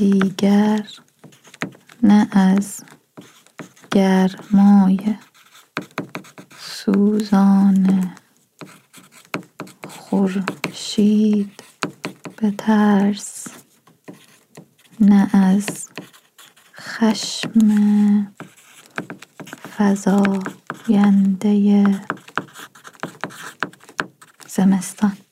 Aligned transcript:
دیگر 0.00 0.86
نه 2.02 2.28
از 2.32 2.84
گرمای 3.90 5.16
سوزان 6.58 8.14
خورشید 9.88 11.62
بترس 12.42 13.46
نه 15.00 15.36
از 15.36 15.88
خشم 16.74 18.32
فزاینده 19.76 21.20
زمستان. 24.48 25.29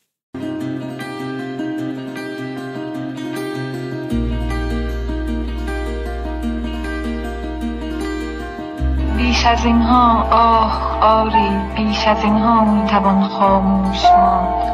بیش 9.38 9.46
از 9.46 9.64
اینها 9.64 10.24
آه 10.30 10.98
آری 11.00 11.50
بیش 11.76 12.08
از 12.08 12.24
اینها 12.24 12.64
می‌توان 12.64 13.22
خاموش 13.28 14.04
ماند. 14.04 14.72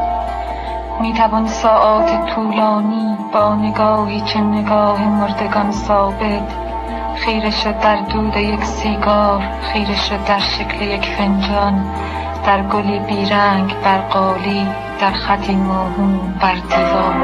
می‌توان 1.01 1.47
ساعات 1.47 2.35
طولانی 2.35 3.17
با 3.33 3.55
نگاهی 3.55 4.21
چه 4.21 4.41
نگاه 4.41 5.09
مردگان 5.09 5.71
ثابت. 5.73 6.53
خیره 7.17 7.51
شد 7.51 7.81
در 7.81 7.97
دود 7.97 8.37
یک 8.37 8.65
سیگار 8.65 9.43
خیره 9.73 9.97
شد 9.97 10.25
در 10.25 10.41
شکل 10.41 10.83
یک 10.83 11.07
فنجان. 11.07 11.85
در 12.47 12.63
گلی 12.63 12.99
بیرنگ 12.99 13.75
بر 13.85 13.99
قالی 13.99 14.67
در 15.01 15.13
خطی 15.13 15.57
موهوم 15.57 16.35
بر 16.41 16.55
دیوار 16.55 17.15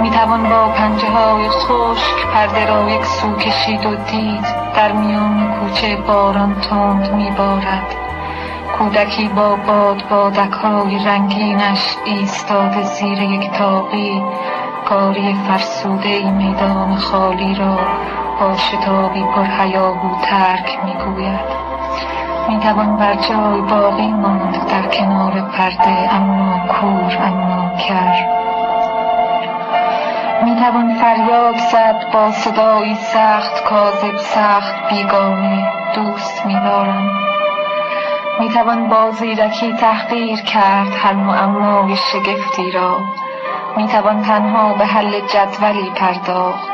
می‌توان 0.00 0.48
با 0.48 0.68
پنجه 0.68 1.10
های 1.10 1.48
خشک 1.48 2.26
پرده 2.34 2.66
را 2.66 2.90
یک 2.90 3.04
سو 3.04 3.36
کشید 3.36 3.86
و 3.86 3.94
دید. 3.94 4.55
در 4.76 4.92
میان 4.92 5.54
کوچه 5.60 5.96
باران 5.96 6.54
تند 6.60 7.12
میبارد. 7.12 7.94
کودکی 8.78 9.28
با 9.28 9.56
باد 9.56 10.08
بادک 10.10 10.52
های 10.52 10.98
رنگینش 11.04 11.96
ایستاده 12.04 12.82
زیر 12.82 13.22
یک 13.22 13.50
تاقی. 13.50 14.22
کاری 14.88 15.34
فرسوده 15.48 16.30
میدان 16.30 16.96
خالی 16.96 17.54
را 17.54 17.78
با 18.40 18.56
شتابی 18.56 19.22
پر 19.22 19.62
هیاهو 19.62 20.22
ترک 20.22 20.78
می‌گوید. 20.84 21.40
می‌توان 22.48 22.96
بر 22.96 23.14
جای 23.14 23.60
باقی 23.60 24.12
ماند 24.12 24.66
در 24.68 24.86
کنار 24.86 25.32
پرده 25.32 26.14
اما 26.14 26.60
کور 26.68 27.16
اما 27.22 27.76
کر. 27.76 28.35
می‌توان 30.46 30.94
فریاد 30.94 31.56
زد 31.58 32.10
با 32.12 32.30
صدایی 32.30 32.94
سخت 32.94 33.64
کاذب 33.64 34.16
سخت 34.16 34.88
بیگانه 34.90 35.72
دوست 35.94 36.46
میدارم. 36.46 37.10
می‌توان 38.40 38.88
با 38.88 39.10
زیرکی 39.10 39.72
تحقیر 39.72 40.40
کرد 40.40 40.92
هر 41.02 41.12
معمای 41.12 41.96
شگفتی 41.96 42.70
را. 42.70 42.98
می‌توان 43.76 44.22
تنها 44.22 44.74
به 44.74 44.86
حل 44.86 45.20
جدولی 45.20 45.90
پرداخت. 45.90 46.68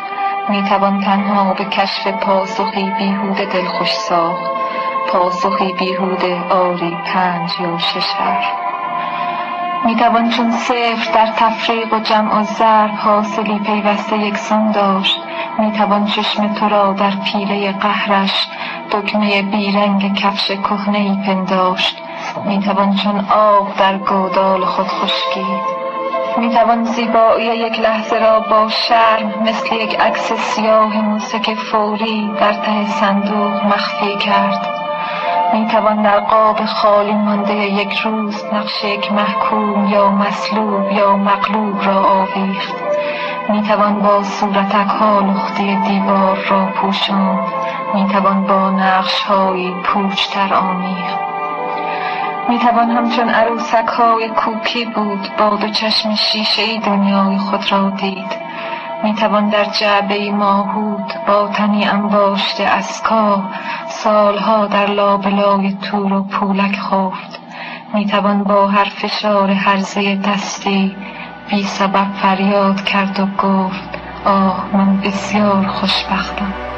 می‌توان 0.49 1.01
تنها 1.01 1.55
به 1.55 1.65
کشف 1.65 2.07
پاسخی 2.07 2.93
بیهوده 2.99 3.45
دلخوش 3.45 3.93
ساخت. 3.93 4.51
پاسخی 5.13 5.73
بیهوده 5.73 6.41
آری 6.51 6.97
پنج 7.07 7.51
یا 7.61 7.79
شش 7.79 8.13
حرف 8.13 8.62
می‌توان 9.85 10.31
چون 10.31 10.51
صفر 10.51 11.13
در 11.15 11.27
تفریق 11.27 11.95
و 11.95 12.01
جمع 12.01 12.41
و 12.41 12.43
ضرب 12.43 12.91
حاصلی 12.91 13.59
پیوسته 13.59 14.19
یکسان 14.19 14.73
داشت. 14.73 15.19
می‌توان 15.59 16.07
چشم 16.07 16.55
تو 16.55 16.69
را 16.69 16.93
در 16.93 17.11
پیله 17.11 17.73
قهرش 17.73 18.49
دکمه 18.91 19.43
بیرنگ 19.43 20.15
کفش 20.15 20.51
کهنه 20.51 20.99
ای 20.99 21.17
پنداشت 21.27 21.97
می‌توان 22.45 22.95
چون 22.95 23.25
آب 23.31 23.77
در 23.77 23.99
گودال 23.99 24.65
خود 24.65 24.87
خشکید 24.87 25.83
می‌توان 26.39 26.85
زیبایی 26.85 27.47
یک 27.47 27.81
لحظه 27.81 28.19
را 28.19 28.41
با 28.41 28.69
شرم 28.69 29.43
مثل 29.43 29.75
یک 29.75 30.01
عکس 30.01 30.33
سیاه 30.33 31.01
موسک 31.01 31.55
فوری 31.55 32.31
در 32.41 32.53
ته 32.53 32.87
صندوق 32.87 33.65
مخفی 33.65 34.17
کرد. 34.17 34.82
می‌توان 35.53 36.03
در 36.03 36.21
قاب 36.21 36.65
خالی 36.65 37.13
مانده 37.13 37.55
یک 37.55 37.99
روز 37.99 38.45
نقش 38.53 38.85
یک 38.85 39.13
محکوم 39.13 39.87
یا 39.87 40.11
مسلوب 40.11 40.93
یا 40.93 41.17
مغلوب 41.17 41.87
را 41.87 42.05
آویخت. 42.05 42.75
می‌توان 43.49 43.95
با 43.95 44.23
صورتک 44.23 44.89
ها 45.01 45.21
لختی 45.21 45.77
دیوار 45.77 46.39
را 46.51 46.67
پوشاند. 46.67 47.53
می‌توان 47.95 48.47
با 48.47 48.71
نقش 48.71 49.23
هایی 49.23 49.75
پوچتر 49.85 50.55
آمیخت. 50.55 51.19
می‌توان 52.49 52.91
همچون 52.91 53.29
عروسک 53.29 53.87
های 53.87 54.29
کوکی 54.29 54.85
بود 54.85 55.29
با 55.39 55.49
دو 55.49 55.69
چشم 55.69 56.15
شیشه 56.15 56.63
ای 56.63 56.79
دنیای 56.79 57.39
خود 57.39 57.73
را 57.73 57.91
دید. 57.91 58.52
می‌توان 59.03 59.49
در 59.49 59.65
جعبه 59.65 60.33
ماهود 60.33 61.13
با 61.27 61.49
تنی 61.49 61.85
انباشته 61.85 62.65
از 62.65 63.03
کاه 63.03 63.51
سالها 63.89 64.67
در 64.67 64.87
لابلای 64.87 65.77
تور 65.83 66.13
و 66.13 66.23
پولک 66.23 66.77
خفت 66.77 67.41
می‌توان 67.95 68.43
با 68.43 68.67
هر 68.67 68.85
فشار 68.85 69.51
هرزه 69.51 70.17
دستی 70.17 70.97
بی 71.51 71.63
سبب 71.63 72.07
فریاد 72.23 72.85
کرد 72.85 73.21
و 73.21 73.27
گفت 73.27 73.99
آه 74.25 74.65
من 74.73 75.01
بسیار 75.01 75.67
خوشبختم. 75.67 76.72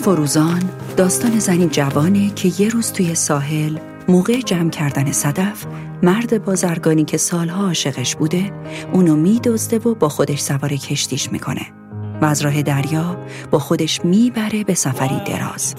فروزان 0.00 0.62
داستان 0.96 1.38
زنی 1.38 1.66
جوانه 1.66 2.30
که 2.34 2.62
یه 2.62 2.68
روز 2.68 2.92
توی 2.92 3.14
ساحل 3.14 3.78
موقع 4.08 4.40
جمع 4.40 4.70
کردن 4.70 5.12
صدف 5.12 5.66
مرد 6.02 6.44
بازرگانی 6.44 7.04
که 7.04 7.16
سالها 7.16 7.66
عاشقش 7.66 8.16
بوده 8.16 8.52
اونو 8.92 9.16
میدزده 9.16 9.78
و 9.78 9.94
با 9.94 10.08
خودش 10.08 10.40
سوار 10.40 10.70
کشتیش 10.70 11.32
می‌کنه 11.32 11.66
و 12.20 12.24
از 12.24 12.42
راه 12.42 12.62
دریا 12.62 13.16
با 13.50 13.58
خودش 13.58 14.04
می‌بره 14.04 14.64
به 14.64 14.74
سفری 14.74 15.20
دراز 15.26 15.74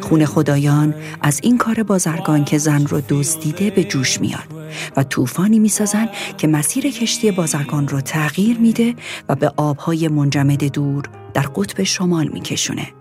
خون 0.00 0.24
خدایان 0.24 0.94
از 1.22 1.40
این 1.42 1.58
کار 1.58 1.82
بازرگان 1.82 2.44
که 2.44 2.58
زن 2.58 2.86
رو 2.86 3.00
دزدیده 3.08 3.70
به 3.70 3.84
جوش 3.84 4.20
میاد 4.20 4.54
و 4.96 5.02
طوفانی 5.02 5.58
می‌سازن 5.58 6.08
که 6.38 6.48
مسیر 6.48 6.90
کشتی 6.90 7.30
بازرگان 7.30 7.88
رو 7.88 8.00
تغییر 8.00 8.58
میده 8.58 8.94
و 9.28 9.34
به 9.34 9.52
آبهای 9.56 10.08
منجمد 10.08 10.64
دور 10.64 11.04
در 11.34 11.46
قطب 11.56 11.82
شمال 11.82 12.28
میکشونه. 12.28 12.95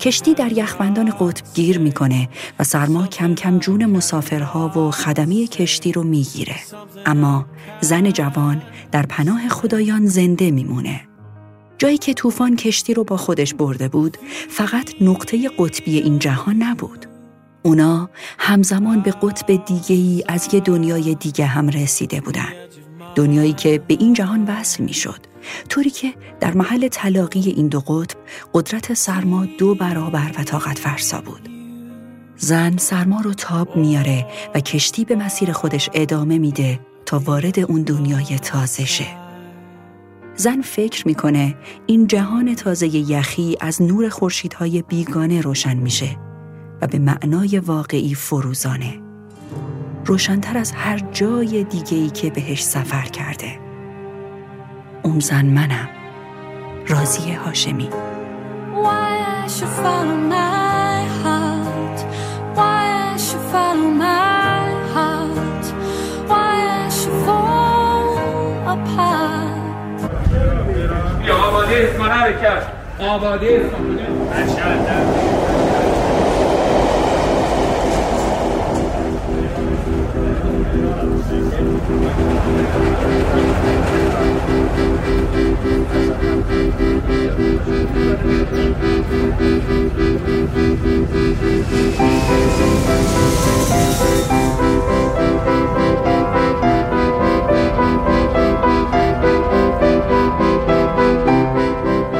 کشتی 0.00 0.34
در 0.34 0.52
یخبندان 0.52 1.10
قطب 1.10 1.44
گیر 1.54 1.78
می‌کنه 1.78 2.28
و 2.58 2.64
سرما 2.64 3.06
کم 3.06 3.34
کم 3.34 3.58
جون 3.58 3.86
مسافرها 3.86 4.68
و 4.68 4.90
خدمی 4.90 5.46
کشتی 5.46 5.92
رو 5.92 6.02
می‌گیره. 6.02 6.56
اما 7.06 7.46
زن 7.80 8.10
جوان 8.10 8.62
در 8.92 9.06
پناه 9.06 9.48
خدایان 9.48 10.06
زنده 10.06 10.50
میمونه. 10.50 11.00
جایی 11.78 11.98
که 11.98 12.14
طوفان 12.14 12.56
کشتی 12.56 12.94
رو 12.94 13.04
با 13.04 13.16
خودش 13.16 13.54
برده 13.54 13.88
بود 13.88 14.16
فقط 14.48 14.90
نقطه 15.00 15.50
قطبی 15.58 15.98
این 15.98 16.18
جهان 16.18 16.62
نبود. 16.62 17.06
اونا 17.62 18.10
همزمان 18.38 19.00
به 19.00 19.10
قطب 19.10 19.64
دیگه 19.64 19.96
ای 19.96 20.24
از 20.28 20.48
یه 20.54 20.60
دنیای 20.60 21.14
دیگه 21.14 21.46
هم 21.46 21.68
رسیده 21.68 22.20
بودن. 22.20 22.52
دنیایی 23.14 23.52
که 23.52 23.82
به 23.88 23.96
این 24.00 24.12
جهان 24.14 24.44
وصل 24.44 24.84
می 24.84 24.92
شد. 24.92 25.33
طوری 25.68 25.90
که 25.90 26.14
در 26.40 26.54
محل 26.54 26.88
تلاقی 26.88 27.40
این 27.50 27.68
دو 27.68 27.80
قطب 27.80 28.16
قدرت 28.54 28.94
سرما 28.94 29.46
دو 29.58 29.74
برابر 29.74 30.30
و 30.38 30.44
طاقت 30.44 30.78
فرسا 30.78 31.20
بود. 31.20 31.48
زن 32.36 32.76
سرما 32.76 33.20
رو 33.20 33.34
تاب 33.34 33.76
میاره 33.76 34.26
و 34.54 34.60
کشتی 34.60 35.04
به 35.04 35.16
مسیر 35.16 35.52
خودش 35.52 35.90
ادامه 35.94 36.38
میده 36.38 36.80
تا 37.06 37.18
وارد 37.18 37.58
اون 37.58 37.82
دنیای 37.82 38.38
تازه 38.38 38.84
شه. 38.84 39.06
زن 40.36 40.60
فکر 40.60 41.06
می‌کنه 41.06 41.54
این 41.86 42.06
جهان 42.06 42.54
تازه 42.54 42.86
یخی 42.96 43.56
از 43.60 43.82
نور 43.82 44.08
خورشیدهای 44.08 44.82
بیگانه 44.82 45.40
روشن 45.40 45.76
میشه 45.76 46.16
و 46.82 46.86
به 46.86 46.98
معنای 46.98 47.58
واقعی 47.58 48.14
فروزانه. 48.14 49.00
روشنتر 50.04 50.58
از 50.58 50.72
هر 50.72 50.98
جای 51.12 51.64
دیگهی 51.64 52.10
که 52.10 52.30
بهش 52.30 52.64
سفر 52.64 53.04
کرده. 53.04 53.63
اون 55.04 55.20
زن 55.20 55.44
منم. 55.46 55.88
رازی 56.88 57.32
هاشمی. 57.32 57.90
آبادی 71.30 71.74
اسمان 71.74 72.10
حرکت 72.10 72.62
آبادی 72.98 73.48
اسمان 73.48 73.98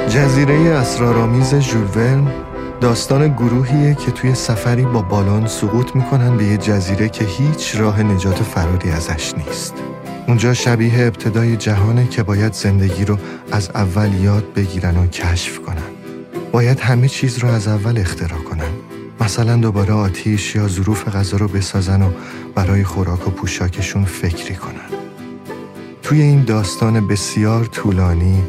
جزیره 0.09 0.75
اسرارآمیز 0.75 1.55
ژول 1.55 2.21
داستان 2.85 3.29
گروهیه 3.29 3.95
که 3.95 4.11
توی 4.11 4.35
سفری 4.35 4.83
با 4.83 5.03
بالون 5.03 5.47
سقوط 5.47 5.97
می‌کنن 5.97 6.37
به 6.37 6.45
یه 6.45 6.57
جزیره 6.57 7.09
که 7.09 7.25
هیچ 7.25 7.77
راه 7.77 8.03
نجات 8.03 8.43
فراری 8.43 8.91
ازش 8.91 9.33
نیست. 9.37 9.75
اونجا 10.29 10.55
شبیه 10.55 11.07
ابتدای 11.07 11.57
جهانه 11.57 12.09
که 12.09 12.23
باید 12.23 12.53
زندگی 12.53 13.05
رو 13.05 13.19
از 13.53 13.71
اول 13.75 14.15
یاد 14.15 14.45
بگیرن 14.55 14.97
و 14.97 15.07
کشف 15.07 15.59
کنن. 15.61 15.91
باید 16.53 16.81
همه 16.81 17.09
چیز 17.09 17.39
رو 17.39 17.49
از 17.49 17.69
اول 17.69 17.99
اختراع 17.99 18.41
کنن. 18.41 18.71
مثلا 19.21 19.57
دوباره 19.57 19.93
آتیش 19.93 20.55
یا 20.55 20.69
ظروف 20.69 21.09
غذا 21.09 21.37
رو 21.37 21.49
بسازن 21.49 22.03
و 22.03 22.11
برای 22.55 22.85
خوراک 22.85 23.29
و 23.29 23.31
پوشاکشون 23.31 24.05
فکری 24.05 24.55
کنن. 24.55 24.99
توی 26.03 26.23
این 26.23 26.45
داستان 26.45 27.07
بسیار 27.07 27.65
طولانی 27.65 28.43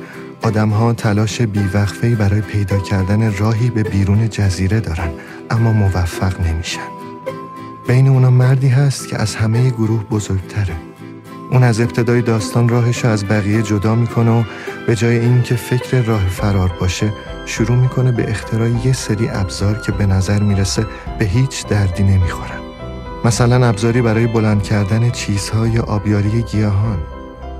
ها 0.54 0.94
تلاش 0.94 1.42
بیوقفهی 1.42 2.16
برای 2.16 2.42
پیدا 2.42 2.78
کردن 2.78 3.38
راهی 3.38 3.70
به 3.70 3.84
بیرون 3.84 4.30
جزیره 4.30 4.80
دارن 4.80 5.10
اما 5.50 5.74
موفق 5.74 6.42
نمیشن. 6.42 6.88
بین 7.88 8.08
اونا 8.08 8.30
مردی 8.30 8.68
هست 8.68 9.08
که 9.08 9.22
از 9.22 9.36
همه 9.36 9.70
گروه 9.70 10.04
بزرگتره. 10.04 10.76
اون 11.52 11.64
از 11.64 11.80
ابتدای 11.80 12.22
داستان 12.22 12.70
راهش 12.70 13.06
از 13.06 13.26
بقیه 13.26 13.62
جدا 13.62 13.96
می‌کنه 13.96 14.32
و 14.32 14.44
به 14.88 14.96
جای 14.96 15.20
اینکه 15.20 15.56
فکر 15.56 16.02
راه 16.02 16.28
فرار 16.28 16.72
باشه 16.80 17.14
شروع 17.46 17.78
می‌کنه 17.78 18.12
به 18.12 18.30
اختراع 18.30 18.70
یه 18.70 18.94
سری 18.94 19.30
ابزار 19.30 19.80
که 19.80 19.92
به 19.92 20.06
نظر 20.06 20.44
می‌رسه 20.44 20.86
به 21.20 21.26
هیچ 21.26 21.68
دردی 21.68 22.04
نمی‌خورن. 22.04 22.60
مثلا 23.26 23.68
ابزاری 23.68 24.02
برای 24.02 24.28
بلند 24.28 24.64
کردن 24.64 25.10
چیزها 25.10 25.68
یا 25.68 25.84
آبیاری 25.84 26.42
گیاهان 26.42 26.98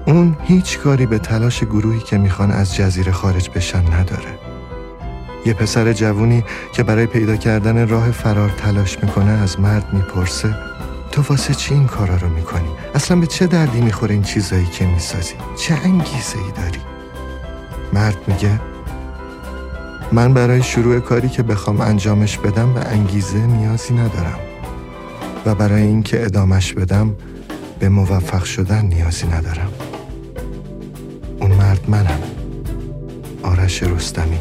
اون 0.06 0.36
هیچ 0.44 0.80
کاری 0.80 1.06
به 1.06 1.20
تلاش 1.20 1.64
گروهی 1.64 2.00
که 2.00 2.18
می‌خوان 2.18 2.52
از 2.52 2.76
جزیره 2.76 3.12
خارج 3.12 3.50
بشن 3.50 3.94
نداره. 3.94 4.40
یه 5.46 5.54
پسر 5.54 5.94
جوونی 5.94 6.44
که 6.74 6.84
برای 6.84 7.06
پیدا 7.06 7.36
کردن 7.36 7.88
راه 7.88 8.12
فرار 8.12 8.50
تلاش 8.50 9.04
می‌کنه 9.04 9.32
از 9.32 9.60
مرد 9.60 9.94
می‌پرسه 9.94 10.56
تو 11.12 11.22
واسه 11.22 11.54
چی 11.54 11.74
این 11.74 11.88
کارا 11.88 12.16
رو 12.16 12.30
می‌کنی؟ 12.30 12.68
اصلا 12.96 13.18
به 13.18 13.28
چه 13.28 13.48
دردی 13.48 13.82
می‌خوره 13.82 14.14
این 14.14 14.24
چیزایی 14.24 14.66
که 14.66 14.86
می‌سازی؟ 14.86 15.34
چه 15.58 15.74
انگیزه 15.84 16.38
ای 16.38 16.52
داری؟ 16.64 16.80
مرد 17.94 18.18
میگه 18.28 18.60
من 20.12 20.34
برای 20.34 20.64
شروع 20.64 21.00
کاری 21.00 21.30
که 21.30 21.44
بخوام 21.44 21.82
انجامش 21.82 22.38
بدم 22.38 22.74
به 22.74 22.88
انگیزه 22.88 23.38
نیازی 23.38 23.94
ندارم 23.94 24.40
و 25.46 25.56
برای 25.56 25.82
اینکه 25.82 26.26
ادامش 26.26 26.74
بدم 26.74 27.16
به 27.80 27.90
موفق 27.90 28.44
شدن 28.44 28.86
نیازی 28.86 29.28
ندارم 29.28 29.70
منم. 31.88 32.20
آرش 33.44 33.84
رستمی. 33.84 34.38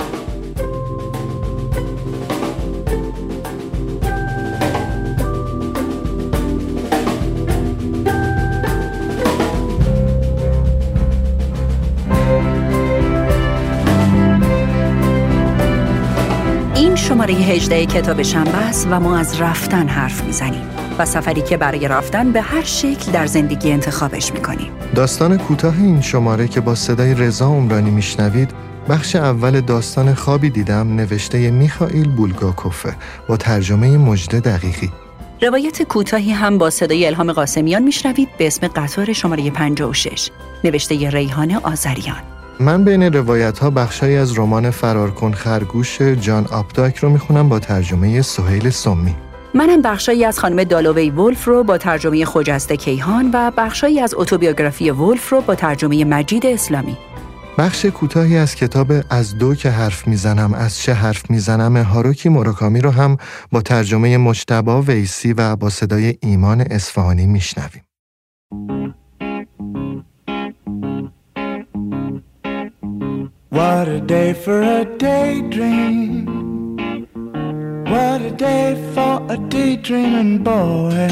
این 16.74 16.96
شماره 16.96 17.34
18 17.34 17.86
کتاب 17.86 18.22
شنبه 18.22 18.56
است 18.56 18.88
و 18.90 19.00
ما 19.00 19.18
از 19.18 19.40
رفتن 19.40 19.88
حرف 19.88 20.24
می‌زنیم. 20.24 20.73
و 20.98 21.04
سفری 21.04 21.42
که 21.42 21.56
برای 21.56 21.88
رفتن 21.88 22.32
به 22.32 22.40
هر 22.40 22.62
شکل 22.62 23.12
در 23.12 23.26
زندگی 23.26 23.72
انتخابش 23.72 24.32
می‌کنیم 24.32 24.70
داستان 24.94 25.38
کوتاه 25.38 25.78
این 25.78 26.00
شماره 26.00 26.48
که 26.48 26.60
با 26.60 26.74
صدای 26.74 27.14
رضا 27.14 27.46
عمرانی 27.46 27.90
میشنوید 27.90 28.50
بخش 28.88 29.16
اول 29.16 29.60
داستان 29.60 30.14
خوابی 30.14 30.50
دیدم 30.50 30.96
نوشته 30.96 31.50
میخائیل 31.50 32.08
بولگاکوفه 32.08 32.94
با 33.28 33.36
ترجمه 33.36 33.98
مجده 33.98 34.40
دقیقی. 34.40 34.90
روایت 35.42 35.82
کوتاهی 35.82 36.32
هم 36.32 36.58
با 36.58 36.70
صدای 36.70 37.06
الهام 37.06 37.32
قاسمیان 37.32 37.82
میشنوید 37.82 38.28
به 38.38 38.46
اسم 38.46 38.68
قطار 38.68 39.12
شماره 39.12 39.50
56 39.50 40.30
نوشته 40.64 41.10
ریحان 41.10 41.54
آذریان. 41.54 42.22
من 42.60 42.84
بین 42.84 43.02
روایت 43.02 43.58
ها 43.58 43.70
بخشایی 43.70 44.16
از 44.16 44.38
رمان 44.38 44.70
فرارکن 44.70 45.32
خرگوش 45.32 46.00
جان 46.02 46.46
آپدایک 46.46 46.96
رو 46.96 47.10
می‌خونم 47.10 47.48
با 47.48 47.58
ترجمه 47.58 48.22
سهیل 48.22 48.70
سمی. 48.70 49.14
منم 49.54 49.82
بخشایی 49.82 50.24
از 50.24 50.38
خانم 50.38 50.64
دالووی 50.64 51.10
ولف 51.10 51.44
رو 51.44 51.64
با 51.64 51.78
ترجمه 51.78 52.24
خجسته 52.24 52.76
کیهان 52.76 53.30
و 53.32 53.50
بخشایی 53.56 54.00
از 54.00 54.14
اتوبیوگرافی 54.16 54.90
ولف 54.90 55.28
رو 55.28 55.40
با 55.40 55.54
ترجمه 55.54 56.04
مجید 56.04 56.46
اسلامی 56.46 56.96
بخش 57.58 57.86
کوتاهی 57.86 58.36
از 58.36 58.54
کتاب 58.54 58.92
از 59.10 59.38
دو 59.38 59.54
که 59.54 59.70
حرف 59.70 60.08
می‌زنم 60.08 60.54
از 60.54 60.78
چه 60.78 60.92
حرف 60.92 61.30
می‌زنم 61.30 61.76
هاروکی 61.76 62.28
موراکامی 62.28 62.80
رو 62.80 62.90
هم 62.90 63.16
با 63.52 63.60
ترجمه 63.60 64.16
مجتبی 64.16 64.82
ویسی 64.82 65.32
و 65.32 65.56
با 65.56 65.70
صدای 65.70 66.14
ایمان 66.20 66.60
اصفهانی 66.60 67.26
میشنویم. 67.26 67.82
What 73.52 73.88
a 73.88 74.00
day 74.00 74.34
for 74.44 74.62
a 74.62 74.84
daydream 75.04 76.43
What 77.92 78.20
a 78.22 78.32
day 78.46 78.68
for 78.94 79.14
a 79.34 79.36
daydreaming 79.36 80.38
boy. 80.42 81.08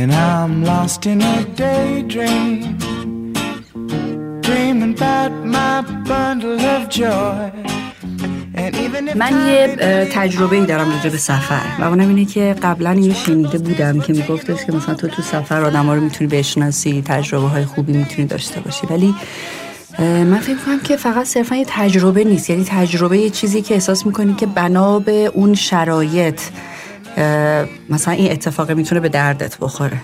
And 0.00 0.10
I'm 0.12 0.62
lost 0.64 1.06
in 1.06 1.20
a 1.22 1.44
daydream. 1.64 2.78
Dreaming 4.46 4.94
about 4.98 5.32
my 5.56 5.80
bundle 6.08 6.60
of 6.74 6.82
joy. 6.90 7.50
من 9.16 9.46
یه 9.46 9.76
تجربه 10.12 10.56
ای 10.56 10.66
دارم 10.66 10.90
راجع 10.92 11.10
به 11.10 11.16
سفر 11.16 11.62
و 11.78 11.84
اونم 11.84 12.08
اینه 12.08 12.24
که 12.24 12.56
قبلا 12.62 12.90
اینو 12.90 13.14
شنیده 13.14 13.58
بودم 13.58 14.00
که 14.00 14.12
میگفتش 14.12 14.64
که 14.64 14.72
مثلا 14.72 14.94
تو 14.94 15.08
تو 15.08 15.22
سفر 15.22 15.64
آدم 15.64 15.86
ها 15.86 15.94
رو 15.94 16.00
می‌تونی 16.00 16.30
بشناسی 16.30 17.02
تجربه 17.06 17.48
های 17.48 17.64
خوبی 17.64 17.92
می‌تونی 17.92 18.28
داشته 18.28 18.60
باشی 18.60 18.86
ولی 18.86 19.14
من 20.00 20.38
فکر 20.38 20.56
کنم 20.66 20.80
که 20.80 20.96
فقط 20.96 21.26
صرفا 21.26 21.56
یه 21.56 21.64
تجربه 21.68 22.24
نیست. 22.24 22.50
یعنی 22.50 22.64
تجربه 22.64 23.18
یه 23.18 23.30
چیزی 23.30 23.62
که 23.62 23.74
احساس 23.74 24.06
می‌کنی 24.06 24.34
که 24.34 24.46
بنا 24.46 24.98
به 24.98 25.32
اون 25.34 25.54
شرایط 25.54 26.40
مثلا 27.88 28.14
این 28.14 28.32
اتفاق 28.32 28.70
می‌تونه 28.70 29.00
به 29.00 29.08
دردت 29.08 29.58
بخوره. 29.58 29.96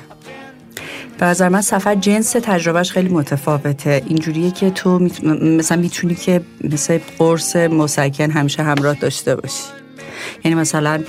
به 1.19 1.26
نظر 1.26 1.49
من 1.49 1.61
سفر 1.61 1.95
جنس 1.95 2.31
تجربهش 2.31 2.91
خیلی 2.91 3.09
متفاوته. 3.09 4.03
اینجوریه 4.07 4.50
که 4.50 4.71
تو 4.71 5.09
مثلا 5.43 5.76
می‌تونی 5.76 6.15
که 6.15 6.41
مثل 6.65 6.99
قرص 7.19 7.57
مسکن 7.57 8.31
همیشه 8.31 8.62
همراه 8.62 8.95
داشته 8.95 9.37
باشی. 9.37 9.62
یعنی 10.45 10.55
مثلا 10.55 11.03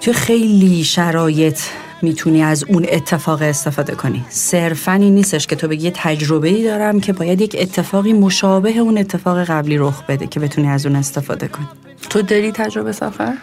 تو 0.00 0.12
خیلی 0.12 0.84
شرایط 0.84 1.58
می‌تونی 2.02 2.42
از 2.42 2.64
اون 2.64 2.86
اتفاق 2.90 3.42
استفاده 3.42 3.94
کنی. 3.94 4.24
صرفا 4.28 4.92
این 4.92 5.14
نیستش 5.14 5.46
که 5.46 5.56
تو 5.56 5.68
بگی 5.68 5.90
تجربه 5.94 6.48
ای 6.48 6.64
دارم 6.64 7.00
که 7.00 7.12
باید 7.12 7.40
یک 7.40 7.56
اتفاقی 7.58 8.12
مشابه 8.12 8.78
اون 8.78 8.98
اتفاق 8.98 9.44
قبلی 9.44 9.78
رخ 9.78 10.02
بده 10.06 10.26
که 10.26 10.40
بتونی 10.40 10.68
از 10.68 10.86
اون 10.86 10.96
استفاده 10.96 11.48
کنی. 11.48 11.68
تو 12.10 12.22
داری 12.22 12.52
تجربه 12.52 12.92
سفر؟ 12.92 13.34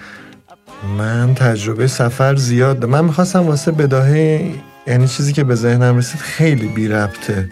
من 0.97 1.35
تجربه 1.35 1.87
سفر 1.87 2.35
زیاد 2.35 2.85
من 2.85 3.05
می‌خواستم 3.05 3.47
واسه 3.47 3.71
بداهه 3.71 4.51
یعنی 4.87 5.07
چیزی 5.07 5.33
که 5.33 5.43
به 5.43 5.55
ذهنم 5.55 5.97
رسید 5.97 6.21
خیلی 6.21 6.67
بی 6.67 6.87
ربطه. 6.87 7.49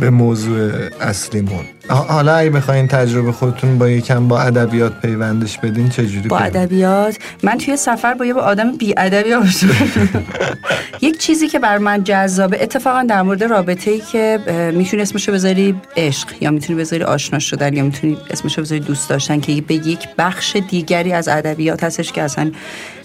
به 0.00 0.10
موضوع 0.10 0.70
اصلیمون 1.00 1.64
حالا 1.88 2.34
اگه 2.34 2.50
بخواین 2.50 2.88
تجربه 2.88 3.32
خودتون 3.32 3.78
با 3.78 3.88
یکم 3.88 4.28
با 4.28 4.40
ادبیات 4.40 5.00
پیوندش 5.00 5.58
بدین 5.58 5.88
چجوری 5.88 6.28
با 6.28 6.38
ادبیات؟ 6.38 7.18
من 7.42 7.58
توی 7.58 7.76
سفر 7.76 8.14
با 8.14 8.26
یه 8.26 8.34
آدم 8.34 8.76
بی 8.76 8.94
ادبی 8.96 9.30
یک 11.06 11.18
چیزی 11.18 11.48
که 11.48 11.58
بر 11.58 11.78
من 11.78 12.04
جذابه 12.04 12.62
اتفاقا 12.62 13.02
در 13.02 13.22
مورد 13.22 13.44
رابطه 13.44 13.90
ای 13.90 14.00
که 14.12 14.38
می‌تونی 14.74 15.02
اسمشو 15.02 15.32
بذاری 15.32 15.74
عشق 15.96 16.28
یا 16.40 16.50
می‌تونی 16.50 16.78
بذاری 16.78 17.02
آشنا 17.02 17.38
شدن 17.38 17.74
یا 17.74 17.84
می‌تونی 17.84 18.18
اسمشو 18.30 18.62
بذاری 18.62 18.80
دوست 18.80 19.10
داشتن 19.10 19.40
که 19.40 19.62
به 19.62 19.74
یک 19.74 20.08
بخش 20.18 20.56
دیگری 20.70 21.12
از 21.12 21.28
ادبیات 21.28 21.84
هستش 21.84 22.12
که 22.12 22.22
اصلا 22.22 22.52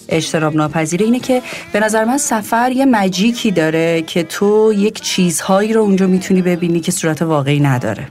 اجتراب 0.09 0.55
ناپذیره 0.55 1.05
اینه 1.05 1.19
که 1.19 1.41
به 1.73 1.79
نظر 1.79 2.05
من 2.05 2.17
سفر 2.17 2.71
یه 2.71 2.85
مجیکی 2.85 3.51
داره 3.51 4.01
که 4.01 4.23
تو 4.23 4.73
یک 4.77 5.01
چیزهایی 5.01 5.73
رو 5.73 5.81
اونجا 5.81 6.07
می‌تونی 6.07 6.41
ببینی 6.41 6.79
که 6.79 6.91
صورت 6.91 7.21
واقعی 7.21 7.59
نداره. 7.59 8.07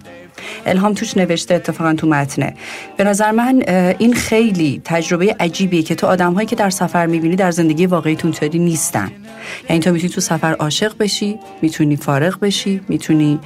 الهام 0.66 0.94
توش 0.94 1.16
نوشته 1.16 1.54
اتفاقا 1.54 1.94
تو 1.94 2.06
متنه. 2.06 2.54
به 2.96 3.04
نظر 3.04 3.30
من 3.30 3.62
این 3.98 4.14
خیلی 4.14 4.82
تجربه 4.84 5.36
عجیبیه 5.40 5.82
که 5.82 5.94
تو 5.94 6.06
آدمهایی 6.06 6.46
که 6.46 6.56
در 6.56 6.70
سفر 6.70 7.06
می‌بینی 7.06 7.36
در 7.36 7.50
زندگی 7.50 7.86
واقعیتون 7.86 8.32
طوری 8.32 8.58
نیستن. 8.58 9.10
یعنی 9.68 9.82
تو 9.82 9.92
می‌تونی 9.92 10.12
تو 10.12 10.20
سفر 10.20 10.52
عاشق 10.52 10.92
بشی 10.98 11.38
می‌تونی 11.62 11.96
فارغ 11.96 12.40
بشی 12.40 12.80
می‌تونی 12.88 13.38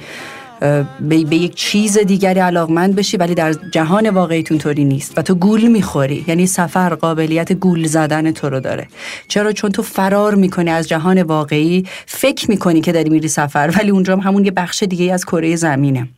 به, 1.01 1.17
یک 1.17 1.55
چیز 1.55 1.97
دیگری 1.97 2.39
علاقمند 2.39 2.95
بشی 2.95 3.17
ولی 3.17 3.35
در 3.35 3.53
جهان 3.53 4.09
واقعیتون 4.09 4.57
طوری 4.57 4.85
نیست. 4.85 5.17
و 5.17 5.21
تو 5.21 5.35
گول 5.35 5.67
می‌خوری 5.67 6.25
یعنی 6.27 6.47
سفر 6.47 6.95
قابلیت 6.95 7.53
گول 7.53 7.87
زدن 7.87 8.31
تو 8.31 8.49
رو 8.49 8.59
داره. 8.59 8.87
چرا؟ 9.27 9.51
چون 9.51 9.71
تو 9.71 9.83
فرار 9.83 10.35
می‌کنی 10.35 10.69
از 10.69 10.87
جهان 10.87 11.21
واقعی 11.21 11.85
فکر 12.05 12.49
می‌کنی 12.49 12.81
که 12.81 12.91
داری 12.91 13.09
میری 13.09 13.27
سفر 13.27 13.73
ولی 13.77 13.89
اونجا 13.89 14.13
هم 14.13 14.19
همون 14.19 14.45
یه 14.45 14.51
بخش 14.51 14.83
دیگه 14.83 15.13
از 15.13 15.25
کره 15.25 15.55
زمینه. 15.55 16.09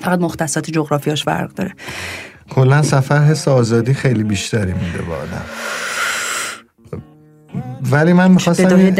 فقط 0.00 0.20
مختصات 0.20 0.70
جغرافیاش 0.70 1.24
فرق 1.24 1.54
داره. 1.54 1.72
کلا 2.50 2.82
سفر 2.82 3.24
حس 3.24 3.48
آزادی 3.48 3.94
خیلی 3.94 4.22
بیشتری 4.22 4.72
میده 4.72 5.02
با 5.08 5.14
آدم. 5.14 5.44
ولی 7.90 8.12
من 8.12 8.30
می‌خواستم 8.30 8.94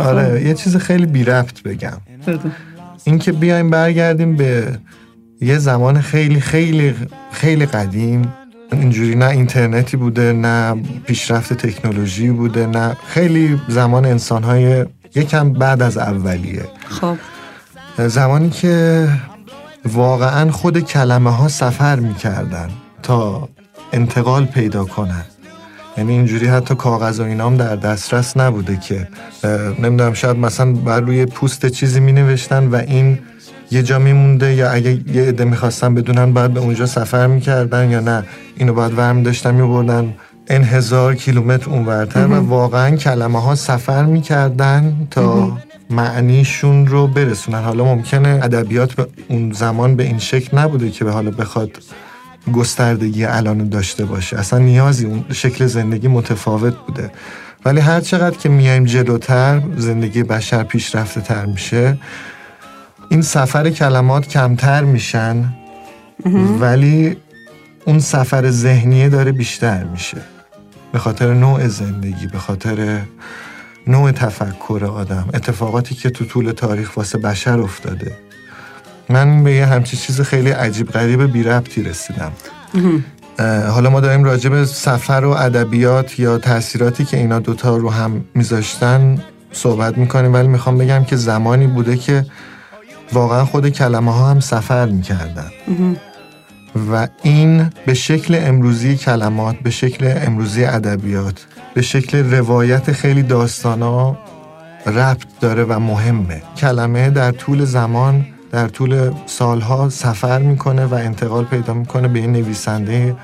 آره 0.00 0.42
یه 0.46 0.54
چیز 0.54 0.76
خیلی 0.76 1.06
بی 1.06 1.24
ربط 1.24 1.62
بگم 1.62 2.00
اینکه 3.04 3.32
بیایم 3.32 3.70
برگردیم 3.70 4.36
به 4.36 4.78
یه 5.40 5.58
زمان 5.58 6.00
خیلی 6.00 6.40
خیلی 6.40 6.94
خیلی 7.32 7.66
قدیم. 7.66 8.32
اینجوری 8.72 9.14
نه 9.14 9.26
اینترنتی 9.26 9.96
بوده 9.96 10.32
نه 10.32 10.82
پیشرفت 11.06 11.52
تکنولوژی 11.52 12.30
بوده 12.30 12.66
نه 12.66 12.96
خیلی 13.06 13.60
زمان 13.68 14.04
انسانهای 14.04 14.86
یکم 15.14 15.52
بعد 15.52 15.82
از 15.82 15.98
اولیه. 15.98 16.64
خب. 16.88 17.16
زمانی 17.98 18.50
که 18.50 19.08
واقعا 19.84 20.50
خود 20.50 20.78
کلمه 20.80 21.30
ها 21.30 21.48
سفر 21.48 22.00
می‌کردن 22.00 22.70
تا 23.02 23.48
انتقال 23.92 24.44
پیدا 24.44 24.84
کنن. 24.84 25.24
یعنی 25.96 26.12
اینجوری 26.12 26.46
حتی 26.46 26.74
کاغذ 26.74 27.20
و 27.20 27.22
اینام 27.22 27.56
در 27.56 27.76
دسترس 27.76 28.36
نبوده 28.36 28.76
که 28.76 29.08
نمی‌دونم 29.78 30.14
شاید 30.14 30.36
مثلا 30.36 30.72
بر 30.72 31.00
روی 31.00 31.26
پوست 31.26 31.66
چیزی 31.66 32.00
می 32.00 32.12
نوشتن 32.12 32.66
و 32.66 32.76
این 32.76 33.18
یه 33.70 33.82
جا 33.82 33.98
میمونده 33.98 34.54
یا 34.54 34.70
اگه 34.70 34.90
یه 35.12 35.22
عده 35.22 35.44
می‌خواستن 35.44 35.94
بدونن 35.94 36.32
باید 36.32 36.52
به 36.54 36.60
اونجا 36.60 36.86
سفر 36.86 37.26
می‌کردن 37.26 37.90
یا 37.90 38.00
نه. 38.00 38.24
اینو 38.56 38.74
باید 38.74 38.98
ورم 38.98 39.22
داشتن 39.22 39.54
میبردن 39.54 40.14
این 40.50 40.64
هزار 40.64 41.14
کیلومتر 41.14 41.70
اونورتر 41.70 42.26
و 42.26 42.34
واقعا 42.34 42.96
کلمه 42.96 43.42
ها 43.42 43.54
سفر 43.54 44.04
می‌کردن 44.04 45.08
تا 45.10 45.58
معنیشون 45.90 46.86
رو 46.86 47.06
برسونن. 47.06 47.62
حالا 47.62 47.84
ممکنه 47.84 48.28
ادبیات 48.28 48.92
به 48.92 49.06
اون 49.28 49.52
زمان 49.52 49.96
به 49.96 50.02
این 50.02 50.18
شکل 50.18 50.58
نبوده 50.58 50.90
که 50.90 51.04
به 51.04 51.12
حالا 51.12 51.30
بخواد 51.30 51.70
گستردگی 52.52 53.24
الان 53.24 53.68
داشته 53.68 54.04
باشه. 54.04 54.38
اصلا 54.38 54.58
نیازی 54.58 55.06
اون 55.06 55.24
شکل 55.32 55.66
زندگی 55.66 56.08
متفاوت 56.08 56.74
بوده. 56.86 57.10
ولی 57.64 57.80
هر 57.80 58.00
چقدر 58.00 58.36
که 58.36 58.48
میایم 58.48 58.84
جلوتر 58.84 59.62
زندگی 59.76 60.22
بشر 60.22 60.62
پیشرفته 60.62 61.20
تر 61.20 61.46
میشه. 61.46 61.98
این 63.08 63.22
سفر 63.22 63.70
کلمات 63.70 64.28
کمتر 64.28 64.84
میشن 64.84 65.54
ولی 66.60 67.16
اون 67.84 67.98
سفر 67.98 68.50
ذهنیه 68.50 69.08
داره 69.08 69.32
بیشتر 69.32 69.84
میشه. 69.84 70.18
به 70.92 70.98
خاطر 70.98 71.34
نوع 71.34 71.68
زندگی 71.68 72.26
به 72.26 72.38
خاطر 72.38 73.00
نوع 73.86 74.12
تفکر 74.12 74.84
آدم. 74.84 75.28
اتفاقاتی 75.34 75.94
که 75.94 76.10
تو 76.10 76.24
طول 76.24 76.52
تاریخ 76.52 76.96
واسه 76.96 77.18
بشر 77.18 77.60
افتاده. 77.60 78.12
من 79.08 79.44
به 79.44 79.52
یه 79.52 79.66
همچی 79.66 79.96
چیز 79.96 80.20
خیلی 80.20 80.50
عجیب 80.50 80.90
غریب 80.90 81.32
بی 81.32 81.42
ربطی 81.42 81.82
رسیدم. 81.82 82.32
حالا 83.70 83.90
ما 83.90 84.00
داریم 84.00 84.24
راجع 84.24 84.50
به 84.50 84.64
سفر 84.64 85.24
و 85.24 85.30
ادبیات 85.30 86.18
یا 86.18 86.38
تاثیراتی 86.38 87.04
که 87.04 87.16
اینا 87.16 87.38
دوتا 87.38 87.76
رو 87.76 87.90
هم 87.90 88.24
میذاشتن 88.34 89.22
صحبت 89.52 89.98
می‌کنیم 89.98 90.34
ولی 90.34 90.48
می‌خوام 90.48 90.78
بگم 90.78 91.04
که 91.04 91.16
زمانی 91.16 91.66
بوده 91.66 91.96
که 91.96 92.26
واقعا 93.12 93.44
خود 93.44 93.68
کلمه 93.68 94.14
ها 94.14 94.30
هم 94.30 94.40
سفر 94.40 94.86
می‌کردن. 94.86 95.50
و 96.92 97.08
این 97.22 97.70
به 97.86 97.94
شکل 97.94 98.38
امروزی 98.42 98.96
کلمات 98.96 99.56
به 99.56 99.70
شکل 99.70 100.14
امروزی 100.26 100.64
ادبیات 100.64 101.46
به 101.74 101.82
شکل 101.82 102.30
روایت 102.30 102.92
خیلی 102.92 103.22
داستانا 103.22 104.18
ربط 104.86 105.26
داره 105.40 105.64
و 105.64 105.78
مهمه. 105.78 106.42
کلمه 106.56 107.10
در 107.10 107.32
طول 107.32 107.64
زمان 107.64 108.26
در 108.54 108.68
طول 108.68 109.10
سالها 109.26 109.88
سفر 109.88 110.38
می‌کنه 110.38 110.86
و 110.86 110.94
انتقال 110.94 111.44
پیدا 111.44 111.74
می‌کنه 111.74 112.08
به 112.08 112.18
این 112.18 112.32
نویسنده 112.32 113.16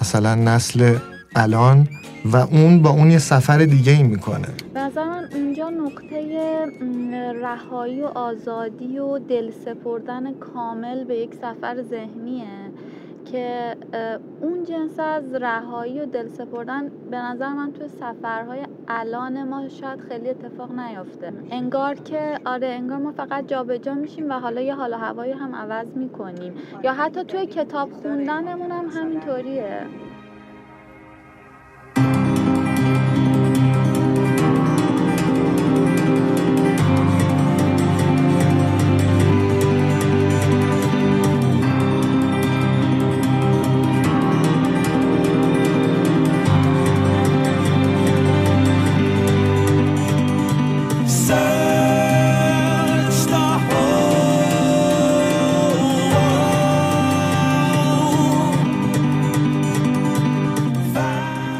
مثلا 0.00 0.34
نسل 0.34 0.96
الان 1.36 1.88
و 2.24 2.36
اون 2.36 2.82
با 2.82 2.90
اون 2.90 3.10
یه 3.10 3.18
سفر 3.18 3.58
دیگه 3.58 3.92
ای 3.92 4.02
می‌کنه 4.02 4.48
نظر 4.74 5.04
من 5.04 5.28
اونجا 5.34 5.68
نقطه 5.68 6.66
رهایی 7.42 8.02
و 8.02 8.06
آزادی 8.06 8.98
و 8.98 9.18
دل 9.18 9.50
سپردن 9.64 10.34
کامل 10.34 11.04
به 11.04 11.14
یک 11.16 11.34
سفر 11.34 11.82
ذهنیه. 11.82 12.67
که 13.30 13.76
اون 14.42 14.64
جنس 14.64 15.00
از 15.00 15.34
رهایی 15.34 16.00
و 16.00 16.06
دل 16.06 16.28
سپردن 16.28 16.90
به 17.08 17.16
نظر 17.16 17.48
من 17.52 17.72
توی 17.72 17.88
سفرهای 17.88 18.66
الان 18.88 19.42
ما 19.48 19.68
شاید 19.68 20.00
خیلی 20.00 20.28
اتفاق 20.28 20.72
نیافته. 20.72 21.32
انگار 21.50 21.94
که 21.94 22.38
آره 22.44 22.66
انگار 22.68 22.98
ما 22.98 23.12
فقط 23.12 23.48
جابجا 23.48 23.78
جا 23.78 23.94
میشیم 23.94 24.30
و 24.30 24.32
حالا 24.32 24.60
یه 24.60 24.74
حال 24.74 24.94
و 24.94 24.96
هوایی 24.96 25.32
هم 25.32 25.54
عوض 25.54 25.96
می‌کنیم. 25.96 26.54
یا 26.84 26.92
حتی 26.94 27.24
توی 27.24 27.46
کتاب 27.46 27.90
خوندنمون 27.92 28.72
هم 28.72 28.86
همینطوریه. 28.92 29.90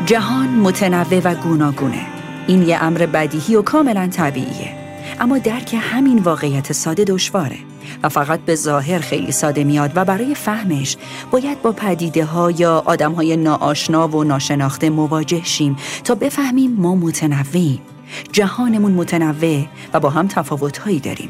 جهان 0.09 0.49
متنوع 0.49 1.21
و 1.25 1.35
گوناگونه. 1.35 2.07
این 2.47 2.63
یه 2.63 2.83
امر 2.83 3.07
بدیهی 3.07 3.57
و 3.57 3.63
کاملا 3.63 4.07
طبیعیه. 4.07 4.77
اما 5.21 5.39
درک 5.39 5.77
همین 5.81 6.19
واقعیت 6.19 6.73
ساده 6.73 7.05
دشواره 7.05 7.57
و 8.03 8.09
فقط 8.09 8.41
به 8.41 8.55
ظاهر 8.55 8.99
خیلی 8.99 9.33
ساده 9.33 9.65
میاد 9.65 9.93
و 9.95 10.05
برای 10.05 10.35
فهمش 10.35 10.97
باید 11.31 11.63
با 11.63 11.73
پدیده 11.73 12.25
ها 12.25 12.51
یا 12.51 12.83
آدم 12.87 13.13
های 13.13 13.37
ناآشنا 13.37 14.09
و 14.09 14.25
ناشناخته 14.25 14.91
مواجه 14.91 15.45
شیم 15.45 15.77
تا 16.05 16.15
بفهمیم 16.15 16.73
ما 16.73 16.95
متنوعیم. 16.95 17.81
جهانمون 18.33 18.93
متنوع 18.93 19.65
و 19.93 20.01
با 20.01 20.11
هم 20.11 20.29
تفاوتهایی 20.29 21.01
داریم. 21.01 21.29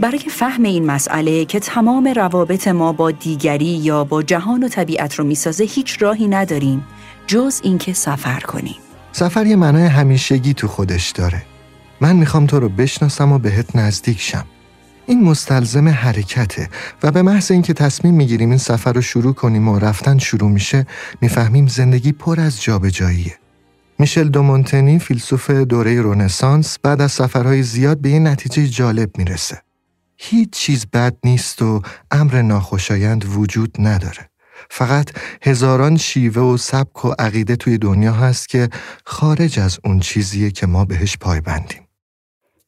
برای 0.00 0.18
فهم 0.18 0.62
این 0.62 0.86
مسئله 0.86 1.44
که 1.44 1.60
تمام 1.60 2.08
روابط 2.08 2.68
ما 2.68 2.92
با 2.92 3.10
دیگری 3.10 3.64
یا 3.64 4.04
با 4.04 4.22
جهان 4.22 4.64
و 4.64 4.68
طبیعت 4.68 5.14
رو 5.14 5.24
می‌سازه 5.24 5.64
هیچ 5.64 6.02
راهی 6.02 6.28
نداریم. 6.28 6.84
جز 7.26 7.60
اینکه 7.64 7.92
سفر 7.92 8.40
کنیم 8.40 8.76
سفر 9.12 9.46
یه 9.46 9.56
معنای 9.56 9.86
همیشگی 9.86 10.54
تو 10.54 10.68
خودش 10.68 11.10
داره. 11.10 11.42
من 12.00 12.16
می‌خوام 12.16 12.46
تو 12.46 12.60
رو 12.60 12.68
بشناسم 12.68 13.32
و 13.32 13.38
بهت 13.38 13.76
نزدیک 13.76 14.20
شم. 14.20 14.44
این 15.06 15.24
مستلزم 15.24 15.88
حرکته 15.88 16.68
و 17.02 17.10
به 17.10 17.22
محض 17.22 17.50
اینکه 17.50 17.72
تصمیم 17.72 18.14
می‌گیریم 18.14 18.48
این 18.48 18.58
سفر 18.58 18.92
رو 18.92 19.02
شروع 19.02 19.34
کنیم 19.34 19.68
و 19.68 19.78
رفتن 19.78 20.18
شروع 20.18 20.50
میشه 20.50 20.86
می‌فهمیم 21.20 21.66
زندگی 21.66 22.12
پر 22.12 22.40
از 22.40 22.62
جابجاییه. 22.62 23.38
میشل 23.98 24.28
دومونتنی 24.28 24.98
فیلسوف 24.98 25.50
دوره 25.50 26.00
رونسانس 26.00 26.78
بعد 26.82 27.00
از 27.00 27.12
سفرهای 27.12 27.62
زیاد 27.62 27.98
به 27.98 28.10
یه 28.10 28.18
نتیجه 28.18 28.66
جالب 28.66 29.18
می‌رسه. 29.18 29.62
هیچ 30.16 30.50
چیز 30.50 30.86
بد 30.92 31.16
نیست 31.24 31.62
و 31.62 31.82
امر 32.10 32.42
ناخوشایند 32.42 33.24
وجود 33.24 33.76
نداره. 33.78 34.28
فقط 34.70 35.10
هزاران 35.42 35.96
شیوه 35.96 36.42
و 36.42 36.56
سبک 36.56 37.04
و 37.04 37.14
عقیده 37.18 37.56
توی 37.56 37.78
دنیا 37.78 38.12
هست 38.12 38.48
که 38.48 38.68
خارج 39.06 39.58
از 39.58 39.78
اون 39.84 40.00
چیزیه 40.00 40.50
که 40.50 40.66
ما 40.66 40.84
بهش 40.84 41.16
پایبندیم. 41.16 41.88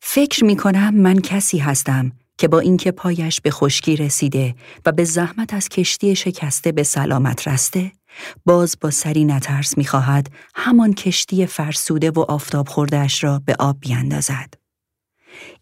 فکر 0.00 0.45
می 0.45 0.57
کنم 0.57 0.95
من 0.95 1.21
کسی 1.21 1.59
هستم 1.59 2.12
که 2.38 2.49
با 2.49 2.61
اینکه 2.61 2.91
پایش 2.91 3.41
به 3.41 3.50
خشکی 3.50 3.97
رسیده 3.97 4.55
و 4.87 4.93
به 4.93 5.05
زحمت 5.05 5.55
از 5.55 5.69
کشتی 5.69 6.17
شکسته 6.17 6.73
به 6.73 6.83
سلامت 6.83 7.49
رسته، 7.49 7.93
باز 8.45 8.76
با 8.81 8.91
سری 8.91 9.25
نترس 9.25 9.79
می‌خواهد 9.79 10.31
همان 10.55 10.95
کشتی 10.95 11.47
فرسوده 11.47 12.11
و 12.11 12.21
آفتاب 12.21 12.69
خوردهش 12.69 13.25
را 13.25 13.43
به 13.47 13.57
آب 13.59 13.76
بیاندازد. 13.81 14.55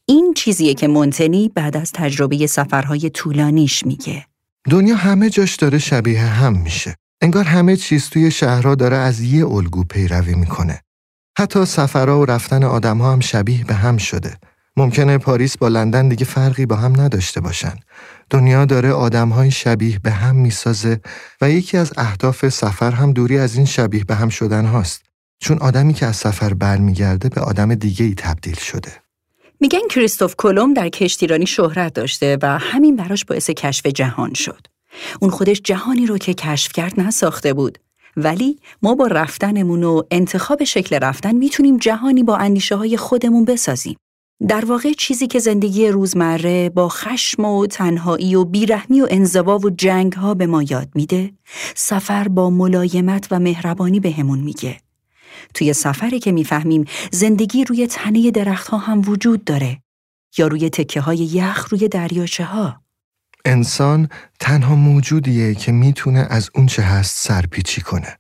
این 0.07 0.35
چیزیه 0.37 0.75
که 0.75 0.89
مونتنی 0.89 1.49
بعد 1.49 1.77
از 1.77 1.93
تجربه 1.93 2.47
سفرهای 2.47 3.11
طولانیش 3.11 3.87
میگه. 3.87 4.27
دنیا 4.71 4.97
همه 4.97 5.31
جاش 5.31 5.57
داره 5.57 5.79
شبیه 5.79 6.21
هم 6.21 6.59
میشه. 6.59 6.95
انگار 7.23 7.45
همه 7.45 7.77
چیز 7.77 8.09
توی 8.09 8.31
شهرها 8.31 8.75
داره 8.75 8.97
از 8.97 9.21
یه 9.21 9.47
الگو 9.47 9.85
پیروی 9.85 10.35
می‌کنه. 10.35 10.81
حتی 11.39 11.65
سفرها 11.65 12.21
و 12.21 12.25
رفتن 12.25 12.65
آدمها 12.65 13.13
هم 13.13 13.21
شبیه 13.21 13.65
به 13.65 13.75
هم 13.75 13.97
شده. 13.97 14.37
ممکنه 14.77 15.19
پاریس 15.19 15.57
با 15.57 15.69
لندن 15.69 16.09
دیگه 16.09 16.25
فرقی 16.25 16.67
با 16.67 16.77
هم 16.77 17.01
نداشته 17.01 17.41
باشن. 17.41 17.75
دنیا 18.31 18.65
داره 18.65 18.93
آدمهای 18.93 19.51
شبیه 19.51 19.99
به 19.99 20.11
هم 20.11 20.37
می‌سازه 20.37 21.01
و 21.41 21.51
یکی 21.51 21.77
از 21.77 21.93
اهداف 21.97 22.49
سفر 22.49 22.91
هم 22.91 23.13
دوری 23.13 23.39
از 23.39 23.57
این 23.57 23.67
شبیه 23.67 24.05
به 24.05 24.15
هم 24.15 24.29
شدن 24.29 24.65
هاست. 24.65 25.03
چون 25.41 25.59
آدمی 25.59 25.95
که 25.95 26.07
از 26.07 26.17
سفر 26.17 26.55
برمیگرده 26.55 27.29
به 27.29 27.41
آدم 27.41 27.75
دیگه 27.75 28.07
ای 28.07 28.15
تبدیل 28.15 28.57
شده. 28.57 29.04
میگن 29.61 29.89
کریستوف 29.91 30.35
کلم 30.39 30.75
در 30.75 30.89
کشتیرانی 30.89 31.47
شهرت 31.47 31.95
داشته 31.95 32.39
و 32.43 32.59
همین 32.59 32.97
براش 32.97 33.25
باعث 33.25 33.51
کشف 33.51 33.87
جهان 33.87 34.35
شد. 34.35 34.67
اون 35.21 35.31
خودش 35.31 35.61
جهانی 35.65 36.07
رو 36.07 36.19
که 36.19 36.35
کشف 36.35 36.73
کرد 36.73 37.01
نساخته 37.01 37.53
بود. 37.53 37.79
ولی 38.17 38.59
ما 38.83 38.95
با 38.95 39.07
رفتنمون 39.07 39.85
و 39.85 40.03
انتخاب 40.11 40.65
شکل 40.65 40.99
رفتن 40.99 41.35
می‌تونیم 41.35 41.77
جهانی 41.77 42.23
با 42.23 42.37
اندیشه 42.37 42.77
های 42.77 42.97
خودمون 42.97 43.45
بسازیم. 43.45 43.97
در 44.49 44.65
واقع 44.65 44.93
چیزی 44.93 45.27
که 45.27 45.39
زندگی 45.39 45.89
روزمره 45.89 46.71
با 46.71 46.89
خشم 46.89 47.45
و 47.45 47.67
تنهایی 47.67 48.35
و 48.35 48.45
بیرحمی 48.45 49.01
و 49.01 49.07
انزوا 49.11 49.59
و 49.59 49.71
جنگ 49.71 50.13
ها 50.13 50.35
به 50.35 50.47
ما 50.47 50.63
یاد 50.63 50.89
میده، 50.95 51.33
سفر 51.75 52.29
با 52.29 52.51
ملایمت 52.51 53.29
و 53.31 53.39
مهربانی 53.39 54.01
بهمون 54.01 54.39
به 54.39 54.45
میگه. 54.45 54.84
توی 55.55 55.73
سفری 55.73 56.19
که 56.19 56.33
می‌فهمیم 56.33 56.85
زندگی 57.13 57.65
روی 57.65 57.87
تنه 57.87 58.31
درختها 58.31 58.79
هم 58.79 59.09
وجود 59.09 59.45
داره 59.45 59.83
یا 60.39 60.47
روی 60.47 60.71
تکه 60.71 61.01
های 61.01 61.19
یخ 61.19 61.69
روی 61.71 61.89
دریاچه 61.89 62.45
ها. 62.45 62.81
انسان 63.45 64.09
تنها 64.41 64.75
موجودیه 64.75 65.55
که 65.55 65.73
می‌تونه 65.73 66.27
از 66.31 66.51
اون 66.55 66.67
چه 66.67 66.83
هست 66.83 67.29
سرپیچی 67.29 67.81
کنه. 67.81 68.19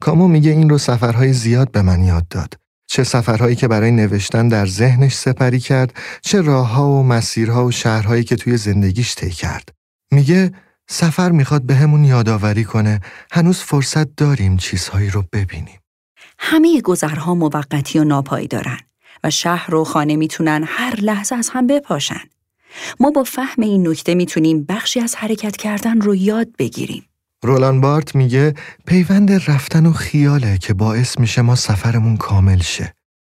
کامو 0.00 0.28
میگه 0.28 0.50
این 0.50 0.70
رو 0.70 0.78
سفرهای 0.78 1.32
زیاد 1.32 1.70
به 1.70 1.82
من 1.82 2.04
یاد 2.04 2.28
داد. 2.28 2.54
چه 2.86 3.04
سفرهایی 3.04 3.56
که 3.56 3.68
برای 3.68 3.90
نوشتن 3.90 4.48
در 4.48 4.66
ذهنش 4.66 5.14
سپری 5.14 5.60
کرد، 5.60 5.92
چه 6.22 6.40
راهها 6.40 6.88
و 6.88 7.02
مسیرها 7.02 7.66
و 7.66 7.70
شهرهایی 7.70 8.24
که 8.24 8.36
توی 8.36 8.56
زندگیش 8.56 9.14
طی 9.14 9.30
کرد. 9.30 9.68
میگه 10.12 10.52
سفر 10.88 11.30
می‌خواد 11.30 11.62
بهمون 11.62 12.02
به 12.02 12.08
یادآوری 12.08 12.64
کنه 12.64 13.00
هنوز 13.32 13.58
فرصت 13.58 14.16
داریم 14.16 14.56
چیزهایی 14.56 15.10
رو 15.10 15.24
ببینیم. 15.32 15.78
همه 16.46 16.80
گذرها 16.80 17.34
موقتی 17.34 17.98
و 17.98 18.04
ناپایدارن 18.04 18.78
و 19.24 19.30
شهر 19.30 19.74
و 19.74 19.84
خانه 19.84 20.16
می‌تونن 20.16 20.64
هر 20.66 21.00
لحظه 21.00 21.34
از 21.34 21.48
هم 21.52 21.66
بپاشن. 21.66 22.20
ما 23.00 23.10
با 23.10 23.24
فهم 23.24 23.62
این 23.62 23.88
نکته 23.88 24.14
می‌تونیم 24.14 24.64
بخشی 24.64 25.00
از 25.00 25.14
حرکت 25.14 25.56
کردن 25.56 26.00
رو 26.00 26.14
یاد 26.14 26.48
بگیریم. 26.58 27.08
رولان 27.42 27.80
بارت 27.80 28.14
میگه 28.14 28.54
پیوند 28.86 29.32
رفتن 29.50 29.86
و 29.86 29.92
خیاله 29.92 30.58
که 30.58 30.74
باعث 30.74 31.18
میشه 31.18 31.42
ما 31.42 31.54
سفرمون 31.54 32.16
کامل 32.16 32.60
شه. 32.60 32.94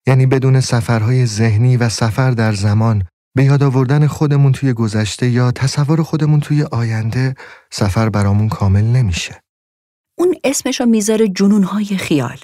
یعنی 0.08 0.25
بدون 0.25 0.60
سفرهای 0.60 1.25
ذهنی 1.25 1.77
و 1.77 1.89
سفر 1.89 2.32
در 2.32 2.53
زمان 2.53 3.03
به 3.36 3.43
یاد 3.43 3.63
آوردن 3.63 4.08
خودمون 4.08 4.51
توی 4.51 4.73
گذشته 4.73 5.29
یا 5.29 5.51
تصور 5.51 6.03
خودمون 6.03 6.39
توی 6.39 6.63
آینده 6.63 7.36
سفر 7.71 8.10
برامون 8.10 8.49
کامل 8.49 8.84
نمیشه. 8.84 9.41
اون 10.17 10.36
اسمشو 10.43 10.86
می‌ذاره 10.86 11.27
جنونهای 11.27 11.86
خیال. 11.86 12.38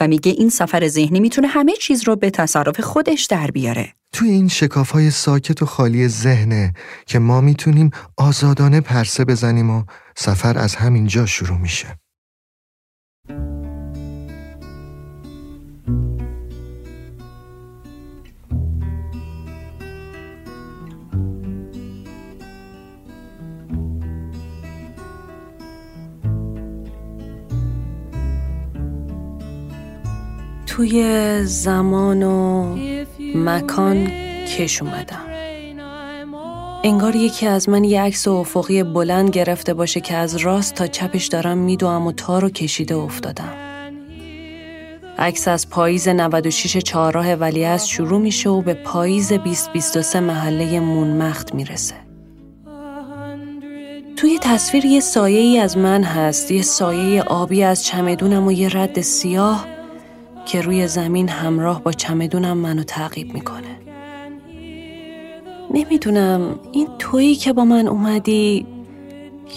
و 0.00 0.08
میگه 0.08 0.32
این 0.32 0.48
سفر 0.48 0.88
ذهنی 0.88 1.20
می‌تونه 1.20 1.48
همه 1.48 1.72
چیز 1.80 2.08
رو 2.08 2.16
به 2.16 2.30
تصرف 2.30 2.80
خودش 2.80 3.24
در 3.24 3.50
بیاره. 3.50 3.92
توی 4.12 4.30
این 4.30 4.48
شکاف 4.48 4.90
های 4.90 5.10
ساکت 5.10 5.62
و 5.62 5.66
خالی 5.66 6.08
ذهنه 6.08 6.72
که 7.06 7.18
ما 7.18 7.40
می‌تونیم 7.40 7.90
آزادانه 8.16 8.80
پرسه 8.80 9.24
بزنیم 9.24 9.70
و 9.70 9.84
سفر 10.16 10.58
از 10.58 10.74
همین 10.74 11.06
جا 11.06 11.26
شروع 11.26 11.58
میشه. 11.58 12.03
توی 30.76 31.40
زمان 31.44 32.22
و 32.22 32.76
مکان 33.34 34.06
کش 34.46 34.82
اومدم. 34.82 35.24
انگار 36.84 37.14
یکی 37.16 37.46
از 37.46 37.68
من 37.68 37.84
یه 37.84 38.02
عکس 38.02 38.28
افقی 38.28 38.82
بلند 38.82 39.30
گرفته 39.30 39.74
باشه 39.74 40.00
که 40.00 40.14
از 40.14 40.36
راست 40.36 40.74
تا 40.74 40.86
چپش 40.86 41.26
دارم 41.26 41.58
میدوم 41.58 42.06
و 42.06 42.12
تا 42.12 42.38
رو 42.38 42.50
کشیده 42.50 42.94
افتادم. 42.94 43.52
عکس 45.18 45.48
از 45.48 45.70
پاییز 45.70 46.08
96 46.08 46.76
چهارراه 46.76 47.26
از 47.66 47.88
شروع 47.88 48.20
میشه 48.20 48.50
و 48.50 48.62
به 48.62 48.74
پاییز 48.74 49.32
2023 49.32 50.20
محله 50.20 50.80
مونمخت 50.80 51.54
می‌رسه. 51.54 51.94
توی 54.16 54.38
تصویر 54.42 54.84
یه 54.84 55.00
سایه 55.00 55.40
ای 55.40 55.58
از 55.58 55.78
من 55.78 56.02
هست 56.02 56.50
یه 56.50 56.62
سایه 56.62 57.22
آبی 57.22 57.62
از 57.62 57.84
چمدونم 57.84 58.46
و 58.46 58.52
یه 58.52 58.68
رد 58.76 59.00
سیاه. 59.00 59.73
که 60.46 60.60
روی 60.60 60.88
زمین 60.88 61.28
همراه 61.28 61.82
با 61.82 61.92
چمدونم 61.92 62.56
منو 62.56 62.82
تعقیب 62.82 63.34
می‌کنه. 63.34 63.78
نمی‌دونم 65.70 66.60
این 66.72 66.88
تویی 66.98 67.34
که 67.34 67.52
با 67.52 67.64
من 67.64 67.88
اومدی 67.88 68.66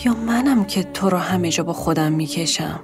یا 0.05 0.13
منم 0.13 0.65
که 0.65 0.83
تو 0.83 1.09
رو 1.09 1.17
همه 1.17 1.49
جا 1.49 1.63
با 1.63 1.73
خودم 1.73 2.11
می‌کشم. 2.11 2.79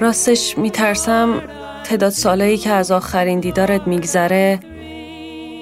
راستش 0.00 0.58
میترسم 0.58 1.42
تعداد 1.84 2.12
سالایی 2.12 2.58
که 2.58 2.70
از 2.70 2.90
آخرین 2.90 3.40
دیدارت 3.40 3.86
میگذره 3.86 4.60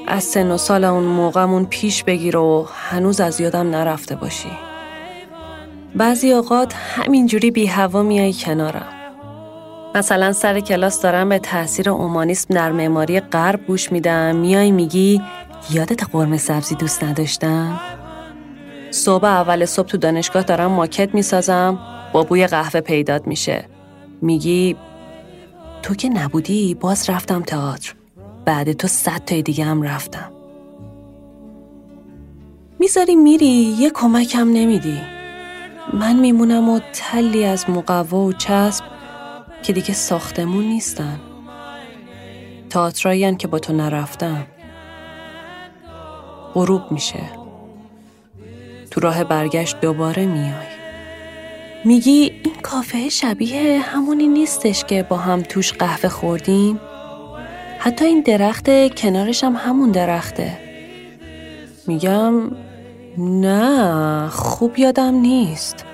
از 0.06 0.24
سن 0.24 0.50
و 0.50 0.56
سال 0.56 0.84
اون 0.84 1.04
موقعمون 1.04 1.64
پیش 1.64 2.04
بگیر 2.04 2.36
و 2.36 2.68
هنوز 2.90 3.20
از 3.20 3.40
یادم 3.40 3.70
نرفته 3.70 4.16
باشی. 4.16 4.50
بعضی 5.94 6.32
اوقات 6.32 6.74
همینجوری 6.74 7.50
بی 7.50 7.66
هوا 7.66 8.02
میای 8.02 8.32
کنارم. 8.32 8.99
مثلا 9.94 10.32
سر 10.32 10.60
کلاس 10.60 11.02
دارم 11.02 11.28
به 11.28 11.38
تاثیر 11.38 11.90
اومانیسم 11.90 12.54
در 12.54 12.72
معماری 12.72 13.20
غرب 13.20 13.66
گوش 13.66 13.92
میدم. 13.92 14.36
میای 14.36 14.70
میگی 14.70 15.22
یادت 15.70 16.04
قرمه 16.04 16.36
سبزی 16.36 16.74
دوست 16.74 17.04
نداشتم؟ 17.04 17.80
صبح 18.90 19.24
اول 19.24 19.64
صبح 19.64 19.86
تو 19.86 19.96
دانشگاه 19.96 20.42
دارم 20.42 20.70
ماکت 20.70 21.14
می‌سازم 21.14 21.78
با 22.12 22.22
بوی 22.22 22.46
قهوه 22.46 22.80
پیدات 22.80 23.26
میشه. 23.26 23.64
میگی 24.22 24.76
تو 25.82 25.94
که 25.94 26.08
نبودی 26.08 26.74
باز 26.74 27.10
رفتم 27.10 27.42
تئاتر. 27.42 27.94
بعد 28.44 28.72
تو 28.72 28.88
صد 28.88 29.24
تای 29.26 29.42
دیگه 29.42 29.64
هم 29.64 29.82
رفتم. 29.82 30.32
می‌ذاری 32.78 33.16
میری 33.16 33.74
یه 33.78 33.90
کمکم 33.90 34.48
نمیدی. 34.52 35.00
من 35.92 36.16
میمونم 36.16 36.68
و 36.68 36.80
تلی 36.92 37.44
از 37.44 37.70
مقوا 37.70 38.24
و 38.24 38.32
چسب 38.32 38.84
که 39.62 39.72
دیگه 39.72 39.94
ساختمون 39.94 40.64
نیستن. 40.64 41.20
تئاترایی 42.70 43.36
که 43.36 43.48
با 43.48 43.58
تو 43.58 43.72
نرفتم. 43.72 44.46
غروب 46.54 46.82
میشه. 46.92 47.22
تو 48.90 49.00
راه 49.00 49.24
برگشت 49.24 49.80
دوباره 49.80 50.26
میای. 50.26 50.70
میگی 51.84 52.40
این 52.44 52.54
کافه 52.62 53.08
شبیه 53.08 53.78
همونی 53.78 54.28
نیستش 54.28 54.84
که 54.84 55.02
با 55.02 55.16
هم 55.16 55.42
توش 55.42 55.72
قهوه 55.72 56.08
خوردیم؟ 56.08 56.80
حتی 57.78 58.04
این 58.04 58.20
درخت 58.20 58.94
کنارش 58.94 59.44
هم 59.44 59.56
همون 59.56 59.90
درخته. 59.90 60.58
میگم 61.86 62.50
نه 63.18 64.28
خوب 64.28 64.78
یادم 64.78 65.14
نیست. 65.14 65.84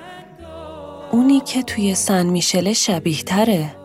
اونی 1.11 1.39
که 1.39 1.63
توی 1.63 1.95
سن 1.95 2.25
میشله 2.25 2.73
شبیه 2.73 3.23
تره. 3.23 3.75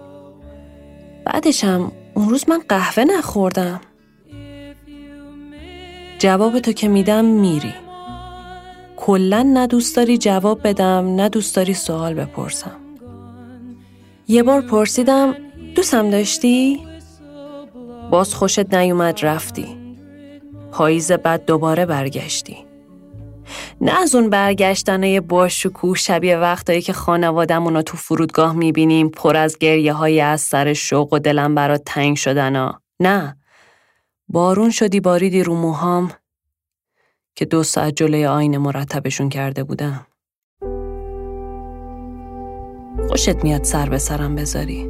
بعدشم 1.25 1.93
اون 2.15 2.29
روز 2.29 2.49
من 2.49 2.61
قهوه 2.69 3.05
نخوردم. 3.05 3.81
جواب 6.23 6.59
تو 6.59 6.73
که 6.73 6.89
میدم 6.89 7.25
میری 7.25 7.75
کلا 8.97 9.43
نه 9.43 9.67
دوست 9.67 9.97
داری 9.97 10.19
جواب 10.19 10.69
بدم 10.69 11.15
نه 11.15 11.29
دوست 11.29 11.57
داری 11.57 11.75
سوال 11.75 12.15
بپرسم 12.15 12.77
یه 14.29 14.43
بار 14.43 14.61
پرسیدم 14.61 15.35
دوستم 15.75 16.11
داشتی؟ 16.11 16.81
باز 18.11 18.35
خوشت 18.35 18.75
نیومد 18.75 19.25
رفتی 19.25 19.67
پاییز 20.73 21.13
بعد 21.13 21.45
دوباره 21.45 21.87
برگشتی 21.87 22.57
نه 23.81 24.01
از 24.01 24.15
اون 24.15 24.31
برگشتنه 24.31 25.21
با 25.21 25.49
شکوه 25.49 25.97
شبیه 25.97 26.37
وقتایی 26.37 26.83
که 26.83 26.93
خانوادمون 26.93 27.75
رو 27.75 27.83
تو 27.83 27.97
فرودگاه 27.97 28.53
می‌بینیم 28.53 29.09
پر 29.09 29.37
از 29.37 29.59
گریه 29.59 29.93
های 29.93 30.21
از 30.21 30.41
سر 30.41 30.73
شوق 30.73 31.13
و 31.13 31.19
دلم 31.19 31.55
برات 31.55 31.83
تنگ 31.87 32.17
شدن 32.17 32.57
ها. 32.57 32.81
نه. 33.01 33.37
بارون 34.29 34.71
شدی 34.71 35.01
باریدی 35.01 35.43
رو 35.43 35.55
موهام 35.55 36.11
که 37.35 37.45
دو 37.45 37.63
ساعت 37.63 37.97
جلوی 37.97 38.27
آینه 38.27 38.59
مرتبشون 38.59 39.29
کرده 39.29 39.65
بودم. 39.65 40.07
خوشت 43.09 43.45
میاد 43.45 43.65
سر 43.65 43.89
به 43.89 43.99
سرم 43.99 44.35
بذاری. 44.35 44.89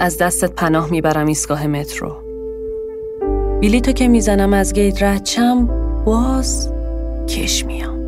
از 0.00 0.18
دستت 0.18 0.52
پناه 0.52 0.90
می‌برم 0.90 1.26
ایستگاه 1.26 1.66
مترو. 1.66 2.22
بیلیتو 3.60 3.92
که 3.92 4.08
می‌زنم 4.08 4.52
از 4.52 4.72
گیت 4.72 5.02
ردچم 5.02 5.87
باز 6.08 6.72
کش 7.28 7.64
میام. 7.64 7.98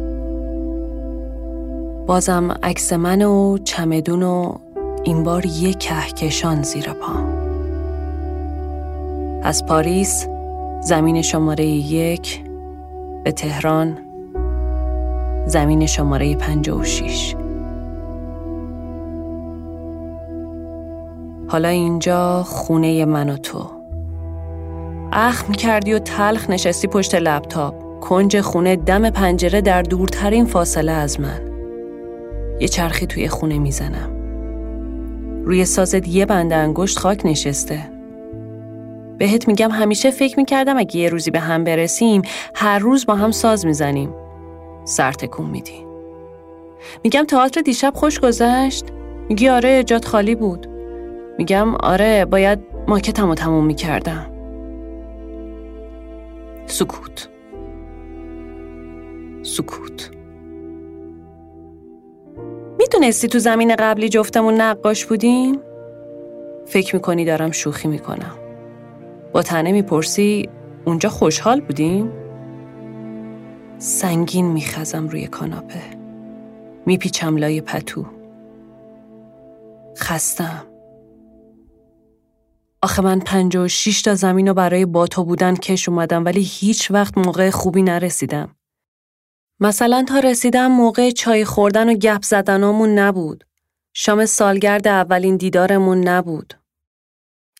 بازم 2.06 2.52
عکس 2.62 2.92
من 2.92 3.22
و 3.22 3.58
چمدون 3.58 4.22
و 4.22 4.52
این 5.04 5.24
بار 5.24 5.46
یه 5.46 5.72
کهکشان 5.72 6.62
زیر 6.62 6.92
پام 6.92 7.24
از 9.42 9.66
پاریس 9.66 10.26
زمین 10.80 11.22
شماره 11.22 11.64
یک 11.66 12.44
به 13.24 13.32
تهران 13.32 13.98
زمین 15.46 15.86
شماره 15.86 16.36
پنج 16.36 16.68
و 16.68 16.84
شیش. 16.84 17.36
حالا 21.48 21.68
اینجا 21.68 22.42
خونه 22.42 23.04
من 23.04 23.30
و 23.30 23.36
تو. 23.36 23.66
اخم 25.12 25.52
کردی 25.52 25.92
و 25.92 25.98
تلخ 25.98 26.50
نشستی 26.50 26.88
پشت 26.88 27.14
لپتاپ. 27.14 27.89
کنج 28.00 28.40
خونه 28.40 28.76
دم 28.76 29.10
پنجره 29.10 29.60
در 29.60 29.82
دورترین 29.82 30.44
فاصله 30.44 30.92
از 30.92 31.20
من. 31.20 31.40
یه 32.60 32.68
چرخی 32.68 33.06
توی 33.06 33.28
خونه 33.28 33.58
می‌زنم. 33.58 34.16
روی 35.44 35.64
سازت 35.64 36.08
یه 36.08 36.26
بند 36.26 36.52
انگشت 36.52 36.98
خاک 36.98 37.26
نشسته. 37.26 37.78
بهت 39.18 39.48
میگم 39.48 39.70
همیشه 39.70 40.10
فکر 40.10 40.36
می‌کردم 40.38 40.78
اگه 40.78 40.96
یه 40.96 41.08
روزی 41.08 41.30
به 41.30 41.40
هم 41.40 41.64
برسیم 41.64 42.22
هر 42.54 42.78
روز 42.78 43.06
با 43.06 43.14
هم 43.14 43.30
ساز 43.30 43.66
می‌زنیم. 43.66 44.14
سر 44.84 45.12
تکون 45.12 45.46
میدی. 45.46 45.86
میگم 47.04 47.24
تئاتر 47.24 47.60
دیشب 47.60 47.92
خوش 47.94 48.20
گذشت؟ 48.20 48.84
میگی 49.28 49.48
آره 49.48 49.84
جات 49.84 50.04
خالی 50.04 50.34
بود. 50.34 50.66
میگم 51.38 51.74
آره 51.74 52.24
باید 52.24 52.58
ماکتم 52.88 53.28
رو 53.28 53.34
تموم 53.34 53.64
می‌کردم. 53.66 54.26
سکوت. 56.66 57.28
سکوت 59.42 60.10
می‌دونستی 62.78 63.28
تو 63.28 63.38
زمین 63.38 63.76
قبلی 63.76 64.08
جفتمون 64.08 64.60
نقاش 64.60 65.06
بودیم؟ 65.06 65.60
فکر 66.66 66.96
می‌کنی 66.96 67.24
دارم 67.24 67.50
شوخی 67.50 67.88
می‌کنم 67.88 68.38
با 69.32 69.42
تنه 69.42 69.72
می‌پرسی 69.72 70.48
اونجا 70.84 71.08
خوشحال 71.08 71.60
بودیم؟ 71.60 72.12
سنگین 73.78 74.46
میخزم 74.46 75.08
روی 75.08 75.26
کاناپه 75.26 75.82
میپیچم 76.86 77.36
لای 77.36 77.60
پتو 77.60 78.06
خستم 79.98 80.66
آخه 82.82 83.02
من 83.02 83.18
پنج 83.18 83.56
و 83.56 83.68
شیش 83.68 84.02
تا 84.02 84.14
زمین 84.14 84.48
رو 84.48 84.54
برای 84.54 84.86
با 84.86 85.06
تو 85.06 85.24
بودن 85.24 85.56
کش 85.56 85.88
اومدم 85.88 86.24
ولی 86.24 86.42
هیچ 86.42 86.90
وقت 86.90 87.18
موقع 87.18 87.50
خوبی 87.50 87.82
نرسیدم. 87.82 88.56
مثلا 89.60 90.04
تا 90.08 90.18
رسیدم 90.18 90.66
موقع 90.66 91.10
چای 91.10 91.44
خوردن 91.44 91.88
و 91.88 91.94
گپ 91.94 92.22
زدنامون 92.22 92.98
نبود. 92.98 93.44
شام 93.94 94.26
سالگرد 94.26 94.88
اولین 94.88 95.36
دیدارمون 95.36 96.08
نبود. 96.08 96.54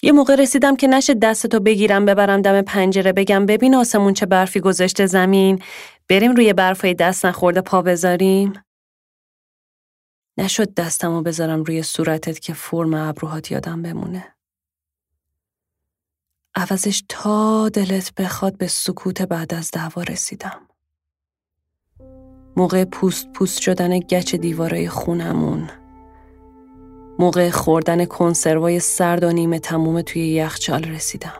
یه 0.03 0.13
موقع 0.13 0.35
رسیدم 0.35 0.77
که 0.77 0.87
نشه 0.87 1.15
دستتو 1.15 1.61
بگیرم 1.61 2.05
ببرم 2.05 2.43
دم 2.43 2.63
پنجره 2.63 3.13
بگم 3.13 3.47
ببین 3.47 3.75
آسمون 3.75 4.15
چه 4.15 4.27
برفی 4.27 4.61
گذاشته 4.61 5.07
زمین 5.07 5.63
بریم 6.09 6.33
روی 6.33 6.53
برفای 6.53 6.95
دست 6.95 7.27
نخورده 7.27 7.61
پا 7.61 7.83
بذاریم. 7.83 8.53
نشد 10.39 10.75
دستمو 10.75 11.23
بذارم 11.23 11.63
روی 11.65 11.83
صورتت 11.83 12.39
که 12.39 12.53
فرم 12.55 12.95
ابروهات 12.95 13.51
یادم 13.51 13.83
بمونه. 13.83 14.35
عوضش 16.55 17.03
تا 17.09 17.69
دلت 17.69 18.15
بخواد 18.15 18.57
به 18.59 18.67
سکوت 18.67 19.23
بعد 19.23 19.55
از 19.55 19.71
دعوا 19.71 20.03
رسیدم. 20.03 20.70
موقع 22.57 22.85
پوست 22.85 23.33
پوست 23.33 23.61
شدن 23.61 23.99
گچ 23.99 24.35
دیوارای 24.35 24.89
خونمون. 24.89 25.69
موقع 27.19 27.51
خوردن 27.51 28.05
کنسروای 28.05 28.81
سرد 28.81 29.25
و 29.25 29.33
نیمه 29.33 29.59
تموم 29.59 30.03
توی 30.03 30.29
یخچال 30.29 30.85
رسیدم. 30.85 31.33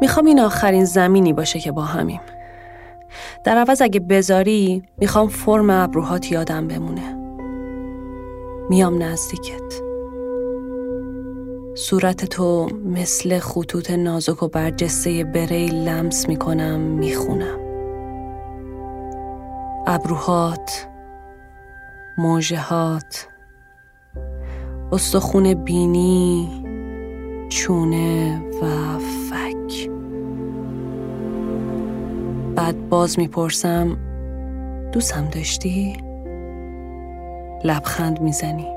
می‌خوام 0.00 0.26
این 0.26 0.40
آخرین 0.40 0.84
زمینی 0.84 1.32
باشه 1.32 1.58
که 1.58 1.72
با 1.72 1.82
همیم. 1.82 2.20
در 3.44 3.56
عوض 3.56 3.82
اگه 3.82 4.00
بذاری 4.00 4.82
می‌خوام 4.98 5.28
فرم 5.28 5.70
ابروهات 5.70 6.32
یادم 6.32 6.68
بمونه. 6.68 7.16
میام 8.70 9.02
نزدیکت. 9.02 9.85
صورت 11.78 12.24
تو 12.24 12.68
مثل 12.84 13.38
خطوط 13.38 13.90
نازک 13.90 14.42
و 14.42 14.48
برجسته 14.48 15.24
بری 15.24 15.66
لمس 15.66 16.28
می‌کنم 16.28 16.80
می‌خونم. 16.80 17.58
ابروهات 19.86 20.88
موجهات 22.18 23.28
استخون 24.92 25.54
بینی 25.54 26.48
چونه 27.48 28.40
و 28.62 28.98
فک. 28.98 29.90
بعد 32.54 32.88
باز 32.88 33.18
می‌پرسم 33.18 33.96
دوستم 34.92 35.28
داشتی؟ 35.28 35.96
لبخند 37.64 38.20
می‌زنی. 38.20 38.75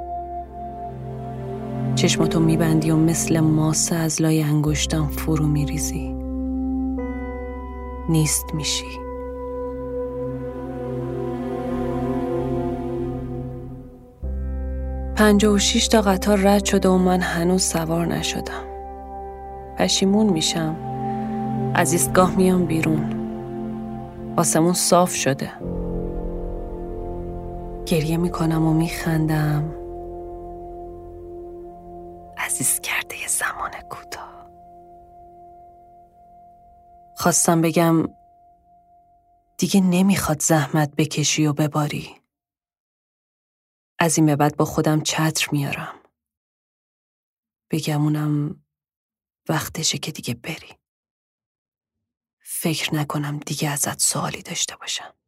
چشماتو 1.99 2.39
میبندی 2.39 2.91
و 2.91 2.95
مثل 2.95 3.39
ماسه 3.39 3.95
از 3.95 4.21
لای 4.21 4.43
انگشتم 4.43 5.07
فرو 5.07 5.47
میریزی. 5.47 6.15
نیست 8.09 8.45
میشی. 8.53 8.99
پنجا 15.15 15.53
و 15.53 15.57
شیش 15.57 15.87
تا 15.87 16.01
قطار 16.01 16.37
رد 16.37 16.65
شده 16.65 16.89
و 16.89 16.97
من 16.97 17.21
هنوز 17.21 17.63
سوار 17.63 18.05
نشدم. 18.05 18.65
پشیمون 19.77 20.29
میشم. 20.29 20.75
از 21.73 21.93
ایستگاه 21.93 22.35
میام 22.35 22.65
بیرون. 22.65 23.15
آسمون 24.37 24.73
صاف 24.73 25.13
شده. 25.15 25.49
گریه 27.85 28.17
می‌کنم 28.17 28.65
و 28.65 28.73
میخندم. 28.73 29.78
عزیز 32.59 32.79
کرده 32.79 33.17
یه 33.17 33.27
زمان 33.27 33.71
کوتاه. 33.81 34.49
خواستم 37.15 37.61
بگم 37.61 38.03
دیگه 39.57 39.81
نمی‌خواد 39.81 40.41
زحمت 40.41 40.95
بکشی 40.95 41.45
و 41.45 41.53
بباری. 41.53 42.21
از 43.99 44.17
این 44.17 44.25
به 44.25 44.35
بعد 44.35 44.57
با 44.57 44.65
خودم 44.65 45.01
چتر 45.01 45.47
میارم. 45.51 45.99
بگمونم 47.71 48.63
وقتشه 49.49 49.97
که 49.97 50.11
دیگه 50.11 50.33
بری. 50.33 50.75
فکر 52.39 52.95
نکنم 52.95 53.39
دیگه 53.39 53.69
ازت 53.69 54.01
سوالی 54.01 54.41
داشته 54.41 54.75
باشم. 54.75 55.18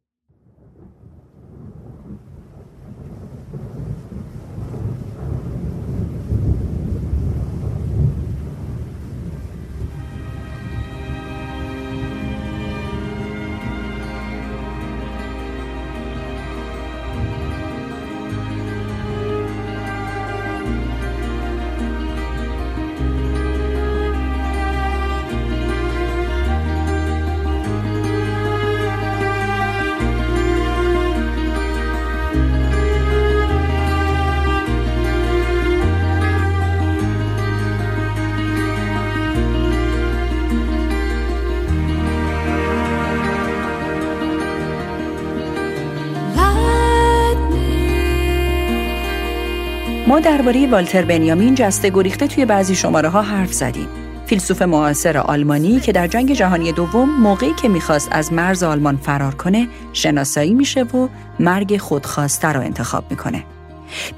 درباره 50.22 50.66
والتر 50.66 51.02
بنیامین 51.02 51.54
جسته 51.54 51.90
گریخته 51.90 52.26
توی 52.26 52.44
بعضی 52.44 52.74
شماره 52.74 53.08
ها 53.08 53.22
حرف 53.22 53.52
زدیم. 53.52 53.88
فیلسوف 54.26 54.62
معاصر 54.62 55.18
آلمانی 55.18 55.80
که 55.80 55.92
در 55.92 56.06
جنگ 56.06 56.32
جهانی 56.32 56.72
دوم 56.72 57.10
موقعی 57.20 57.52
که 57.54 57.68
می‌خواست 57.68 58.08
از 58.12 58.32
مرز 58.32 58.62
آلمان 58.62 58.96
فرار 58.96 59.34
کنه 59.34 59.68
شناسایی 59.92 60.54
میشه 60.54 60.82
و 60.82 61.08
مرگ 61.40 61.76
خودخواسته 61.76 62.48
رو 62.48 62.60
انتخاب 62.60 63.04
می‌کنه. 63.10 63.44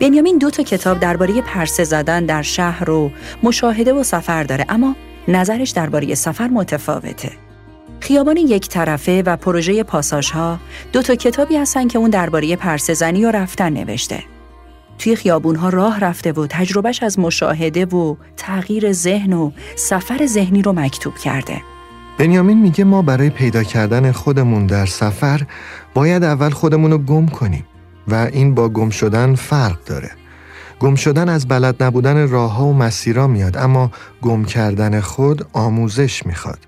بنیامین 0.00 0.38
دو 0.38 0.50
تا 0.50 0.62
کتاب 0.62 1.00
درباره 1.00 1.40
پرسه 1.40 1.84
زدن 1.84 2.26
در 2.26 2.42
شهر 2.42 2.84
رو 2.84 3.10
مشاهده 3.42 3.92
و 3.92 4.02
سفر 4.02 4.44
داره 4.44 4.64
اما 4.68 4.96
نظرش 5.28 5.70
درباره 5.70 6.14
سفر 6.14 6.48
متفاوته. 6.48 7.32
خیابان 8.00 8.36
یک 8.36 8.68
طرفه 8.68 9.22
و 9.26 9.36
پروژه 9.36 9.82
پاساژ 9.82 10.30
ها 10.30 10.58
دو 10.92 11.02
تا 11.02 11.14
کتابی 11.14 11.56
هستن 11.56 11.88
که 11.88 11.98
اون 11.98 12.10
درباره 12.10 12.56
پرسه 12.56 12.94
زنی 12.94 13.24
و 13.24 13.30
رفتن 13.30 13.72
نوشته. 13.72 14.33
توی 14.98 15.16
خیابون 15.16 15.56
ها 15.56 15.68
راه 15.68 16.00
رفته 16.00 16.32
و 16.32 16.46
تجربهش 16.50 17.02
از 17.02 17.18
مشاهده 17.18 17.86
و 17.86 18.16
تغییر 18.36 18.92
ذهن 18.92 19.32
و 19.32 19.50
سفر 19.76 20.26
ذهنی 20.26 20.62
رو 20.62 20.72
مکتوب 20.72 21.14
کرده. 21.14 21.62
بنیامین 22.18 22.60
میگه 22.62 22.84
ما 22.84 23.02
برای 23.02 23.30
پیدا 23.30 23.62
کردن 23.62 24.12
خودمون 24.12 24.66
در 24.66 24.86
سفر 24.86 25.42
باید 25.94 26.24
اول 26.24 26.50
خودمون 26.50 26.90
رو 26.90 26.98
گم 26.98 27.26
کنیم 27.26 27.64
و 28.08 28.14
این 28.14 28.54
با 28.54 28.68
گم 28.68 28.90
شدن 28.90 29.34
فرق 29.34 29.84
داره. 29.84 30.10
گم 30.80 30.94
شدن 30.94 31.28
از 31.28 31.48
بلد 31.48 31.82
نبودن 31.82 32.28
راه 32.28 32.54
ها 32.54 32.66
و 32.66 32.74
مسیرها 32.74 33.26
میاد 33.26 33.56
اما 33.56 33.90
گم 34.22 34.44
کردن 34.44 35.00
خود 35.00 35.46
آموزش 35.52 36.26
می‌خواد. 36.26 36.58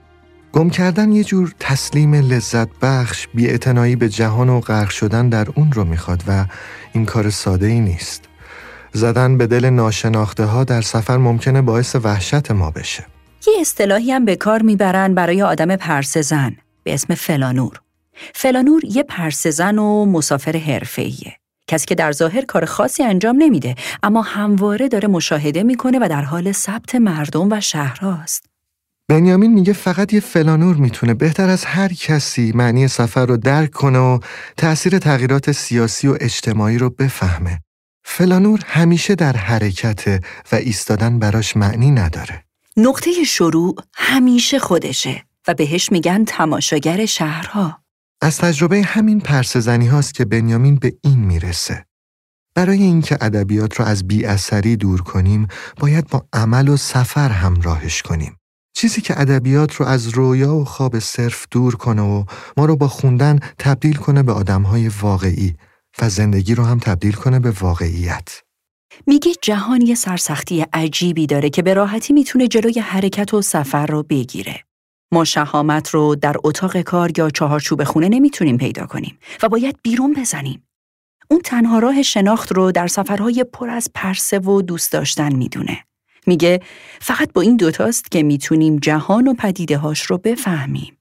گم 0.57 0.71
کردن 0.71 1.12
یه 1.12 1.25
جور 1.25 1.55
تسلیم 1.61 2.14
لذت 2.14 2.69
بخش 2.83 3.29
بی 3.35 3.97
به 3.97 4.09
جهان 4.09 4.49
و 4.49 4.61
غرق 4.61 4.90
شدن 4.90 5.29
در 5.29 5.47
اون 5.55 5.73
رو 5.73 5.85
می‌خواد 5.85 6.23
و 6.29 6.45
این 6.92 7.07
کار 7.07 7.31
ساده 7.31 7.66
ای 7.66 7.81
نیست. 7.81 8.25
زدن 8.92 9.38
به 9.38 9.47
دل 9.47 9.71
ناشناخته 9.71 10.45
ها 10.45 10.64
در 10.64 10.81
سفر 10.81 11.16
ممکنه 11.16 11.62
باعث 11.62 11.97
وحشت 12.03 12.51
ما 12.51 12.71
بشه. 12.71 13.07
یه 13.47 13.55
اصطلاحی 13.61 14.12
هم 14.12 14.25
به 14.25 14.37
کار 14.37 14.62
می‌برن 14.62 15.14
برای 15.14 15.42
آدم 15.42 15.77
پرسه 15.77 16.23
زن 16.23 16.57
به 16.83 16.95
اسم 16.95 17.14
فلانور. 17.14 17.81
فلانور 18.35 18.85
یه 18.85 19.03
پرسه 19.03 19.51
زن 19.51 19.79
و 19.79 20.05
مسافر 20.05 20.57
حرفه‌ایه. 20.57 21.37
کسی 21.66 21.87
که 21.87 21.95
در 21.95 22.12
ظاهر 22.12 22.45
کار 22.45 22.64
خاصی 22.64 23.03
انجام 23.03 23.37
نمیده 23.38 23.75
اما 24.03 24.23
همواره 24.23 24.88
داره 24.88 25.09
مشاهده 25.09 25.62
می‌کنه 25.62 25.99
و 25.99 26.07
در 26.11 26.23
حال 26.23 26.53
ثبت 26.53 26.95
مردم 26.95 27.53
و 27.53 27.61
شهرهاست. 27.61 28.56
بنیامین 29.09 29.55
میگه 29.55 29.73
فقط 29.73 30.12
یه 30.12 30.21
فلانور 30.21 30.77
می‌تونه 30.77 31.14
بهتر 31.14 31.49
از 31.49 31.64
هر 31.64 31.88
کسی 31.88 32.53
معنی 32.55 32.88
سفر 32.88 33.27
رو 33.27 33.37
درک 33.37 33.71
کنه 33.71 33.99
و 33.99 34.19
تأثیر 34.57 34.99
تغییرات 34.99 35.53
سیاسی 35.53 36.09
و 36.09 36.16
اجتماعی 36.21 36.79
رو 36.79 36.90
بفهمه. 36.90 37.61
فلانور 38.05 38.61
همیشه 38.66 39.14
در 39.14 39.37
حرکته 39.37 40.21
و 40.53 40.55
ایستادن 40.57 41.19
براش 41.19 41.57
معنی 41.57 41.90
نداره. 41.90 42.45
نقطه 42.77 43.25
شروع 43.25 43.77
همیشه 43.95 44.59
خودشه 44.59 45.25
و 45.49 45.55
بهش 45.55 45.92
میگن 45.92 46.25
تماشاگر 46.25 47.07
شهرها. 47.07 47.83
از 48.21 48.38
تجربه 48.38 48.83
همین 48.83 49.21
پرسزنی 49.21 49.87
هاست 49.87 50.14
که 50.14 50.25
بنیامین 50.25 50.77
به 50.77 50.92
این 51.05 51.19
می‌رسه. 51.19 51.87
برای 52.55 52.83
اینکه 52.83 53.19
ادبیات 53.21 53.81
را 53.81 53.87
از 53.87 54.09
بی 54.09 54.25
اثری 54.25 54.77
دور 54.77 55.01
کنیم، 55.01 55.47
باید 55.77 56.09
با 56.09 56.27
عمل 56.33 56.69
و 56.69 56.77
سفر 56.77 57.29
همراهش 57.29 58.03
کنیم. 58.03 58.36
چیزی 58.77 59.01
که 59.01 59.21
ادبیات 59.21 59.75
رو 59.75 59.87
از 59.87 60.09
رویا 60.09 60.55
و 60.55 60.65
خواب 60.65 60.99
صرف 60.99 61.47
دور 61.51 61.77
کنه 61.77 62.03
و 62.03 62.25
ما 62.57 62.65
رو 62.65 62.77
با 62.77 62.89
خوندن 62.89 63.39
تبدیل 63.59 63.95
کنه 63.95 64.23
به 64.23 64.33
آدمهای 64.33 64.89
واقعی 64.89 65.55
و 66.03 66.09
زندگی 66.09 66.55
رو 66.55 66.65
هم 66.65 66.79
تبدیل 66.79 67.12
کنه 67.12 67.41
به 67.41 67.51
واقعیت. 67.51 68.43
میگه 69.07 69.33
جهان 69.43 69.81
یه 69.81 69.95
سرسختی 69.95 70.67
عجیبی 70.73 71.27
داره 71.27 71.51
که 71.51 71.62
به 71.62 71.75
راحتی 71.75 72.12
می‌تونه 72.12 72.49
جلوی 72.49 72.81
حرکت 72.81 73.35
و 73.35 73.43
سفر 73.43 73.87
رو 73.87 74.03
بگیره. 74.03 74.65
ما 75.12 75.25
شهامت 75.25 75.91
رو 75.91 76.15
در 76.15 76.37
اتاق 76.45 76.81
کار 76.81 77.19
یا 77.19 77.31
چهارچوب 77.31 77.85
خونه 77.85 78.09
نمی‌تونیم 78.09 78.59
پیدا 78.59 78.87
کنیم 78.87 79.19
و 79.43 79.49
باید 79.49 79.79
بیرون 79.83 80.15
بزنیم. 80.15 80.62
اون 81.31 81.41
تنها 81.45 81.79
راه 81.79 82.03
شناخت 82.03 82.53
رو 82.53 82.73
در 82.73 82.87
سفرهای 82.87 83.45
پر 83.53 83.71
از 83.71 83.89
پرسه 83.95 84.39
و 84.39 84.62
دوست 84.62 84.93
داشتن 84.93 85.35
می‌دونه. 85.35 85.85
میگه 86.27 86.61
فقط 87.01 87.33
با 87.33 87.41
این 87.41 87.57
دوتاست 87.57 88.11
که 88.11 88.23
می‌تونیم 88.23 88.77
جهان 88.77 89.29
و 89.29 89.35
پدیده 89.35 89.79
هاش 89.79 90.03
رو 90.03 90.19
بفهمیم. 90.19 90.99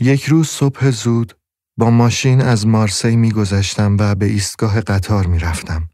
یک 0.00 0.24
روز 0.24 0.48
صبح 0.48 0.90
زود 0.90 1.36
با 1.76 1.90
ماشین 1.90 2.40
از 2.40 2.66
مارسی 2.66 3.16
میگذشتم 3.16 3.96
و 4.00 4.14
به 4.14 4.26
ایستگاه 4.26 4.80
قطار 4.80 5.26
می‌رفتم. 5.26 5.88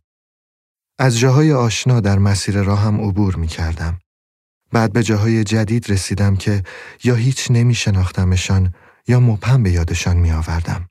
از 0.98 1.18
جاهای 1.18 1.52
آشنا 1.52 2.00
در 2.00 2.18
مسیر 2.18 2.62
راهم 2.62 3.00
عبور 3.00 3.36
می 3.36 3.46
کردم. 3.46 3.98
بعد 4.72 4.92
به 4.92 5.02
جاهای 5.02 5.44
جدید 5.44 5.90
رسیدم 5.90 6.36
که 6.36 6.62
یا 7.04 7.14
هیچ 7.14 7.50
نمی 7.50 7.74
شناختمشان 7.74 8.74
یا 9.08 9.20
مبهم 9.20 9.62
به 9.62 9.70
یادشان 9.70 10.16
می 10.16 10.32
آوردم. 10.32 10.88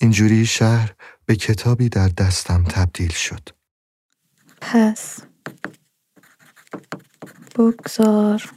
اینجوری 0.00 0.46
شهر 0.46 0.94
به 1.26 1.36
کتابی 1.36 1.88
در 1.88 2.08
دستم 2.08 2.64
تبدیل 2.64 3.12
شد. 3.12 3.48
پس 4.60 5.18
بگذار. 7.60 8.50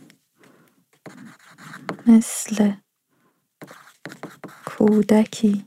مثل 2.07 2.73
کودکی 4.65 5.65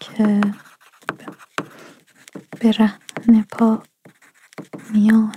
که 0.00 0.40
به 2.60 2.72
رهن 2.72 3.42
پا 3.52 3.82
میان 4.90 5.36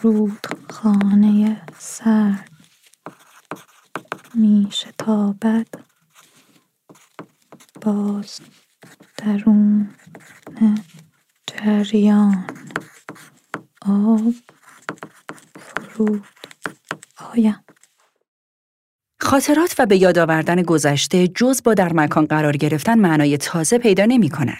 رودخانه 0.00 1.62
سرد 1.78 2.50
می 4.34 4.68
شتابد 4.72 5.68
باز 7.80 8.40
درون 9.16 9.94
جریان 11.46 12.46
آب 13.82 14.34
فرود 15.78 16.24
آیم 17.34 17.64
خاطرات 19.20 19.74
و 19.78 19.86
به 19.86 19.96
یاد 19.96 20.18
آوردن 20.18 20.62
گذشته 20.62 21.28
جز 21.28 21.62
با 21.62 21.74
در 21.74 21.92
مکان 21.92 22.26
قرار 22.26 22.56
گرفتن 22.56 22.98
معنای 22.98 23.36
تازه 23.36 23.78
پیدا 23.78 24.04
نمی 24.04 24.30
کنن. 24.30 24.56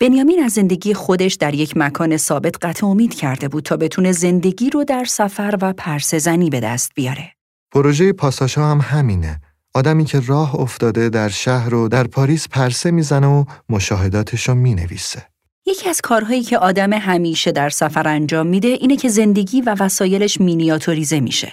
بنیامین 0.00 0.42
از 0.42 0.52
زندگی 0.52 0.94
خودش 0.94 1.34
در 1.34 1.54
یک 1.54 1.76
مکان 1.76 2.16
ثابت 2.16 2.64
قطع 2.64 2.86
امید 2.86 3.14
کرده 3.14 3.48
بود 3.48 3.64
تا 3.64 3.76
بتونه 3.76 4.12
زندگی 4.12 4.70
رو 4.70 4.84
در 4.84 5.04
سفر 5.04 5.58
و 5.60 5.72
پرسه 5.72 6.18
زنی 6.18 6.50
به 6.50 6.60
دست 6.60 6.92
بیاره. 6.94 7.32
پروژه 7.72 8.12
پاساشا 8.12 8.64
هم 8.64 8.80
همینه. 8.80 9.40
آدمی 9.74 10.04
که 10.04 10.20
راه 10.20 10.54
افتاده 10.54 11.08
در 11.08 11.28
شهر 11.28 11.74
و 11.74 11.88
در 11.88 12.06
پاریس 12.06 12.48
پرسه 12.48 12.90
می‌زنه 12.90 13.26
و 13.26 13.44
مشاهداتش 13.68 14.48
رو 14.48 14.54
می‌نویسه. 14.54 15.26
یکی 15.68 15.88
از 15.88 16.00
کارهایی 16.00 16.42
که 16.42 16.58
آدم 16.58 16.92
همیشه 16.92 17.52
در 17.52 17.68
سفر 17.68 18.08
انجام 18.08 18.46
میده 18.46 18.68
اینه 18.68 18.96
که 18.96 19.08
زندگی 19.08 19.60
و 19.60 19.76
وسایلش 19.78 20.40
مینیاتوریزه 20.40 21.20
میشه. 21.20 21.52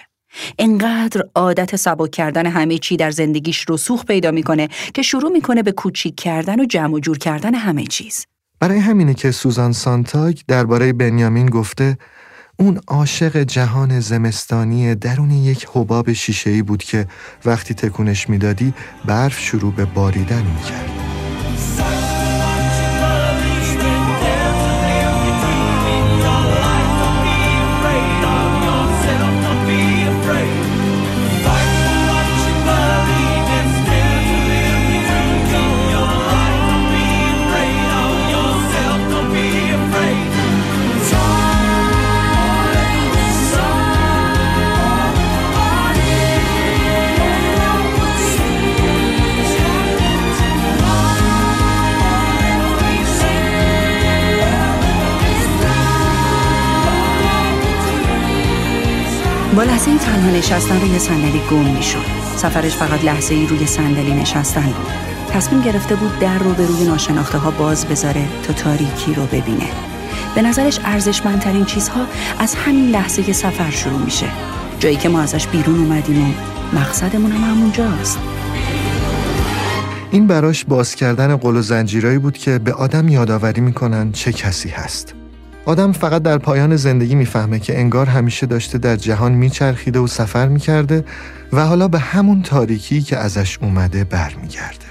انقدر 0.60 1.24
عادت 1.36 1.76
سبک 1.76 2.12
کردن 2.12 2.46
همه 2.46 2.78
چی 2.78 2.98
در 2.98 3.12
زندگیش 3.12 3.66
رسوخ 3.70 4.06
پیدا 4.06 4.32
می‌کنه 4.32 4.68
که 4.94 5.02
شروع 5.02 5.32
می‌کنه 5.32 5.64
به 5.64 5.72
کوچیک 5.72 6.16
کردن 6.16 6.60
و 6.60 6.66
جمع 6.66 6.94
و 6.94 7.00
جور 7.00 7.18
کردن 7.18 7.56
همه 7.56 7.86
چیز. 7.86 8.26
برای 8.60 8.80
همینه 8.80 9.14
که 9.14 9.32
سوزان 9.32 9.72
سانتاگ 9.72 10.38
درباره 10.48 10.94
بنیامین 10.94 11.46
گفته 11.46 11.98
اون 12.60 12.80
عاشق 12.88 13.38
جهان 13.38 14.00
زمستانی 14.00 14.96
درون 14.96 15.32
یک 15.32 15.68
حباب 15.74 16.14
شیشه‌ای 16.14 16.62
بود 16.62 16.84
که 16.84 17.08
وقتی 17.46 17.74
تکونش 17.74 18.30
می‌دادی 18.30 18.74
برف 19.06 19.40
شروع 19.40 19.74
به 19.74 19.86
باریدن 19.86 20.44
می‌کرد. 20.44 21.13
با 59.56 59.64
لحظه 59.64 59.90
این 59.90 60.00
تنها 60.00 60.30
نشستن 60.30 60.82
روی 60.82 61.00
صندلی 61.00 61.42
گم 61.52 61.76
می‌شد. 61.76 62.06
سفرش 62.36 62.76
فقط 62.76 63.04
لحظه 63.04 63.34
ای 63.34 63.48
روی 63.48 63.68
صندلی 63.68 64.14
نشستن 64.14 64.66
بود. 64.66 64.88
تصمیم 65.30 65.62
گرفته 65.62 65.96
بود 65.96 66.20
در 66.20 66.38
رو 66.38 66.54
به 66.54 66.66
روی 66.66 66.84
ناشناخته 66.84 67.38
ها 67.38 67.52
باز 67.52 67.86
بذاره 67.86 68.28
تا 68.44 68.54
تاریکی 68.54 69.14
رو 69.14 69.26
ببینه. 69.26 69.68
به 70.36 70.42
نظرش 70.42 70.80
ارزشمندترین 70.84 71.66
چیزها 71.66 72.06
از 72.40 72.56
همین 72.56 72.90
لحظه 72.90 73.34
سفر 73.34 73.70
شروع 73.72 74.00
میشه. 74.00 74.26
جایی 74.80 74.96
که 74.96 75.10
ما 75.10 75.22
ازش 75.22 75.48
بیرون 75.48 75.80
اومدیم 75.80 76.24
و 76.24 76.34
مقصدمون 76.80 77.32
هم 77.32 77.44
همونجاست. 77.44 78.20
این 80.12 80.28
براش 80.28 80.66
باز 80.66 80.96
کردن 80.96 81.36
قل 81.36 81.56
و 81.56 81.62
زنجیرایی 81.62 82.18
بود 82.18 82.38
که 82.38 82.60
به 82.60 82.74
آدم 82.74 83.08
یادآوری 83.08 83.62
می‌کنن 83.62 84.12
چه 84.12 84.34
کسی 84.34 84.70
هست. 84.70 85.16
آدم 85.66 85.92
فقط 85.92 86.24
در 86.24 86.38
پایان 86.38 86.76
زندگی 86.76 87.16
می‌فهمه 87.16 87.60
که 87.60 87.80
انگار 87.80 88.06
همیشه 88.06 88.46
داشته 88.46 88.78
در 88.78 88.96
جهان 88.96 89.32
میچرخیده 89.32 90.00
و 90.00 90.08
سفر 90.08 90.48
می‌کرده 90.48 91.06
و 91.54 91.66
حالا 91.66 91.88
به 91.88 92.00
همون 92.00 92.42
تاریکی 92.42 93.02
که 93.02 93.18
ازش 93.18 93.60
اومده 93.62 94.04
برمیگرده. 94.04 94.86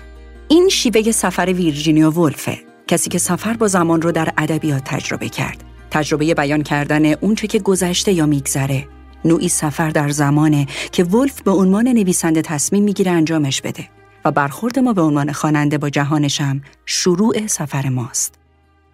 این 0.49 0.69
شیوه 0.69 1.13
سفر 1.13 1.47
ویرجینیا 1.47 2.11
ولفه 2.11 2.59
کسی 2.89 3.11
که 3.11 3.19
سفر 3.19 3.53
با 3.53 3.69
زمان 3.69 4.03
رو 4.03 4.13
در 4.13 4.33
ادبیات 4.39 4.83
تجربه 4.85 5.29
کرد. 5.29 5.65
تجربه 5.91 6.35
بیان 6.35 6.63
کردن 6.63 7.13
اونچه 7.13 7.47
که 7.47 7.59
گذشته 7.59 8.13
یا 8.13 8.27
میگذره. 8.27 8.89
نوعی 9.25 9.49
سفر 9.49 9.91
در 9.91 10.09
زمانه 10.09 10.67
که 10.93 11.05
ولف 11.05 11.43
به 11.43 11.51
عنوان 11.51 11.89
نویسنده 11.89 12.43
تصمیم 12.43 12.85
می‌گیره 12.85 13.11
انجامش 13.11 13.61
بده 13.61 13.89
و 14.25 14.31
برخورد 14.31 14.79
ما 14.79 14.93
به 14.93 15.03
عنوان 15.03 15.33
خواننده 15.33 15.79
با 15.79 15.91
جهانشم 15.91 16.61
شروع 16.87 17.47
سفر 17.47 17.89
ماست. 17.89 18.42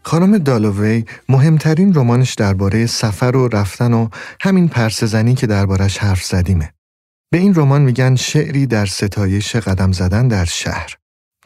خانم 0.03 0.39
دالووی 0.39 1.05
مهمترین 1.29 1.95
رمانش 1.95 2.35
درباره 2.35 2.87
سفر 2.87 3.37
و 3.37 3.49
رفتن 3.49 3.93
و 3.93 4.09
همین 4.41 4.69
پرسزنی 4.69 5.35
که 5.35 5.47
دربارش 5.47 5.99
حرف 5.99 6.25
زدیمه. 6.25 6.73
به 7.31 7.39
این 7.39 7.55
رمان 7.55 7.83
میگن 7.83 8.15
شعری 8.17 8.67
در 8.67 8.87
ستایش 8.87 9.57
قدم 9.57 9.93
زدن 9.93 10.29
در 10.29 10.45
شهر. 10.45 10.97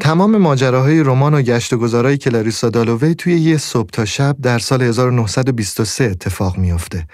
تمام 0.00 0.36
ماجراهای 0.36 1.02
رمان 1.02 1.34
و 1.34 1.42
گشت 1.42 1.72
و 1.72 1.78
گذارای 1.78 2.16
کلاریسا 2.18 2.70
دالووی 2.70 3.14
توی 3.14 3.40
یه 3.40 3.56
صبح 3.56 3.90
تا 3.90 4.04
شب 4.04 4.36
در 4.42 4.58
سال 4.58 4.82
1923 4.82 6.04
اتفاق 6.04 6.58
میافته. 6.58 7.06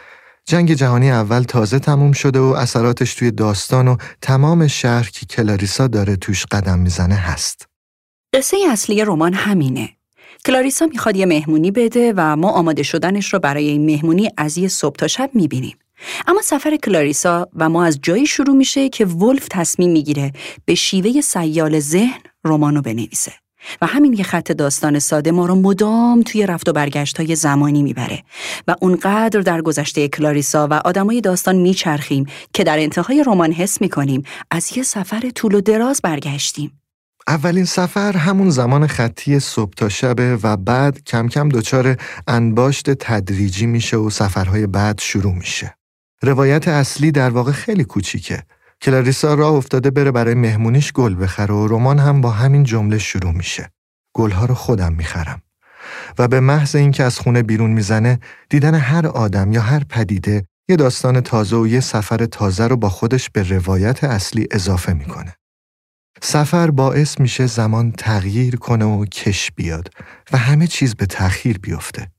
جنگ 0.47 0.73
جهانی 0.73 1.11
اول 1.11 1.43
تازه 1.43 1.79
تموم 1.79 2.13
شده 2.13 2.39
و 2.39 2.43
اثراتش 2.43 3.15
توی 3.15 3.31
داستان 3.31 3.89
و 3.89 3.97
تمام 4.23 4.67
شهر 4.67 5.11
که 5.11 5.27
کلاریسا 5.27 5.87
داره 5.87 6.17
توش 6.17 6.47
قدم 6.47 6.79
می‌زنه 6.79 7.15
هست. 7.15 7.67
قصه 8.35 8.57
اصلی 8.71 9.05
رمان 9.05 9.35
همینه. 9.35 9.98
کلاریسا 10.45 10.87
می‌خواد 10.87 11.17
یه 11.17 11.27
مهمونی 11.27 11.71
بده 11.71 12.13
و 12.17 12.37
ما 12.37 12.51
آماده 12.51 12.83
شدنش 12.83 13.33
رو 13.33 13.39
برای 13.39 13.69
این 13.69 13.87
مهمونی 13.87 14.31
از 14.37 14.59
یه 14.59 14.69
صبح 14.69 14.97
تا 14.97 15.09
شب 15.09 15.31
می‌بینیم. 15.35 15.77
اما 16.27 16.43
سفر 16.43 16.77
کلاریسا 16.77 17.49
و 17.57 17.69
ما 17.69 17.85
از 17.85 17.99
جایی 18.03 18.27
شروع 18.27 18.57
میشه 18.57 18.89
که 18.89 19.05
ولف 19.07 19.47
تصمیم 19.51 19.91
می‌گیره 19.91 20.33
به 20.65 20.75
شیوه 20.75 21.21
سیال 21.21 21.81
ذهن 21.81 22.21
رمانو 22.45 22.83
بنویسه. 22.83 23.33
و 23.83 23.87
همین 23.87 24.13
یه 24.13 24.25
خط 24.25 24.53
داستان 24.53 24.99
ساده 24.99 25.31
ما 25.31 25.47
رو 25.47 25.55
مدام 25.55 26.23
توی 26.23 26.47
رفت 26.47 26.69
و 26.69 26.73
برگشت 26.73 27.21
های 27.21 27.37
زمانی 27.37 27.83
می‌بره 27.83 28.23
و 28.69 28.75
اونقدر 28.81 29.41
در 29.41 29.63
گذشته 29.63 30.09
کلاریسا 30.09 30.69
و 30.71 30.75
آدمای 30.75 31.21
داستان 31.21 31.57
میچرخیم 31.57 32.27
که 32.53 32.65
در 32.65 32.79
انتهای 32.79 33.25
رمان 33.27 33.53
حس 33.53 33.81
می‌کنیم 33.81 34.23
از 34.51 34.77
یه 34.77 34.83
سفر 34.83 35.31
طول 35.35 35.55
و 35.55 35.61
دراز 35.61 36.01
برگشتیم. 36.03 36.81
اولین 37.29 37.65
سفر 37.65 38.17
همون 38.17 38.51
زمان 38.51 38.87
خطی 38.87 39.41
صبح 39.41 39.73
تا 39.77 39.89
شبه 39.89 40.39
و 40.43 40.57
بعد 40.57 41.05
کم 41.05 41.29
کم 41.29 41.49
دچار 41.49 41.97
انباشت 42.29 42.91
تدریجی 42.91 43.67
میشه 43.67 43.97
و 43.97 44.11
سفرهای 44.11 44.67
بعد 44.67 45.01
شروع 45.01 45.35
میشه. 45.35 45.75
روایت 46.23 46.69
اصلی 46.69 47.13
در 47.13 47.31
واقع 47.31 47.53
خیلی 47.53 47.85
کوچیکه. 47.85 48.43
کلاریسا 48.83 49.35
راه 49.35 49.53
افتاده 49.53 49.91
بره 49.91 50.11
برای 50.11 50.35
مهمونیش 50.35 50.93
گل 50.93 51.23
بخره 51.23 51.55
و 51.55 51.67
رمان 51.67 51.99
هم 51.99 52.21
با 52.21 52.31
همین 52.31 52.65
جمله 52.65 52.99
شروع 52.99 53.33
میشه. 53.33 53.71
گلها 54.15 54.45
رو 54.45 54.55
خودم 54.55 54.93
می‌خرم. 54.93 55.43
و 56.19 56.29
به 56.29 56.41
محض 56.41 56.77
اینکه 56.77 57.05
از 57.05 57.19
خونه 57.19 57.43
بیرون 57.43 57.71
می‌زنه 57.71 58.19
دیدن 58.51 58.75
هر 58.75 59.07
آدم 59.07 59.53
یا 59.53 59.61
هر 59.61 59.85
پدیده 59.85 60.45
یه 60.69 60.77
داستان 60.77 61.21
تازه 61.21 61.57
و 61.57 61.67
یه 61.67 61.81
سفر 61.81 62.27
تازه 62.27 62.67
رو 62.67 62.77
با 62.77 62.89
خودش 62.89 63.31
به 63.31 63.43
روایت 63.43 64.05
اصلی 64.05 64.49
اضافه 64.51 64.93
می‌کنه. 64.93 65.38
سفر 66.23 66.71
باعث 66.71 67.21
میشه 67.21 67.47
زمان 67.47 67.93
تغییر 67.93 68.57
کنه 68.57 68.85
و 68.85 69.05
کش 69.05 69.51
بیاد 69.57 69.91
و 70.33 70.37
همه 70.39 70.67
چیز 70.67 70.95
به 70.95 71.07
تأخیر 71.07 71.59
بیفته. 71.59 72.11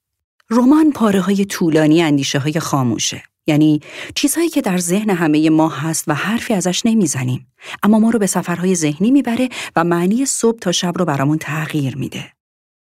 رمان 0.50 0.92
پاره 0.92 1.22
های 1.22 1.46
طولانی 1.46 2.02
اندیشه 2.02 2.40
های 2.40 2.60
خاموشه. 2.60 3.24
یعنی 3.48 3.80
چیزهایی 4.16 4.50
که 4.50 4.62
در 4.62 4.78
ذهن 4.78 5.10
همه 5.10 5.50
ما 5.50 5.70
هست 5.70 6.04
و 6.08 6.14
حرفی 6.14 6.54
ازش 6.54 6.86
نمی‌زنیم 6.86 7.48
اما 7.84 8.00
ما 8.00 8.10
رو 8.10 8.20
به 8.20 8.28
سفرهای 8.28 8.76
ذهنی 8.76 9.12
می‌بره 9.12 9.50
و 9.76 9.84
معنی 9.84 10.26
صبح 10.26 10.60
تا 10.60 10.72
شب 10.72 10.94
رو 10.98 11.06
برامون 11.06 11.38
تغییر 11.38 11.98
میده. 11.98 12.34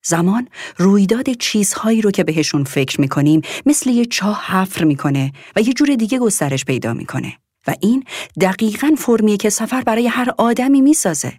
زمان 0.04 0.48
رویداد 0.76 1.30
چیزهایی 1.30 2.00
رو 2.00 2.11
که 2.11 2.24
بهشون 2.24 2.64
فکر 2.64 3.00
می‌کنیم 3.00 3.40
مثل 3.66 3.90
یه 3.90 4.04
چاه 4.04 4.44
حفر 4.46 4.84
می‌کنه 4.84 5.32
و 5.56 5.61
یه 5.61 5.72
جور 5.72 5.94
دیگه 5.94 6.18
گسترش 6.18 6.64
پیدا 6.64 6.94
می‌کنه. 6.94 7.32
و 7.68 7.74
این 7.81 8.04
دقیقا 8.40 8.90
فرمیه 8.98 9.37
که 9.37 9.50
سفر 9.50 9.83
برای 9.83 10.07
هر 10.07 10.31
آدمی 10.38 10.81
می‌سازه. 10.81 11.33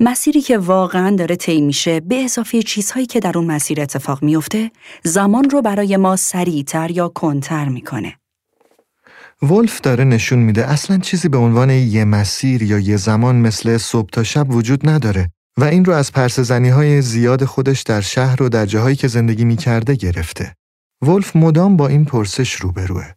مسیری 0.00 0.40
که 0.40 0.58
واقعا 0.58 1.16
داره 1.16 1.36
طی 1.36 1.60
میشه 1.60 2.00
به 2.00 2.24
اضافه 2.24 2.62
چیزهایی 2.62 3.06
که 3.06 3.20
در 3.20 3.38
اون 3.38 3.46
مسیر 3.46 3.80
اتفاق 3.80 4.22
میفته 4.22 4.70
زمان 5.04 5.50
رو 5.50 5.62
برای 5.62 5.96
ما 5.96 6.16
سریعتر 6.16 6.90
یا 6.90 7.08
کنتر 7.08 7.68
می‌کنه. 7.68 8.14
ولف 9.42 9.80
داره 9.80 10.04
نشون 10.04 10.38
میده 10.38 10.66
اصلا 10.66 10.98
چیزی 10.98 11.28
به 11.28 11.38
عنوان 11.38 11.70
یه 11.70 12.04
مسیر 12.04 12.62
یا 12.62 12.78
یه 12.78 12.96
زمان 12.96 13.36
مثل 13.36 13.76
صبح 13.76 14.10
تا 14.10 14.22
شب 14.22 14.50
وجود 14.50 14.88
نداره 14.88 15.30
و 15.56 15.64
این 15.64 15.84
رو 15.84 15.92
از 15.92 16.12
پرسزنی 16.12 16.68
های 16.68 17.02
زیاد 17.02 17.44
خودش 17.44 17.82
در 17.82 18.00
شهر 18.00 18.42
و 18.42 18.48
در 18.48 18.66
جاهایی 18.66 18.96
که 18.96 19.08
زندگی 19.08 19.44
می‌کرده 19.44 19.94
گرفته. 19.94 20.54
ولف 21.02 21.36
مدام 21.36 21.76
با 21.76 21.88
این 21.88 22.04
پرسش 22.04 22.52
روبروه. 22.52 23.12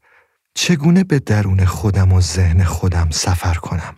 چگونه 0.62 1.04
به 1.04 1.20
درون 1.20 1.66
خودم 1.66 2.14
و 2.14 2.22
ذهن 2.22 2.64
خودم 2.64 3.10
سفر 3.12 3.54
کنم؟ 3.54 3.96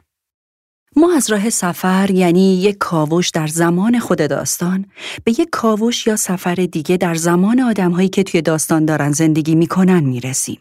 ما 0.96 1.14
از 1.16 1.32
راه 1.32 1.50
سفر 1.50 2.12
یعنی 2.12 2.62
یک 2.62 2.78
کاوش 2.78 3.30
در 3.30 3.48
زمان 3.48 4.00
خود 4.00 4.18
داستان 4.18 4.86
به 5.24 5.32
یک 5.32 5.48
کاوش 5.52 6.08
یا 6.08 6.16
سفر 6.16 6.56
دیگه 6.56 6.98
در 6.98 7.16
زمان 7.16 7.60
آدمهایی 7.60 8.10
که 8.10 8.24
توی 8.24 8.42
داستان 8.42 8.86
دارن 8.86 9.12
زندگی 9.12 9.56
می‌کنن 9.56 10.00
می‌رسیم. 10.04 10.60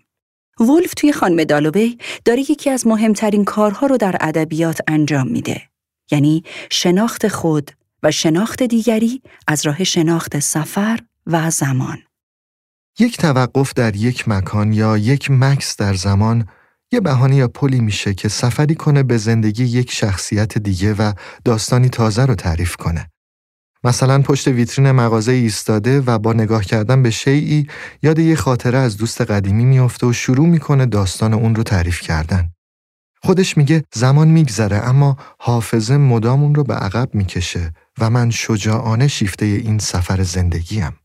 ولف 0.61 0.95
توی 0.95 1.13
خانم 1.13 1.45
دالوبی 1.45 1.99
داره 2.25 2.41
یکی 2.41 2.71
از 2.71 2.87
مهمترین 2.87 3.45
کارها 3.45 3.87
رو 3.87 3.97
در 3.97 4.17
ادبیات 4.21 4.79
انجام 4.89 5.29
میده. 5.29 5.63
یعنی 6.11 6.43
شناخت 6.71 7.29
خود 7.29 7.71
و 8.03 8.11
شناخت 8.11 8.63
دیگری 8.63 9.23
از 9.49 9.67
راه 9.67 9.85
شناخت 9.85 10.39
سفر 10.39 11.01
و 11.27 11.51
زمان. 11.51 11.99
یک 12.99 13.17
توقف 13.17 13.73
در 13.75 13.97
یک 13.97 14.29
مکان 14.29 14.73
یا 14.73 14.99
یک 14.99 15.31
مکس 15.31 15.77
در 15.77 15.95
زمان 15.95 16.49
یه 16.93 17.01
بهانه 17.01 17.37
یا 17.37 17.49
پلی 17.49 17.81
میشه 17.81 18.15
که 18.15 18.29
سفری 18.29 18.75
کنه 18.75 19.03
به 19.03 19.17
زندگی 19.17 19.65
یک 19.65 19.93
شخصیت 19.93 20.59
دیگه 20.59 20.95
و 20.95 21.13
داستانی 21.45 21.89
تازه 21.89 22.27
رو 22.27 22.35
تعریف 22.35 22.77
کنه. 22.77 23.11
مثلا 23.85 24.23
پشت 24.23 24.49
ویترین 24.49 24.91
مغازه 24.91 25.33
ایستاده 25.33 26.01
و 26.01 26.19
با 26.19 26.33
نگاه 26.33 26.65
کردن 26.65 27.03
به 27.03 27.11
شیعی 27.11 27.67
یاد 28.03 28.19
یه 28.19 28.37
خاطره 28.37 28.79
از 28.79 28.97
دوست 28.97 29.21
قدیمی 29.21 29.65
میافته 29.65 30.07
و 30.07 30.13
شروع 30.13 30.47
می‌کنه 30.47 30.87
داستان 30.87 31.35
اون 31.35 31.55
رو 31.55 31.63
تعریف 31.63 32.01
کردن. 32.01 32.51
خودش 33.23 33.57
میگه 33.57 33.85
زمان 33.95 34.29
میگذره 34.29 34.77
اما 34.77 35.17
حافظه 35.39 35.97
مدام 35.97 36.43
اون 36.43 36.55
رو 36.55 36.65
به 36.65 36.75
عقب 36.75 37.15
می‌کشه 37.15 37.73
و 37.99 38.11
من 38.11 38.31
شجاعانه 38.31 39.09
شیفته 39.09 39.47
این 39.47 39.79
سفر 39.79 40.23
زندگیم. 40.23 41.00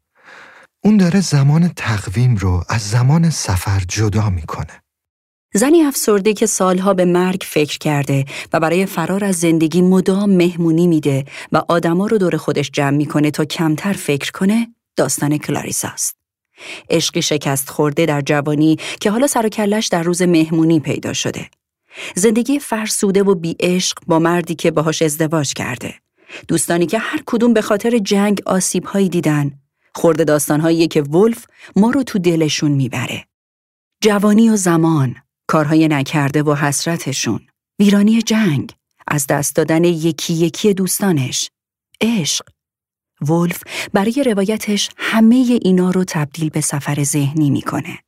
اون 0.86 0.98
داره 0.98 1.22
زمان 1.22 1.72
تقویم 1.76 2.36
رو 2.36 2.64
از 2.70 2.90
زمان 2.90 3.30
سفر 3.30 3.82
جدا 3.88 4.30
می‌کنه. 4.30 4.82
زنی 5.54 5.82
افسرده 5.82 6.34
که 6.34 6.46
سالها 6.46 6.94
به 6.94 7.06
مرگ 7.06 7.44
فکر 7.46 7.78
کرده 7.78 8.26
و 8.54 8.60
برای 8.60 8.86
فرار 8.86 9.24
از 9.24 9.36
زندگی 9.36 9.82
مدام 9.82 10.30
مهمونی 10.30 10.88
میده 10.88 11.26
و 11.52 11.62
آدما 11.70 12.08
رو 12.08 12.18
دور 12.18 12.38
خودش 12.38 12.72
جمع 12.72 12.98
می‌کنه 12.98 13.32
تا 13.32 13.46
کمتر 13.46 13.94
فکر 13.94 14.32
کنه 14.32 14.68
داستان 14.96 15.38
کلاریساست. 15.38 16.16
عشقی 16.90 17.22
شکست 17.22 17.70
خورده 17.70 18.06
در 18.06 18.22
جوانی 18.22 18.78
که 19.00 19.12
حالا 19.12 19.28
سر 19.28 19.46
و 19.46 19.50
کلش 19.50 19.88
در 19.88 20.04
روز 20.04 20.22
مهمونی 20.22 20.80
پیدا 20.80 21.14
شده. 21.14 21.50
زندگی 22.16 22.60
فرسوده 22.60 23.24
و 23.24 23.36
بی 23.36 23.56
عشق 23.60 23.98
با 24.08 24.20
مردی 24.20 24.56
که 24.56 24.72
باهاش 24.72 25.02
ازدواج 25.02 25.54
کرده. 25.54 25.96
دوستانی 26.48 26.86
که 26.86 26.98
هر 26.98 27.22
کدوم 27.26 27.54
به 27.54 27.62
خاطر 27.62 27.98
جنگ 27.98 28.42
آسیب 28.46 29.00
دیدن 29.12 29.52
خورده 29.96 30.24
داستانهایی 30.24 30.88
که 30.88 31.02
ولف 31.02 31.46
ما 31.76 31.90
رو 31.90 32.04
تو 32.04 32.20
دلشون 32.20 32.72
می‌بره. 32.72 33.26
جوانی 34.04 34.50
و 34.50 34.56
زمان، 34.56 35.16
کارهای 35.48 35.88
نکرده 35.88 36.44
و 36.44 36.56
حسرتشون، 36.56 37.40
ویرانی 37.80 38.22
جنگ، 38.22 38.74
از 39.08 39.28
دست 39.28 39.56
دادن 39.56 39.84
یکی 39.84 40.34
یکی 40.34 40.74
دوستانش، 40.74 41.50
عشق. 42.02 42.46
ولف 43.22 43.64
برای 43.94 44.24
روایتش 44.24 44.90
همه 44.98 45.60
اینا 45.62 45.92
رو 45.92 46.04
تبدیل 46.08 46.50
به 46.50 46.62
سفر 46.62 47.04
ذهنی 47.04 47.50
می‌کنه. 47.50 48.00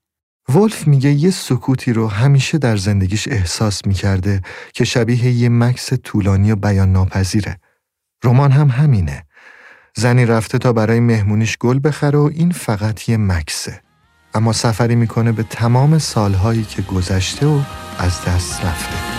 ولف 0.50 0.88
میگه 0.88 1.10
یه 1.10 1.32
سکوتی 1.32 1.94
رو 1.94 2.08
همیشه 2.08 2.58
در 2.58 2.78
زندگیش 2.78 3.28
احساس 3.28 3.86
می‌کرده 3.86 4.42
که 4.74 4.86
شبیه 4.86 5.26
یه 5.26 5.50
مکس 5.50 5.94
طولانی 5.94 6.52
و 6.52 6.56
بیان 6.56 6.92
ناپذیره. 6.92 7.60
رمان 8.24 8.52
هم 8.52 8.70
همینه. 8.70 9.27
زنی 10.00 10.26
رفته 10.26 10.58
تا 10.58 10.74
برای 10.74 11.00
مهمونیش 11.00 11.58
گل 11.58 11.80
بخره 11.84 12.20
و 12.20 12.30
این 12.34 12.52
فقط 12.52 13.10
یه 13.10 13.18
مکسه. 13.18 13.82
اما 14.34 14.54
سفری 14.54 14.96
می‌کنه 14.96 15.32
به 15.32 15.44
تمام 15.44 15.98
سالهایی 15.98 16.64
که 16.64 16.82
گذشته 16.82 17.46
و 17.46 17.62
از 18.00 18.26
دست 18.26 18.66
رفته. 18.66 19.17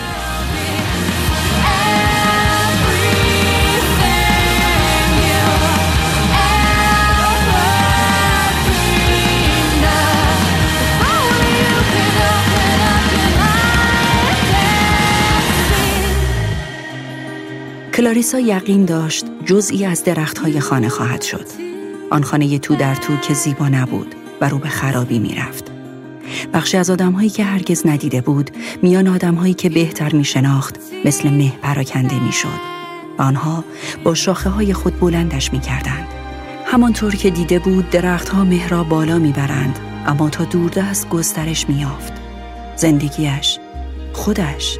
کلاریسا 17.99 18.39
یقین 18.39 18.85
داشت 18.85 19.25
جزئی 19.45 19.85
از 19.85 20.03
درختهای 20.03 20.59
خانه 20.59 20.89
خواهد 20.89 21.21
شد. 21.21 21.45
آن 22.11 22.23
خانه 22.23 22.59
تو 22.59 22.75
در 22.75 22.95
تو 22.95 23.17
که 23.17 23.33
زیبا 23.33 23.67
نبود 23.67 24.15
و 24.41 24.49
رو 24.49 24.57
به 24.57 24.69
خرابی 24.69 25.19
می‌رفت. 25.19 25.71
بخشی 26.53 26.77
از 26.77 26.89
آدمهایی 26.89 27.29
که 27.29 27.43
هرگز 27.43 27.87
ندیده 27.87 28.21
بود 28.21 28.51
میان 28.81 29.07
آدمهایی 29.07 29.53
که 29.53 29.69
بهتر 29.69 30.15
می 30.15 30.25
شناخت 30.25 30.75
مثل 31.05 31.29
مه 31.29 31.51
پراکنده 31.61 32.23
می 32.23 32.31
شد 32.31 32.59
آنها 33.17 33.63
با 34.03 34.13
شاخه 34.13 34.49
های 34.49 34.73
خود 34.73 34.99
بلندش 34.99 35.53
می 35.53 35.59
کردند. 35.59 36.07
همانطور 36.65 37.15
که 37.15 37.29
دیده 37.29 37.59
بود 37.59 37.89
درختها 37.89 38.43
مه 38.43 38.67
را 38.67 38.83
بالا 38.83 39.17
می 39.17 39.31
برند 39.31 39.79
اما 40.07 40.29
تا 40.29 40.43
دوردست 40.43 41.09
گسترش 41.09 41.69
می 41.69 41.75
یافت. 41.75 42.13
زندگیش 42.75 43.59
خودش 44.13 44.79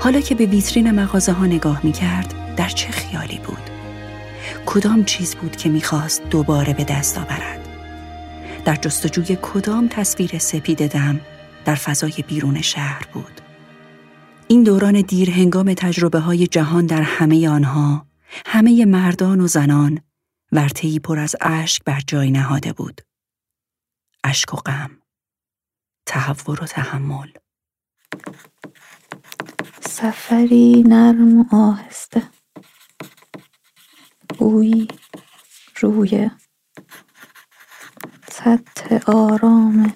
حالا 0.00 0.20
که 0.20 0.34
به 0.34 0.46
ویترین 0.46 0.90
مغازه 0.90 1.32
ها 1.32 1.46
نگاه 1.46 1.80
می 1.86 1.92
کرد 1.92 2.54
در 2.56 2.68
چه 2.68 2.92
خیالی 2.92 3.38
بود؟ 3.38 3.70
کدام 4.66 5.04
چیز 5.04 5.34
بود 5.34 5.56
که 5.56 5.68
می‌خواست 5.68 6.22
دوباره 6.30 6.74
به 6.74 6.84
دست 6.84 7.18
آورد؟ 7.18 7.68
در 8.64 8.74
جستجوی 8.74 9.38
کدام 9.42 9.88
تصویر 9.88 10.38
سپید 10.38 10.86
دم 10.86 11.20
در 11.64 11.74
فضای 11.74 12.24
بیرون 12.28 12.62
شهر 12.62 13.06
بود؟ 13.12 13.40
این 14.48 14.62
دوران 14.62 15.00
دیر 15.00 15.30
هنگام 15.30 15.74
تجربه 15.74 16.18
های 16.18 16.46
جهان 16.46 16.86
در 16.86 17.02
همه 17.02 17.48
آنها، 17.48 18.06
همه 18.46 18.84
مردان 18.84 19.40
و 19.40 19.46
زنان، 19.46 20.00
ورتهی 20.52 20.98
پر 20.98 21.18
از 21.18 21.36
اشک 21.40 21.84
بر 21.84 22.00
جای 22.06 22.30
نهاده 22.30 22.72
بود. 22.72 23.00
اشک 24.24 24.54
و 24.54 24.56
غم، 24.56 24.90
تحور 26.06 26.62
و 26.62 26.66
تحمل. 26.66 27.28
سفری 29.86 30.84
نرم 30.86 31.40
و 31.40 31.44
آهسته 31.52 32.22
بویی 34.38 34.88
روی 35.80 36.30
سطح 38.30 39.10
آرام 39.10 39.92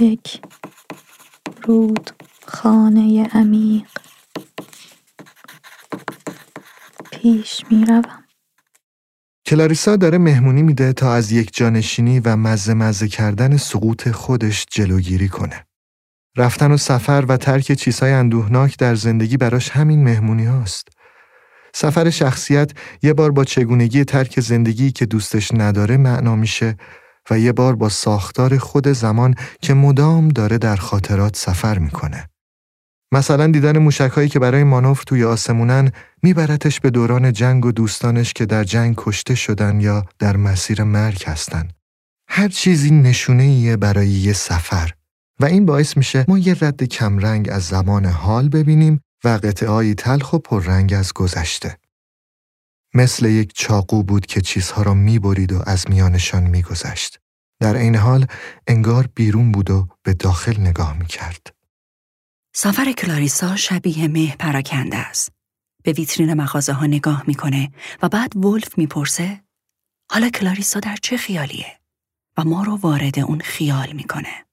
یک 0.00 0.42
رود 1.62 2.10
خانه 2.46 3.26
عمیق 3.26 3.90
پیش 7.12 7.64
می 7.70 7.84
روم. 7.84 8.24
کلاریسا 9.46 9.96
داره 9.96 10.18
مهمونی 10.18 10.62
میده 10.62 10.92
تا 10.92 11.14
از 11.14 11.32
یک 11.32 11.54
جانشینی 11.54 12.20
و 12.20 12.36
مزه 12.36 12.74
مزه 12.74 13.08
کردن 13.08 13.56
سقوط 13.56 14.08
خودش 14.10 14.66
جلوگیری 14.70 15.28
کنه. 15.28 15.66
رفتن 16.36 16.72
و 16.72 16.76
سفر 16.76 17.24
و 17.28 17.36
ترک 17.36 17.72
چیزهای 17.72 18.12
اندوهناک 18.12 18.78
در 18.78 18.94
زندگی 18.94 19.36
براش 19.36 19.70
همین 19.70 20.04
مهمونی 20.04 20.44
هاست. 20.44 20.88
سفر 21.74 22.10
شخصیت 22.10 22.70
یه 23.02 23.12
بار 23.12 23.30
با 23.30 23.44
چگونگی 23.44 24.04
ترک 24.04 24.40
زندگی 24.40 24.92
که 24.92 25.06
دوستش 25.06 25.54
نداره 25.54 25.96
معنا 25.96 26.36
میشه 26.36 26.76
و 27.30 27.38
یه 27.38 27.52
بار 27.52 27.76
با 27.76 27.88
ساختار 27.88 28.58
خود 28.58 28.88
زمان 28.88 29.34
که 29.60 29.74
مدام 29.74 30.28
داره 30.28 30.58
در 30.58 30.76
خاطرات 30.76 31.36
سفر 31.36 31.78
می‌کنه. 31.78 32.28
مثلا 33.12 33.46
دیدن 33.46 33.78
موشکهایی 33.78 34.28
که 34.28 34.38
برای 34.38 34.64
مانوف 34.64 35.04
توی 35.04 35.24
آسمونن 35.24 35.92
میبرتش 36.22 36.80
به 36.80 36.90
دوران 36.90 37.32
جنگ 37.32 37.66
و 37.66 37.72
دوستانش 37.72 38.32
که 38.32 38.46
در 38.46 38.64
جنگ 38.64 38.94
کشته 38.98 39.34
شدن 39.34 39.80
یا 39.80 40.04
در 40.18 40.36
مسیر 40.36 40.82
مرگ 40.82 41.24
هستن. 41.26 41.68
هر 42.28 42.48
چیزی 42.48 42.90
نشونه 42.90 43.42
ایه 43.42 43.76
برای 43.76 44.08
یه 44.08 44.32
سفر. 44.32 44.90
و 45.40 45.44
این 45.44 45.66
باعث 45.66 45.96
میشه 45.96 46.24
ما 46.28 46.38
یه 46.38 46.56
رد 46.60 46.84
کمرنگ 46.84 47.48
از 47.52 47.62
زمان 47.62 48.06
حال 48.06 48.48
ببینیم 48.48 49.00
و 49.24 49.28
قطعهایی 49.28 49.94
تلخ 49.94 50.32
و 50.32 50.38
پررنگ 50.38 50.92
از 50.92 51.12
گذشته. 51.12 51.78
مثل 52.94 53.26
یک 53.26 53.52
چاقو 53.54 54.02
بود 54.02 54.26
که 54.26 54.40
چیزها 54.40 54.82
را 54.82 54.94
می‌برید 54.94 55.52
و 55.52 55.62
از 55.66 55.90
میانشان 55.90 56.42
میگذشت. 56.42 57.18
در 57.60 57.76
این 57.76 57.96
حال 57.96 58.26
انگار 58.66 59.08
بیرون 59.14 59.52
بود 59.52 59.70
و 59.70 59.88
به 60.02 60.14
داخل 60.14 60.60
نگاه 60.60 60.98
می‌کرد. 60.98 61.54
سفر 62.54 62.92
کلاریسا 62.92 63.56
شبیه 63.56 64.08
مه 64.08 64.36
پراکنده 64.36 64.96
است. 64.96 65.32
به 65.84 65.92
ویترین 65.92 66.34
مغازه 66.34 66.72
ها 66.72 66.86
نگاه 66.86 67.24
می‌کنه 67.26 67.72
و 68.02 68.08
بعد 68.08 68.36
ولف 68.36 68.78
می‌پرسه 68.78 69.40
حالا 70.10 70.28
کلاریسا 70.28 70.80
در 70.80 70.96
چه 71.02 71.16
خیالیه؟ 71.16 71.80
و 72.36 72.44
ما 72.44 72.62
رو 72.62 72.76
وارد 72.76 73.18
اون 73.18 73.40
خیال 73.40 73.92
می‌کنه. 73.92 74.46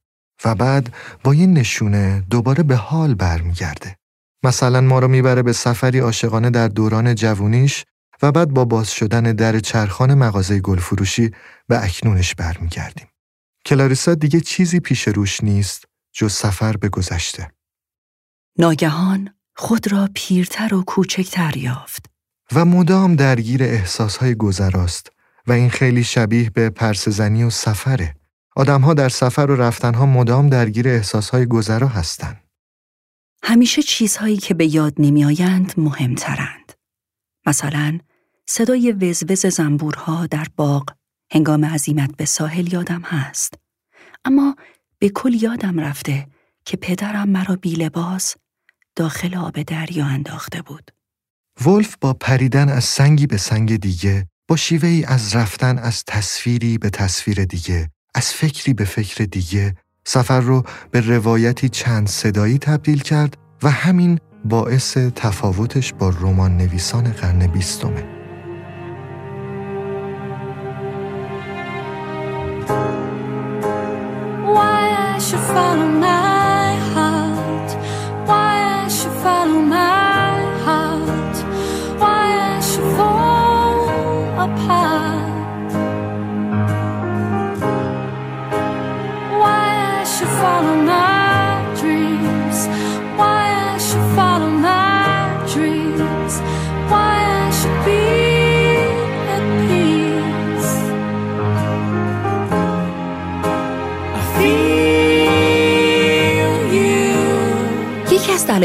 و 0.46 0.56
بعد 0.56 0.94
با 1.24 1.36
یه 1.36 1.46
نشونه 1.46 2.24
دوباره 2.30 2.64
به 2.64 2.76
حال 2.76 3.14
برمیگرده. 3.14 3.96
مثلا 4.44 4.82
ما 4.82 5.00
رو 5.00 5.08
می‌بره 5.08 5.44
به 5.44 5.54
سفری 5.54 6.00
عاشقانه 6.00 6.50
در 6.50 6.68
دوران 6.68 7.16
جوونیش 7.16 7.86
و 8.22 8.32
بعد 8.32 8.50
با 8.50 8.66
باز 8.66 8.92
شدن 8.92 9.24
در 9.24 9.60
چرخان 9.60 10.14
مغازه 10.14 10.60
گلفروشی 10.60 11.32
به 11.68 11.84
اکنونش 11.84 12.36
برمیگردیم. 12.36 13.08
کلاریسا 13.66 14.16
دیگه 14.16 14.40
چیزی 14.40 14.80
پیش 14.80 15.08
روش 15.08 15.44
نیست 15.44 15.86
جز 16.14 16.34
سفر 16.34 16.78
به 16.78 16.90
گذشته. 16.90 17.52
ناگهان 18.58 19.30
خود 19.56 19.92
را 19.92 20.10
پیرتر 20.14 20.74
و 20.74 20.84
کوچکتر 20.84 21.58
یافت. 21.58 22.06
و 22.52 22.66
مدام 22.66 23.16
درگیر 23.16 23.64
احساسهای 23.64 24.36
گذراست 24.36 25.12
و 25.48 25.52
این 25.52 25.70
خیلی 25.70 26.04
شبیه 26.04 26.50
به 26.50 26.70
پرسزنی 26.70 27.44
و 27.44 27.50
سفره. 27.50 28.16
آدمها 28.56 28.94
در 28.94 29.10
سفر 29.10 29.52
و 29.52 29.56
رفتنها 29.56 30.06
مدام 30.06 30.50
درگیر 30.50 30.88
احساسهای 30.88 31.46
گذرا 31.46 31.88
هستند. 31.88 32.44
همیشه 33.44 33.82
چیزهایی 33.82 34.38
که 34.38 34.54
به 34.54 34.76
یاد 34.76 34.94
نمیآیند 35.00 35.74
مهمترند. 35.78 36.74
مثلا 37.46 38.00
صدای 38.46 38.92
وزوز 38.92 39.46
زنبورها 39.46 40.28
در 40.28 40.48
باغ 40.56 40.90
هنگام 41.32 41.66
عزیمت 41.66 42.16
به 42.18 42.26
ساحل 42.26 42.74
یادم 42.74 43.02
هست. 43.02 43.54
اما 44.26 44.56
به 45.00 45.10
کل 45.10 45.34
یادم 45.34 45.80
رفته 45.80 46.28
که 46.66 46.78
پدرم 46.78 47.30
مرا 47.30 47.56
بی 47.56 47.76
لباس 47.76 48.36
داخل 48.96 49.36
آب 49.36 49.62
دریا 49.62 50.06
انداخته 50.06 50.62
بود. 50.62 50.92
ولف 51.66 51.96
با 52.02 52.14
پریدن 52.14 52.70
از 52.70 52.84
سنگی 52.84 53.28
به 53.28 53.38
سنگ 53.38 53.76
دیگه 53.76 54.28
با 54.48 54.56
شیوهی 54.56 55.04
از 55.04 55.36
رفتن 55.36 55.78
از 55.78 56.04
تصویری 56.08 56.78
به 56.78 56.90
تصویر 56.90 57.46
دیگه 57.46 57.90
از 58.16 58.34
فکری 58.34 58.74
به 58.74 58.86
فکر 58.86 59.24
دیگه 59.24 59.76
سفر 60.06 60.40
رو 60.40 60.64
به 60.92 61.02
روایتی 61.02 61.70
چند 61.70 62.08
صدایی 62.08 62.58
تبدیل 62.58 63.02
کرد 63.02 63.38
و 63.64 63.72
همین 63.72 64.20
باعث 64.46 64.98
تفاوتش 64.98 65.94
با 65.94 66.10
رمان 66.10 66.58
نویسان 66.58 67.04
قرن 67.04 67.48
بیستمه. 67.48 68.20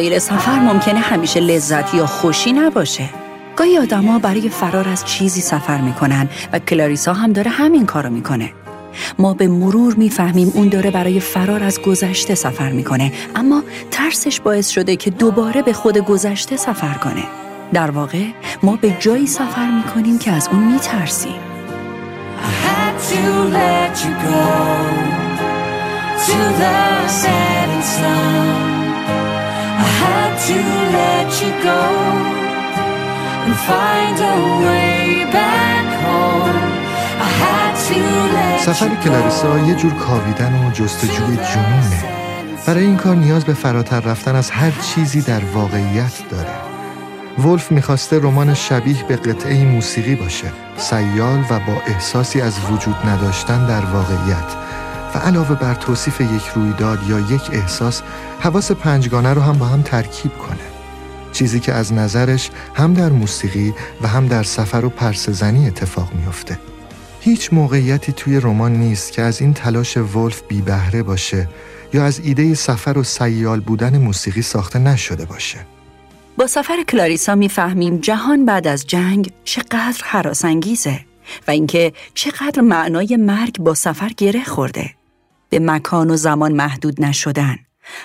دلایل 0.05 0.19
سفر 0.19 0.59
ممکنه 0.59 1.01
همیشه 1.01 1.41
لذت 1.41 1.95
یا 1.95 2.07
خوشی 2.07 2.53
نباشه. 2.53 3.09
گاهی 3.57 3.79
آدما 3.79 4.19
برای 4.19 4.49
فرار 4.49 4.89
از 4.89 5.05
چیزی 5.05 5.41
سفر 5.41 5.81
می‌کنن 5.81 6.29
و 6.53 6.59
کلاریسا 6.59 7.13
هم 7.13 7.33
داره 7.33 7.51
همین 7.51 7.87
کارو 7.87 8.11
می‌کنه. 8.11 8.53
ما 9.19 9.35
به 9.35 9.49
مرور 9.49 9.95
می‌فهمیم 9.95 10.53
اون 10.55 10.69
داره 10.69 10.91
برای 10.91 11.21
فرار 11.21 11.63
از 11.63 11.83
گذشته 11.83 12.35
سفر 12.35 12.73
می‌کنه 12.73 13.13
اما 13.37 13.63
ترسش 13.91 14.41
باعث 14.41 14.69
شده 14.69 14.97
که 14.97 15.11
دوباره 15.11 15.63
به 15.63 15.73
خود 15.73 15.99
گذشته 15.99 16.57
سفر 16.57 16.95
کنه. 16.95 17.25
در 17.73 17.91
واقع 17.91 18.25
ما 18.63 18.77
به 18.77 18.97
جایی 19.01 19.27
سفر 19.27 19.71
می 19.71 19.83
کنیم 19.83 20.19
که 20.19 20.33
از 20.33 20.49
اون 20.53 20.79
می 34.71 35.27
ترسیم. 35.33 35.85
سفر 38.59 38.89
کلاریسا 39.05 39.59
یه 39.59 39.75
جور 39.75 39.95
کاویدن 39.95 40.67
و 40.67 40.71
جستجوی 40.71 41.37
جنونه. 41.37 42.05
برای 42.67 42.85
این 42.85 42.97
کار 42.97 43.17
نیاز 43.17 43.45
به 43.45 43.55
فراتر 43.55 44.01
رفتن 44.01 44.37
از 44.37 44.51
هر 44.51 44.71
چیزی 44.71 45.21
در 45.21 45.45
واقعیت 45.45 46.13
داره. 46.31 46.55
ولف 47.39 47.73
می‌خواسته 47.73 48.19
رمان 48.19 48.55
شبیه 48.55 49.05
به 49.09 49.17
قطعه 49.17 49.65
موسیقی 49.65 50.15
باشه 50.15 50.53
سیال 50.77 51.45
و 51.51 51.61
با 51.61 51.83
احساسی 51.87 52.41
از 52.41 52.59
وجود 52.71 52.97
نداشتن 53.07 53.67
در 53.67 53.85
واقعیت. 53.85 54.74
و 55.15 55.19
علاوه 55.19 55.55
بر 55.55 55.75
توصیف 55.75 56.21
یک 56.21 56.47
رویداد 56.55 56.99
یا 57.09 57.19
یک 57.19 57.51
احساس 57.53 58.03
حواس 58.41 58.73
پنجگانه 58.73 59.35
رو 59.35 59.41
هم 59.41 59.59
با 59.59 59.67
هم 59.67 59.83
ترکیب 59.83 60.39
کنه 60.39 60.75
چیزی 61.33 61.61
که 61.61 61.73
از 61.73 61.93
نظرش 61.93 62.51
هم 62.75 62.95
در 62.95 63.09
موسیقی 63.09 63.75
و 64.03 64.09
هم 64.09 64.27
در 64.27 64.43
سفر 64.43 64.85
و 64.85 64.89
پرسزنی 64.89 65.67
اتفاق 65.67 66.13
میافته 66.15 66.59
هیچ 67.21 67.53
موقعیتی 67.53 68.13
توی 68.13 68.41
رمان 68.41 68.73
نیست 68.73 69.13
که 69.13 69.23
از 69.23 69.41
این 69.41 69.55
تلاش 69.55 69.97
ولف 69.97 70.43
بی 70.49 70.63
بهره 70.63 71.03
باشه 71.03 71.49
یا 71.93 72.05
از 72.05 72.21
ایده 72.21 72.55
سفر 72.55 72.99
و 72.99 73.03
سیال 73.03 73.61
بودن 73.61 73.99
موسیقی 73.99 74.43
ساخته 74.43 74.79
نشده 74.79 75.25
باشه. 75.25 75.59
با 76.37 76.47
سفر 76.47 76.83
کلاریسا 76.89 77.35
می‌فهمیم 77.35 77.97
جهان 77.99 78.45
بعد 78.45 78.67
از 78.67 78.87
جنگ 78.87 79.33
چقدر 79.45 80.01
حراسانگیزه 80.05 81.01
و 81.49 81.51
اینکه 81.51 81.93
چقدر 82.15 82.61
معنای 82.63 83.17
مرگ 83.17 83.59
با 83.59 83.75
سفر 83.75 84.09
گره 84.17 84.45
خورده. 84.45 84.91
به 85.55 85.61
مکان 85.61 86.11
و 86.11 86.17
زمان 86.17 86.53
محدود 86.53 87.03
نشدن، 87.03 87.59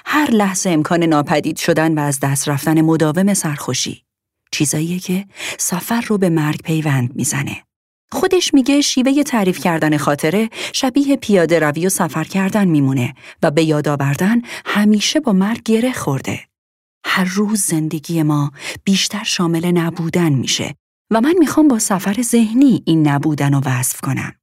هر 0.06 0.32
لحظه 0.32 0.70
امکان 0.70 1.04
ناپدید 1.04 1.58
شدن 1.58 2.00
و 2.00 2.02
از 2.02 2.20
دست 2.20 2.50
رفتن 2.50 2.82
مداوم 2.82 3.34
سرخوشی. 3.34 4.04
چیزاییه 4.52 5.00
که 5.00 5.26
سفر 5.58 6.02
رو 6.02 6.18
به 6.18 6.30
مرگ 6.30 6.62
پیوند 6.62 7.16
می‌زنه. 7.16 7.64
خودش 8.12 8.54
میگه 8.54 8.82
شیوه 8.82 9.24
تعریف 9.24 9.60
کردن 9.60 9.98
خاطره 9.98 10.50
شبیه 10.74 11.16
پیاده 11.16 11.60
روی 11.60 11.86
و 11.86 11.90
سفر 11.90 12.24
کردن 12.24 12.68
میمونه 12.68 13.14
و 13.44 13.52
به 13.52 13.64
یاد 13.64 13.88
آوردن 13.88 14.42
همیشه 14.66 15.20
با 15.20 15.34
مرگ 15.34 15.64
گره 15.64 15.94
خورده. 15.94 16.40
هر 17.06 17.24
روز 17.24 17.62
زندگی 17.62 18.24
ما 18.24 18.52
بیشتر 18.84 19.24
شامل 19.24 19.72
نبودن 19.72 20.34
میشه 20.34 20.76
و 21.12 21.22
من 21.22 21.36
می‌خوام 21.40 21.68
با 21.68 21.80
سفر 21.80 22.22
ذهنی 22.22 22.84
این 22.86 23.08
نبودن 23.08 23.54
رو 23.54 23.62
وصف 23.66 24.02
کنم. 24.02 24.34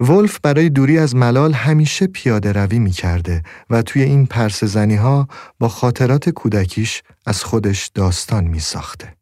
ولف 0.00 0.40
برای 0.40 0.68
دوری 0.68 0.98
از 0.98 1.14
ملال 1.14 1.52
همیشه 1.52 2.06
پیاده 2.06 2.52
روی 2.52 2.78
می‌کرده 2.78 3.42
و 3.70 3.82
توی 3.82 4.02
این 4.02 4.26
پرسزنی 4.26 4.96
ها 4.96 5.28
با 5.58 5.68
خاطرات 5.68 6.28
کودکیش 6.28 7.02
از 7.26 7.44
خودش 7.44 7.90
داستان 7.94 8.44
میساخته. 8.44 9.16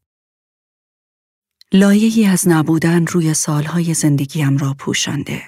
لایه‌ای 1.73 2.27
از 2.27 2.49
نبودن 2.49 3.07
روی 3.07 3.35
سالهای 3.35 3.95
زندگیم 3.95 4.57
را 4.57 4.75
پوشانده. 4.79 5.43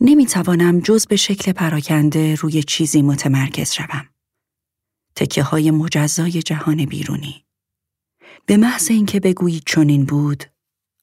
نمی‌توانم 0.00 0.80
جز 0.80 1.06
به 1.06 1.16
شکل 1.16 1.52
پراکنده 1.52 2.34
روی 2.34 2.62
چیزی 2.62 3.02
متمرکز 3.02 3.72
شوم. 3.72 4.08
تکه 5.14 5.42
های 5.42 5.70
مجزای 5.70 6.42
جهان 6.42 6.84
بیرونی. 6.84 7.44
به 8.46 8.56
محض 8.56 8.90
اینکه 8.90 9.20
بگویید 9.20 9.62
چنین 9.66 10.04
بود، 10.04 10.44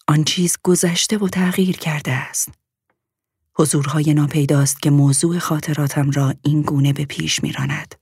آن 0.07 0.24
چیز 0.24 0.57
گذشته 0.63 1.18
و 1.18 1.30
تغییر 1.30 1.78
کرده 1.78 2.11
است. 2.11 2.64
حضورهای 3.58 4.14
ناپیداست 4.14 4.82
که 4.82 4.89
موضوع 4.89 5.39
خاطراتم 5.39 6.12
را 6.12 6.34
این 6.41 6.62
گونه 6.62 6.93
به 6.93 7.06
پیش 7.06 7.43
میراند. 7.43 7.95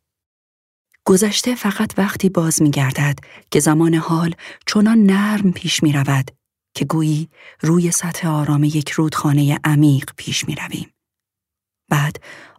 گذشته 1.06 1.56
فقط 1.56 1.93
وقتی 1.97 2.30
باز 2.30 2.62
می 2.62 2.72
گردد 2.72 3.20
که 3.51 3.60
زمان 3.60 3.93
حال 3.93 4.36
چنان 4.68 5.04
نرم 5.04 5.51
پیش 5.51 5.84
می 5.84 5.93
رود 5.93 6.32
که 6.76 6.86
گویی 6.86 7.30
روی 7.62 7.91
سطح 7.91 8.28
آرام 8.28 8.64
یک 8.64 8.89
رودخانه 8.89 9.60
عمیق 9.64 10.10
پیش 10.18 10.47
می 10.47 10.56
رویم. 10.56 10.93
بعد 11.89 12.18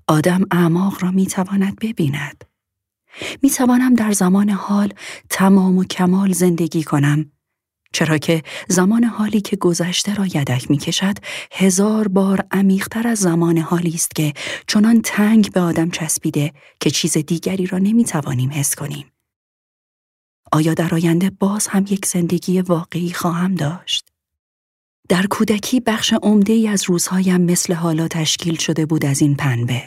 آدم 0.09 0.43
اعماق 0.51 1.03
را 1.03 1.11
می 1.11 1.27
تواند 1.27 1.77
ببیند. 1.81 2.45
می 3.43 3.51
توانم 3.51 3.95
در 3.95 4.13
زمان 4.13 4.51
حال 4.51 4.93
تمام 5.31 5.79
و 5.79 5.85
کمال 5.85 6.33
زندگی 6.33 6.83
کنم 6.83 7.31
چرا 7.95 8.19
که 8.19 8.43
زمان 8.69 9.05
حالی 9.05 9.41
که 9.41 9.57
گذشته 9.57 10.15
را 10.15 10.27
یدک 10.27 10.71
می 10.71 10.79
کشد 10.79 11.19
هزار 11.53 12.09
بار 12.09 12.45
عمیقتر 12.51 13.09
از 13.09 13.19
زمان 13.19 13.59
حالی 13.59 13.95
است 13.95 14.15
که 14.15 14.33
چنان 14.67 15.01
تنگ 15.03 15.53
به 15.53 15.61
آدم 15.61 15.91
چسبیده 15.91 16.53
که 16.81 16.91
چیز 16.91 17.19
دیگری 17.19 17.67
را 17.67 17.79
نمی 17.79 18.05
توانیم 18.05 18.51
حس 18.51 18.75
کنیم. 18.75 19.07
آیا 20.53 20.75
در 20.75 20.95
آینده 20.95 21.31
باز 21.31 21.67
هم 21.67 21.85
یک 21.89 22.07
زندگی 22.07 22.61
واقعی 22.61 23.13
خواهم 23.13 23.55
داشت؟ 23.55 24.09
در 25.09 25.27
کودکی 25.27 25.81
بخش 25.81 26.13
عمده 26.23 26.53
ای 26.53 26.69
از 26.69 26.85
روزهایم 26.89 27.41
مثل 27.41 27.75
حالا 27.75 28.09
تشکیل 28.09 28.57
شده 28.57 28.87
بود 28.87 29.05
از 29.05 29.23
این 29.23 29.35
پنبه. 29.37 29.83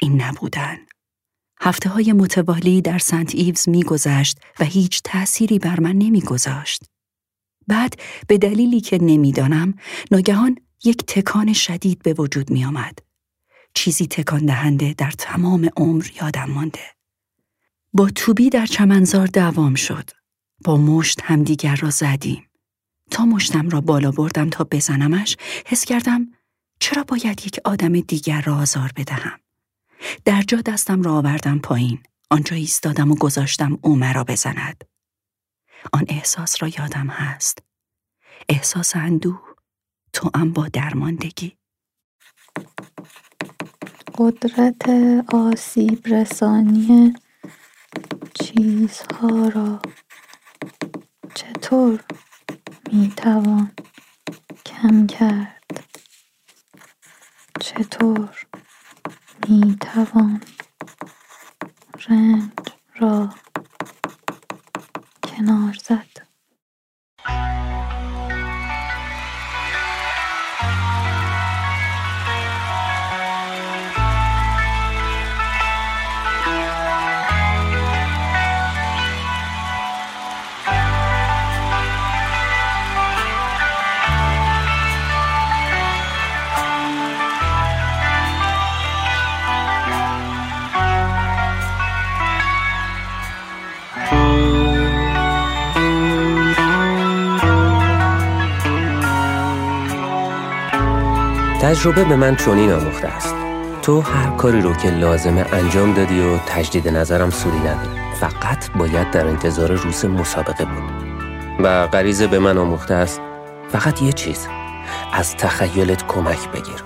این 0.00 0.22
نبودن. 0.22 0.76
هفته 1.60 1.88
های 1.88 2.12
متوالی 2.12 2.82
در 2.82 2.98
سنت 2.98 3.34
ایوز 3.34 3.68
میگذشت 3.68 4.38
و 4.60 4.64
هیچ 4.64 5.00
تأثیری 5.04 5.58
بر 5.58 5.80
من 5.80 5.92
نمیگذاشت. 5.92 6.82
بعد 7.66 7.94
به 8.28 8.38
دلیلی 8.38 8.80
که 8.80 8.98
نمی‌دانم 9.02 9.74
ناگهان 10.10 10.58
یک 10.84 11.04
تکان 11.06 11.52
شدید 11.52 12.02
به 12.02 12.14
وجود 12.18 12.50
می 12.50 12.64
آمد. 12.64 12.98
چیزی 13.74 14.06
تکان 14.06 14.46
دهنده 14.46 14.94
در 14.98 15.10
تمام 15.10 15.70
عمر 15.76 16.06
یادم 16.22 16.50
مانده. 16.50 16.80
با 17.92 18.10
توبی 18.14 18.50
در 18.50 18.66
چمنزار 18.66 19.26
دوام 19.26 19.74
شد. 19.74 20.10
با 20.64 20.76
مشت 20.76 21.20
همدیگر 21.24 21.76
را 21.76 21.90
زدیم. 21.90 22.42
تا 23.10 23.24
مشتم 23.24 23.68
را 23.68 23.80
بالا 23.80 24.10
بردم 24.10 24.50
تا 24.50 24.64
بزنمش 24.70 25.36
حس 25.66 25.84
کردم 25.84 26.28
چرا 26.80 27.04
باید 27.04 27.46
یک 27.46 27.60
آدم 27.64 28.00
دیگر 28.00 28.40
را 28.40 28.56
آزار 28.56 28.92
بدهم. 28.96 29.40
در 30.24 30.42
جا 30.42 30.60
دستم 30.60 31.02
را 31.02 31.12
آوردم 31.12 31.58
پایین. 31.58 31.98
آنجا 32.30 32.56
ایستادم 32.56 33.10
و 33.10 33.14
گذاشتم 33.14 33.78
او 33.82 33.96
مرا 33.96 34.24
بزند. 34.24 34.84
آن 35.92 36.04
احساس 36.08 36.62
را 36.62 36.68
یادم 36.68 37.06
هست. 37.06 37.58
احساس 38.48 38.96
اندوه 38.96 39.42
تو 40.12 40.30
هم 40.36 40.52
با 40.52 40.68
درماندگی. 40.68 41.56
قدرت 44.18 44.88
آسیب 45.34 46.06
رسانی 46.06 47.14
چیزها 48.34 49.48
را 49.48 49.82
چطور 51.34 52.04
می‌توان 52.92 53.72
کم 54.66 55.06
کرد 55.06 55.62
چطور 57.60 58.46
می‌توان 59.48 60.40
رنج 62.08 62.50
را 62.96 63.34
کنار 65.36 65.74
زد. 65.84 66.26
تجربه 101.66 102.04
به 102.04 102.16
من 102.16 102.36
چنین 102.36 102.72
آموخته 102.72 103.08
است. 103.08 103.34
تو 103.82 104.00
هر 104.00 104.36
کاری 104.36 104.60
رو 104.60 104.72
که 104.72 104.90
لازمه 104.90 105.46
انجام 105.52 105.94
دادی 105.94 106.20
و 106.20 106.38
تجدید 106.38 106.88
نظرم 106.88 107.30
سودی 107.30 107.58
نداری 107.58 108.00
فقط 108.20 108.70
باید 108.70 109.10
در 109.10 109.26
انتظار 109.26 109.72
روز 109.72 110.04
مسابقه 110.04 110.64
بود. 110.64 110.82
و 111.60 111.86
غریزه 111.86 112.26
به 112.26 112.38
من 112.38 112.58
آموخته 112.58 112.94
است. 112.94 113.20
فقط 113.72 114.02
یه 114.02 114.12
چیز. 114.12 114.46
از 115.12 115.36
تخیلت 115.36 116.06
کمک 116.06 116.48
بگیر. 116.48 116.84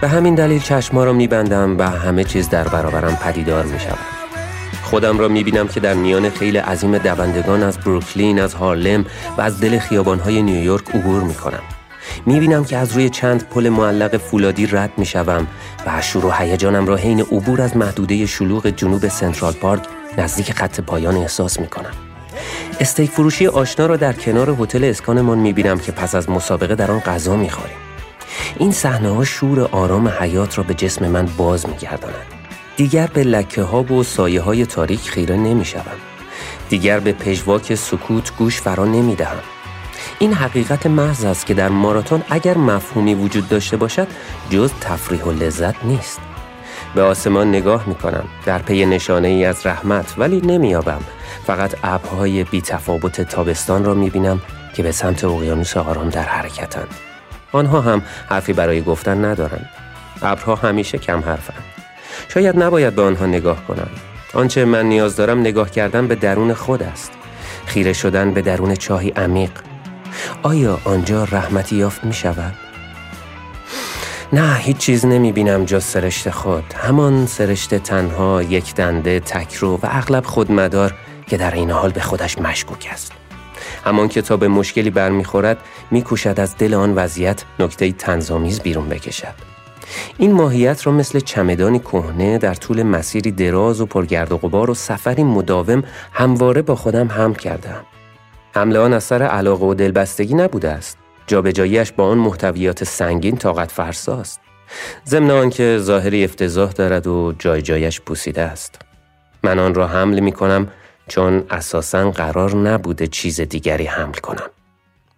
به 0.00 0.08
همین 0.08 0.34
دلیل 0.34 0.62
چشما 0.62 1.04
رو 1.04 1.12
میبندم 1.12 1.78
و 1.78 1.82
همه 1.82 2.24
چیز 2.24 2.48
در 2.48 2.68
برابرم 2.68 3.16
پدیدار 3.16 3.64
می‌شود. 3.64 3.98
خودم 4.82 5.18
را 5.18 5.28
می‌بینم 5.28 5.68
که 5.68 5.80
در 5.80 5.94
میان 5.94 6.30
خیلی 6.30 6.58
عظیم 6.58 6.98
دوندگان 6.98 7.62
از 7.62 7.78
بروکلین، 7.78 8.40
از 8.40 8.54
هارلم 8.54 9.04
و 9.38 9.40
از 9.40 9.60
دل 9.60 9.78
خیابانهای 9.78 10.42
نیویورک 10.42 10.90
عبور 10.94 11.22
می‌کنم. 11.22 11.62
می‌بینم 12.26 12.64
که 12.64 12.76
از 12.76 12.92
روی 12.92 13.10
چند 13.10 13.48
پل 13.48 13.68
معلق 13.68 14.16
فولادی 14.16 14.66
رد 14.66 14.90
می‌شوم 14.96 15.46
و 15.86 16.02
شور 16.02 16.26
و 16.26 16.30
هیجانم 16.30 16.86
را 16.86 16.96
حین 16.96 17.20
عبور 17.20 17.62
از 17.62 17.76
محدوده 17.76 18.26
شلوغ 18.26 18.66
جنوب 18.66 19.08
سنترال 19.08 19.52
پارک 19.52 19.82
نزدیک 20.18 20.52
خط 20.52 20.80
پایان 20.80 21.16
احساس 21.16 21.60
می‌کنم. 21.60 21.92
استیک 22.80 23.10
فروشی 23.10 23.46
آشنا 23.46 23.86
را 23.86 23.96
در 23.96 24.12
کنار 24.12 24.50
هتل 24.60 24.84
اسکانمان 24.84 25.38
می‌بینم 25.38 25.78
که 25.78 25.92
پس 25.92 26.14
از 26.14 26.30
مسابقه 26.30 26.74
در 26.74 26.90
آن 26.90 27.00
غذا 27.00 27.36
می‌خوریم. 27.36 27.76
این 28.58 28.72
صحنه 28.72 29.08
ها 29.08 29.24
شور 29.24 29.60
آرام 29.60 30.08
حیات 30.08 30.58
را 30.58 30.64
به 30.64 30.74
جسم 30.74 31.08
من 31.08 31.28
باز 31.36 31.68
میگردانند. 31.68 32.26
دیگر 32.76 33.06
به 33.06 33.24
لکه 33.24 33.62
ها 33.62 33.82
و 33.82 34.02
سایه 34.02 34.40
های 34.40 34.66
تاریک 34.66 35.00
خیره 35.00 35.36
نمی 35.36 35.64
دیگر 36.68 37.00
به 37.00 37.12
پژواک 37.12 37.74
سکوت 37.74 38.36
گوش 38.36 38.60
فرا 38.60 38.84
نمی 38.84 39.14
دهم. 39.14 39.38
این 40.22 40.32
حقیقت 40.32 40.86
محض 40.86 41.24
است 41.24 41.46
که 41.46 41.54
در 41.54 41.68
ماراتون 41.68 42.22
اگر 42.30 42.58
مفهومی 42.58 43.14
وجود 43.14 43.48
داشته 43.48 43.76
باشد 43.76 44.08
جز 44.50 44.72
تفریح 44.80 45.22
و 45.24 45.32
لذت 45.32 45.84
نیست. 45.84 46.20
به 46.94 47.02
آسمان 47.02 47.48
نگاه 47.48 47.88
می 47.88 47.94
کنم 47.94 48.24
در 48.46 48.58
پی 48.58 48.86
نشانه 48.86 49.28
ای 49.28 49.44
از 49.44 49.66
رحمت 49.66 50.14
ولی 50.18 50.40
نمیابم 50.40 51.00
فقط 51.46 51.74
ابرهای 51.84 52.44
بی 52.44 52.60
تفاوت 52.60 53.20
تابستان 53.20 53.84
را 53.84 53.94
می 53.94 54.10
بینم 54.10 54.40
که 54.74 54.82
به 54.82 54.92
سمت 54.92 55.24
اقیانوس 55.24 55.76
آرام 55.76 56.08
در 56.08 56.22
حرکتند. 56.22 56.94
آنها 57.52 57.80
هم 57.80 58.02
حرفی 58.28 58.52
برای 58.52 58.82
گفتن 58.82 59.24
ندارند. 59.24 59.68
ابرها 60.22 60.54
همیشه 60.54 60.98
کم 60.98 61.20
حرفند. 61.20 61.64
شاید 62.28 62.62
نباید 62.62 62.94
به 62.94 63.02
آنها 63.02 63.26
نگاه 63.26 63.66
کنم. 63.66 63.88
آنچه 64.34 64.64
من 64.64 64.86
نیاز 64.86 65.16
دارم 65.16 65.40
نگاه 65.40 65.70
کردن 65.70 66.06
به 66.06 66.14
درون 66.14 66.54
خود 66.54 66.82
است. 66.82 67.12
خیره 67.66 67.92
شدن 67.92 68.30
به 68.30 68.42
درون 68.42 68.74
چاهی 68.74 69.10
عمیق. 69.10 69.50
آیا 70.42 70.78
آنجا 70.84 71.24
رحمتی 71.24 71.76
یافت 71.76 72.04
می 72.04 72.12
شود؟ 72.12 72.54
نه 74.32 74.56
هیچ 74.56 74.76
چیز 74.76 75.06
نمی 75.06 75.32
بینم 75.32 75.64
جز 75.64 75.84
سرشت 75.84 76.30
خود. 76.30 76.64
همان 76.76 77.26
سرشت 77.26 77.74
تنها 77.74 78.42
یک 78.42 78.74
دنده 78.74 79.20
تکرو 79.20 79.76
و 79.76 79.80
اغلب 79.82 80.24
خودمدار 80.24 80.94
که 81.26 81.36
در 81.36 81.54
این 81.54 81.70
حال 81.70 81.90
به 81.90 82.00
خودش 82.00 82.38
مشکوک 82.38 82.88
است. 82.92 83.12
همان 83.84 84.08
که 84.08 84.22
تا 84.22 84.36
به 84.36 84.48
مشکلی 84.48 84.90
برمیخورد 84.90 85.58
میکوشد 85.90 86.40
از 86.40 86.56
دل 86.56 86.74
آن 86.74 86.94
وضعیت 86.94 87.44
نکته 87.58 87.92
تنظامیز 87.92 88.60
بیرون 88.60 88.88
بکشد. 88.88 89.50
این 90.18 90.32
ماهیت 90.32 90.86
را 90.86 90.92
مثل 90.92 91.20
چمدانی 91.20 91.78
کهنه 91.78 92.38
در 92.38 92.54
طول 92.54 92.82
مسیری 92.82 93.30
دراز 93.30 93.80
و 93.80 93.86
پرگرد 93.86 94.32
و 94.32 94.38
غبار 94.38 94.70
و 94.70 94.74
سفری 94.74 95.24
مداوم 95.24 95.82
همواره 96.12 96.62
با 96.62 96.74
خودم 96.74 97.08
هم 97.08 97.34
کردم 97.34 97.84
حمله 98.52 98.78
آن 98.78 98.92
از 98.92 99.04
سر 99.04 99.22
علاقه 99.22 99.66
و 99.66 99.74
دلبستگی 99.74 100.34
نبوده 100.34 100.70
است. 100.70 100.98
جابجاییش 101.26 101.92
با 101.92 102.04
آن 102.04 102.18
محتویات 102.18 102.84
سنگین 102.84 103.36
طاقت 103.36 103.70
فرساست. 103.70 104.40
ضمن 105.06 105.30
آنکه 105.30 105.78
ظاهری 105.78 106.24
افتضاح 106.24 106.72
دارد 106.72 107.06
و 107.06 107.32
جای 107.38 107.62
جایش 107.62 108.00
پوسیده 108.00 108.42
است. 108.42 108.80
من 109.42 109.58
آن 109.58 109.74
را 109.74 109.86
حمل 109.86 110.20
می 110.20 110.32
کنم 110.32 110.68
چون 111.08 111.44
اساسا 111.50 112.10
قرار 112.10 112.56
نبوده 112.56 113.06
چیز 113.06 113.40
دیگری 113.40 113.86
حمل 113.86 114.14
کنم. 114.14 114.50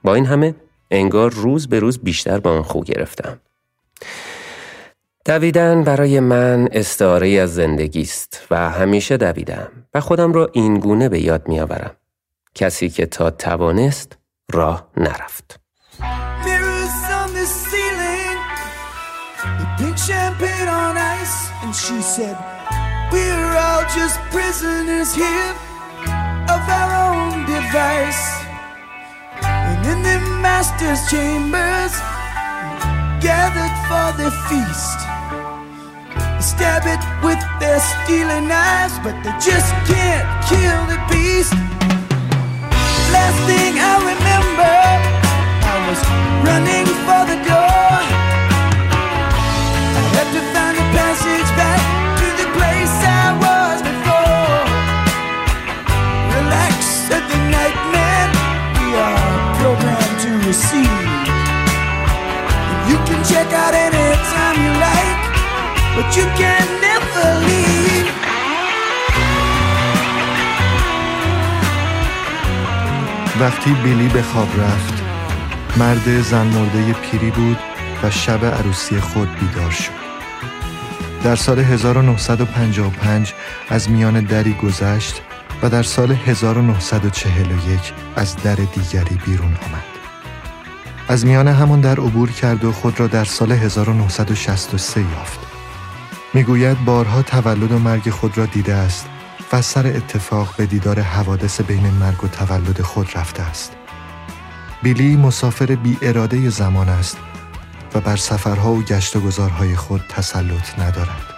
با 0.05 0.15
این 0.15 0.27
همه 0.27 0.55
انگار 0.91 1.31
روز 1.31 1.69
به 1.69 1.81
روز 1.81 1.99
بیشتر 1.99 2.39
با 2.39 2.51
آن 2.51 2.63
خو 2.63 2.81
گرفتم. 2.81 3.41
دویدن 5.25 5.85
برای 5.85 6.21
من 6.21 6.69
استعاره 6.73 7.29
از 7.29 7.55
زندگی 7.55 8.03
است 8.03 8.47
و 8.51 8.71
همیشه 8.71 9.17
دویدم 9.17 9.69
و 9.95 10.01
خودم 10.01 10.33
را 10.33 10.51
این 10.53 10.79
گونه 10.79 11.09
به 11.09 11.21
یاد 11.21 11.49
میآورم. 11.49 11.97
کسی 12.55 12.89
که 12.89 13.07
تا 13.07 13.31
توانست 13.31 14.19
راه 14.53 14.89
نرفت 14.97 15.61
gathered 33.23 33.77
for 33.87 34.09
the 34.21 34.31
feast. 34.49 34.99
Stab 36.43 36.83
it 36.87 37.03
with 37.23 37.39
their 37.61 37.79
stealing 37.79 38.49
knives, 38.49 38.99
but 39.05 39.15
they 39.23 39.31
just 39.39 39.71
can't 39.87 40.27
kill 40.51 40.81
the 40.91 40.99
beast. 41.09 41.72
Last 43.13 43.39
thing 43.45 43.75
I 43.79 43.95
remember, 44.13 44.77
I 45.73 45.77
was 45.89 46.01
running 46.49 46.87
for 47.05 47.23
the 47.31 47.39
door. 47.45 47.93
I 49.99 50.03
had 50.17 50.29
to 50.37 50.43
find 50.53 50.77
a 50.81 50.87
passage 50.97 51.51
back 51.61 51.81
to 52.21 52.27
the 52.41 52.49
place 52.57 52.95
I 53.05 53.27
was 53.45 53.77
before. 53.85 54.65
Relax, 56.37 56.77
said 57.07 57.25
the 57.33 57.41
nightman. 57.53 58.29
We 58.81 58.87
are 58.97 59.29
programmed 59.61 60.19
to 60.25 60.31
receive. 60.49 61.05
You 62.89 62.97
can 63.09 63.21
check 63.25 63.49
out 63.53 63.75
anytime 63.75 64.57
you 64.65 64.73
like, 64.89 65.21
but 65.97 66.09
you 66.17 66.27
can 66.41 66.65
never 66.81 67.27
leave. 67.47 68.12
وقتی 73.43 73.73
بیلی 73.73 74.09
به 74.09 74.23
خواب 74.23 74.61
رفت 74.61 75.03
مرد 75.77 76.21
زن 76.23 76.47
مرده 76.47 76.93
پیری 76.93 77.31
بود 77.31 77.59
و 78.03 78.11
شب 78.11 78.45
عروسی 78.45 79.01
خود 79.01 79.29
بیدار 79.41 79.71
شد 79.71 79.93
در 81.25 81.37
سال 81.37 81.59
1955 81.59 83.35
از 83.69 83.91
میان 83.91 84.21
دری 84.21 84.55
گذشت 84.55 85.23
و 85.63 85.69
در 85.71 85.83
سال 85.83 86.13
1941 86.13 87.93
از 88.17 88.37
در 88.37 88.55
دیگری 88.55 89.19
بیرون 89.27 89.47
آمد. 89.47 89.85
از 91.09 91.27
میان 91.27 91.49
همان 91.49 91.81
در 91.81 91.97
عبور 92.01 92.31
کرد 92.31 92.65
و 92.65 92.73
خود 92.73 93.01
را 93.01 93.07
در 93.07 93.25
سال 93.25 93.53
1963 93.53 95.01
یافت. 95.01 95.41
می‌گوید 96.35 96.85
بارها 96.85 97.23
تولد 97.23 97.73
و 97.73 97.79
مرگ 97.79 98.11
خود 98.11 98.39
را 98.39 98.47
دیده 98.47 98.75
است 98.75 99.09
و 99.53 99.63
سر 99.63 99.87
اتفاق 99.87 100.55
به 100.57 100.67
دیدار 100.67 101.01
حوادث 101.01 101.61
بین 101.61 101.87
مرگ 101.87 102.25
و 102.25 102.29
تولد 102.29 102.83
خود 102.83 103.17
رفته 103.17 103.43
است. 103.43 103.73
بیلی 104.83 105.17
مسافر 105.17 105.67
بی 105.67 105.99
اراده 106.03 106.51
زمان 106.51 106.89
است 106.89 107.19
و 107.95 108.01
بر 108.01 108.17
سفرها 108.17 108.73
و 108.73 108.83
گشت 108.83 109.17
و 109.17 109.21
گذارهای 109.21 109.77
خود 109.77 110.01
تسلط 110.09 110.79
ندارد. 110.79 111.33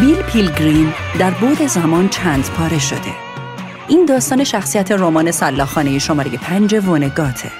بیل 0.00 0.22
پیلگریم 0.22 0.94
در 1.18 1.30
بود 1.30 1.66
زمان 1.66 2.08
چند 2.08 2.50
پاره 2.50 2.78
شده. 2.78 3.33
این 3.88 4.06
داستان 4.06 4.44
شخصیت 4.44 4.92
رمان 4.92 5.30
سلاخانه 5.30 5.98
شماره 5.98 6.30
پنج 6.30 6.74
ونگاته. 6.74 7.50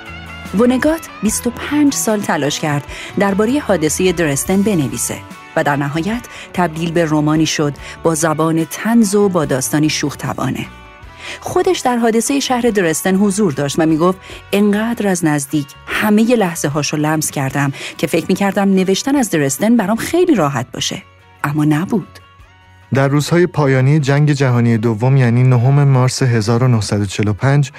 ونگات 0.59 1.09
25 1.23 1.95
سال 1.95 2.21
تلاش 2.21 2.61
کرد 2.61 2.85
درباره 3.19 3.61
حادثه 3.61 4.13
درستن 4.13 4.63
بنویسه 4.63 5.17
و 5.57 5.65
در 5.65 5.77
نهایت 5.77 6.23
تبدیل 6.53 6.93
به 6.93 7.05
رومانی 7.05 7.47
شد 7.47 7.75
با 8.03 8.15
زبان 8.15 8.65
تنز 8.65 9.15
و 9.15 9.29
با 9.29 9.45
داستانی 9.45 9.89
شوخ 9.89 10.17
توانه. 10.17 10.67
خودش 11.41 11.79
در 11.79 11.97
حادثه 11.97 12.41
شهر 12.41 12.71
درستن 12.71 13.15
حضور 13.15 13.53
داشت 13.53 13.79
و 13.79 13.87
می‌گفت 13.87 14.19
انقدر 14.53 15.09
از 15.09 15.25
نزدیک 15.25 15.67
همه 15.87 16.23
لحظه 16.23 16.69
هاشو 16.69 16.97
لمس 16.97 17.31
کردم 17.31 17.73
که 17.99 18.07
فکر 18.07 18.27
می‌کردم 18.29 18.75
نوشتن 18.75 19.17
از 19.17 19.31
درستن 19.31 19.77
برام 19.77 19.97
خیلی 19.97 20.35
راحت 20.35 20.67
باشه 20.73 21.03
اما 21.45 21.65
نبود 21.65 22.24
در 22.95 23.09
روزهای 23.09 23.47
پایانی 23.47 24.01
جنگ 24.01 24.33
جهانی 24.33 24.79
دوم 24.79 25.17
یعنی 25.17 25.43
نهم 25.43 25.85
مارس 25.85 26.23
1945 26.23 27.73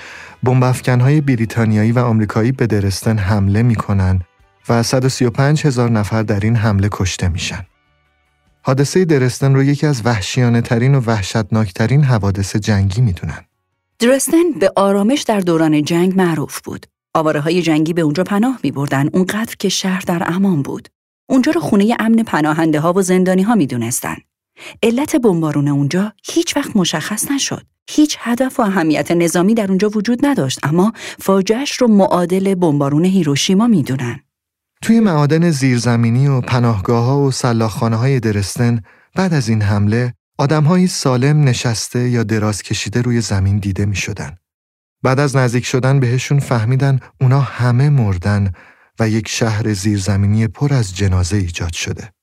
های 0.87 1.21
بریتانیایی 1.21 1.91
و 1.91 1.99
آمریکایی 1.99 2.51
به 2.51 2.67
درستن 2.67 3.17
حمله 3.17 3.63
می‌کنن 3.63 4.21
و 4.69 4.83
135 4.83 5.65
هزار 5.65 5.91
نفر 5.91 6.23
در 6.23 6.39
این 6.39 6.55
حمله 6.55 6.89
کشته 6.91 7.27
میشن. 7.27 7.65
حادثه 8.61 9.05
درستن 9.05 9.53
رو 9.53 9.63
یکی 9.63 9.87
از 9.87 10.01
وحشیانه 10.05 10.61
ترین 10.61 10.95
و 10.95 11.01
وحشتناکترین 11.05 12.03
حوادث 12.03 12.55
جنگی 12.55 13.01
می‌دونن. 13.01 13.45
درستن 13.99 14.51
به 14.59 14.71
آرامش 14.75 15.21
در 15.21 15.39
دوران 15.39 15.83
جنگ 15.83 16.17
معروف 16.17 16.61
بود. 16.61 16.85
آواره 17.13 17.39
های 17.39 17.61
جنگی 17.61 17.93
به 17.93 18.01
اونجا 18.01 18.23
پناه 18.23 18.59
می 18.63 18.71
بردن 18.71 19.07
اونقدر 19.13 19.55
که 19.59 19.69
شهر 19.69 20.03
در 20.07 20.23
امان 20.25 20.61
بود. 20.61 20.89
اونجا 21.29 21.51
رو 21.51 21.61
خونه 21.61 21.95
امن 21.99 22.23
پناهنده 22.23 22.79
ها 22.79 22.93
و 22.93 23.01
زندانی 23.01 23.41
ها 23.41 23.55
می 23.55 23.67
دونستن. 23.67 24.15
علت 24.83 25.15
بمبارون 25.15 25.67
اونجا 25.67 26.13
هیچ 26.23 26.57
وقت 26.57 26.75
مشخص 26.75 27.31
نشد. 27.31 27.65
هیچ 27.89 28.17
هدف 28.19 28.59
و 28.59 28.63
اهمیت 28.63 29.11
نظامی 29.11 29.53
در 29.53 29.67
اونجا 29.67 29.89
وجود 29.89 30.25
نداشت 30.25 30.59
اما 30.63 30.93
فاجعش 31.19 31.71
رو 31.71 31.87
معادل 31.87 32.55
بمبارون 32.55 33.05
هیروشیما 33.05 33.67
می‌دونن. 33.67 34.19
توی 34.81 34.99
معادن 34.99 35.49
زیرزمینی 35.49 36.27
و 36.27 36.41
پناهگاه 36.41 37.05
ها 37.05 37.19
و 37.19 37.31
سلاخانه 37.31 37.95
های 37.95 38.19
درستن 38.19 38.81
بعد 39.15 39.33
از 39.33 39.49
این 39.49 39.61
حمله 39.61 40.13
آدمهایی 40.37 40.87
سالم 40.87 41.43
نشسته 41.43 42.09
یا 42.09 42.23
دراز 42.23 42.61
کشیده 42.63 43.01
روی 43.01 43.21
زمین 43.21 43.57
دیده 43.57 43.85
می 43.85 43.95
شدن. 43.95 44.37
بعد 45.03 45.19
از 45.19 45.35
نزدیک 45.35 45.65
شدن 45.65 45.99
بهشون 45.99 46.39
فهمیدن 46.39 46.99
اونا 47.21 47.39
همه 47.39 47.89
مردن 47.89 48.51
و 48.99 49.09
یک 49.09 49.27
شهر 49.27 49.73
زیرزمینی 49.73 50.47
پر 50.47 50.73
از 50.73 50.95
جنازه 50.95 51.37
ایجاد 51.37 51.73
شده. 51.73 52.14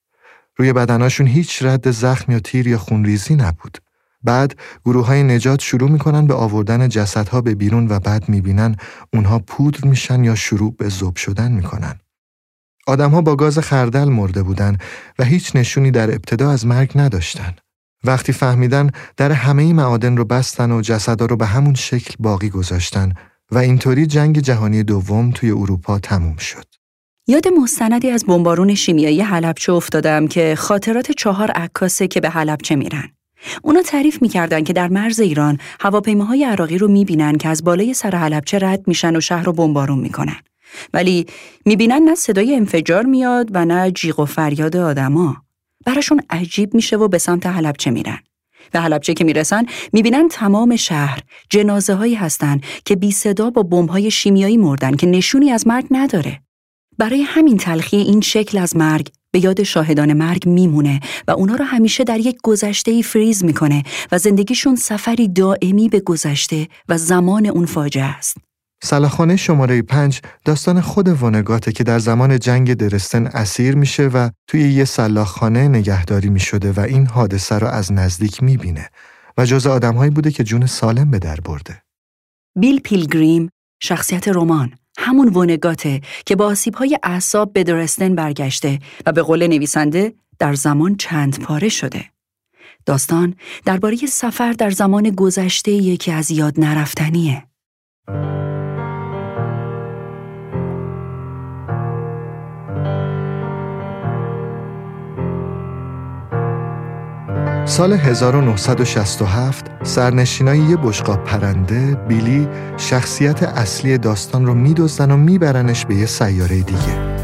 روی 0.56 0.72
بدناشون 0.72 1.26
هیچ 1.26 1.62
رد 1.62 1.90
زخم 1.90 2.32
یا 2.32 2.38
تیر 2.38 2.66
یا 2.66 2.78
خونریزی 2.78 3.34
نبود. 3.34 3.78
بعد 4.22 4.56
گروه 4.84 5.06
های 5.06 5.22
نجات 5.22 5.60
شروع 5.60 5.90
می‌کنن 5.90 6.26
به 6.26 6.34
آوردن 6.34 6.88
جسدها 6.88 7.40
به 7.40 7.54
بیرون 7.54 7.88
و 7.88 7.98
بعد 7.98 8.28
می‌بینن 8.28 8.76
اونها 9.12 9.38
پودر 9.38 9.88
میشن 9.88 10.24
یا 10.24 10.34
شروع 10.34 10.74
به 10.78 10.88
ذوب 10.88 11.16
شدن 11.16 11.52
می‌کنن. 11.52 11.98
آدمها 12.86 13.20
با 13.20 13.36
گاز 13.36 13.58
خردل 13.58 14.04
مرده 14.04 14.42
بودن 14.42 14.78
و 15.18 15.24
هیچ 15.24 15.56
نشونی 15.56 15.90
در 15.90 16.10
ابتدا 16.10 16.50
از 16.50 16.66
مرگ 16.66 16.92
نداشتن. 16.94 17.54
وقتی 18.04 18.32
فهمیدن 18.32 18.90
در 19.16 19.32
همه 19.32 19.72
معادن 19.72 20.16
رو 20.16 20.24
بستن 20.24 20.70
و 20.70 20.80
جسدها 20.80 21.26
رو 21.26 21.36
به 21.36 21.46
همون 21.46 21.74
شکل 21.74 22.14
باقی 22.18 22.50
گذاشتن 22.50 23.12
و 23.50 23.58
اینطوری 23.58 24.06
جنگ 24.06 24.38
جهانی 24.38 24.82
دوم 24.82 25.30
توی 25.30 25.50
اروپا 25.50 25.98
تموم 25.98 26.36
شد. 26.36 26.81
یاد 27.26 27.48
مستندی 27.48 28.10
از 28.10 28.24
بمبارون 28.24 28.74
شیمیایی 28.74 29.20
حلبچه 29.20 29.72
افتادم 29.72 30.26
که 30.26 30.54
خاطرات 30.58 31.12
چهار 31.12 31.50
عکاسه 31.50 32.08
که 32.08 32.20
به 32.20 32.30
حلبچه 32.30 32.76
میرن. 32.76 33.08
اونا 33.62 33.82
تعریف 33.82 34.22
می‌کردن 34.22 34.64
که 34.64 34.72
در 34.72 34.88
مرز 34.88 35.20
ایران 35.20 35.58
هواپیماهای 35.80 36.44
عراقی 36.44 36.78
رو 36.78 36.88
می‌بینن 36.88 37.36
که 37.36 37.48
از 37.48 37.64
بالای 37.64 37.94
سر 37.94 38.16
حلبچه 38.16 38.58
رد 38.58 38.88
میشن 38.88 39.16
و 39.16 39.20
شهر 39.20 39.42
رو 39.42 39.52
بمبارون 39.52 39.98
می‌کنن. 39.98 40.36
ولی 40.92 41.26
می‌بینن 41.64 42.02
نه 42.02 42.14
صدای 42.14 42.56
انفجار 42.56 43.04
میاد 43.04 43.48
و 43.52 43.64
نه 43.64 43.90
جیغ 43.90 44.20
و 44.20 44.24
فریاد 44.24 44.76
آدما. 44.76 45.36
براشون 45.86 46.20
عجیب 46.30 46.74
میشه 46.74 46.96
و 46.96 47.08
به 47.08 47.18
سمت 47.18 47.46
حلبچه 47.46 47.90
میرن. 47.90 48.18
به 48.72 48.80
حلبچه 48.80 49.14
که 49.14 49.24
می‌رسن 49.24 49.66
می‌بینن 49.92 50.28
تمام 50.28 50.76
شهر 50.76 51.22
جنازه 51.50 51.94
هایی 51.94 52.14
هستن 52.14 52.60
که 52.84 52.96
بی 52.96 53.12
صدا 53.12 53.50
با 53.50 53.62
بمب 53.62 53.88
های 53.88 54.10
شیمیایی 54.10 54.56
مردن 54.56 54.96
که 54.96 55.06
نشونی 55.06 55.50
از 55.50 55.66
مرگ 55.66 55.86
نداره. 55.90 56.40
برای 56.98 57.22
همین 57.22 57.56
تلخی 57.56 57.96
این 57.96 58.20
شکل 58.20 58.58
از 58.58 58.76
مرگ 58.76 59.08
به 59.30 59.44
یاد 59.44 59.62
شاهدان 59.62 60.12
مرگ 60.12 60.48
میمونه 60.48 61.00
و 61.28 61.30
اونا 61.30 61.54
رو 61.54 61.64
همیشه 61.64 62.04
در 62.04 62.18
یک 62.20 62.38
گذشته 62.42 63.02
فریز 63.02 63.44
می‌کنه 63.44 63.82
و 64.12 64.18
زندگیشون 64.18 64.76
سفری 64.76 65.28
دائمی 65.28 65.88
به 65.88 66.00
گذشته 66.00 66.68
و 66.88 66.98
زمان 66.98 67.46
اون 67.46 67.66
فاجعه 67.66 68.04
است. 68.04 68.36
سلاخانه 68.84 69.36
شماره 69.36 69.82
پنج 69.82 70.20
داستان 70.44 70.80
خود 70.80 71.08
وانگاته 71.08 71.72
که 71.72 71.84
در 71.84 71.98
زمان 71.98 72.38
جنگ 72.38 72.74
درستن 72.74 73.26
اسیر 73.26 73.74
میشه 73.74 74.06
و 74.06 74.30
توی 74.46 74.72
یه 74.72 74.84
سلاخانه 74.84 75.68
نگهداری 75.68 76.30
می‌شده 76.30 76.72
و 76.72 76.80
این 76.80 77.06
حادثه 77.06 77.58
رو 77.58 77.66
از 77.66 77.92
نزدیک 77.92 78.42
می‌بینه 78.42 78.88
و 79.38 79.44
جز 79.44 79.66
آدمهایی 79.66 80.10
بوده 80.10 80.30
که 80.30 80.44
جون 80.44 80.66
سالم 80.66 81.10
به 81.10 81.18
در 81.18 81.36
برده. 81.40 81.82
بیل 82.58 82.80
پیلگریم 82.80 83.50
شخصیت 83.82 84.28
رمان 84.28 84.72
همون 84.98 85.28
ونگاته 85.28 86.00
که 86.26 86.36
با 86.36 86.46
آسیب‌های 86.46 86.98
اعصاب 87.02 87.52
به 87.52 87.64
درستن 87.64 88.14
برگشته 88.14 88.78
و 89.06 89.12
به 89.12 89.22
قول 89.22 89.46
نویسنده 89.46 90.12
در 90.38 90.54
زمان 90.54 90.96
چند 90.96 91.40
پاره 91.40 91.68
شده. 91.68 92.04
داستان 92.86 93.34
درباره 93.64 93.96
سفر 93.96 94.52
در 94.52 94.70
زمان 94.70 95.10
گذشته 95.10 95.70
یکی 95.70 96.12
از 96.12 96.30
یاد 96.30 96.60
نرفتنیه. 96.60 97.46
سال 107.64 107.92
1967 107.92 109.66
سرنشینای 109.82 110.58
یه 110.58 110.76
بشقاب 110.76 111.24
پرنده 111.24 111.94
بیلی 112.08 112.48
شخصیت 112.76 113.42
اصلی 113.42 113.98
داستان 113.98 114.46
رو 114.46 114.54
میدوزدن 114.54 115.10
و 115.10 115.16
میبرنش 115.16 115.86
به 115.86 115.94
یه 115.94 116.06
سیاره 116.06 116.60
دیگه. 116.60 117.16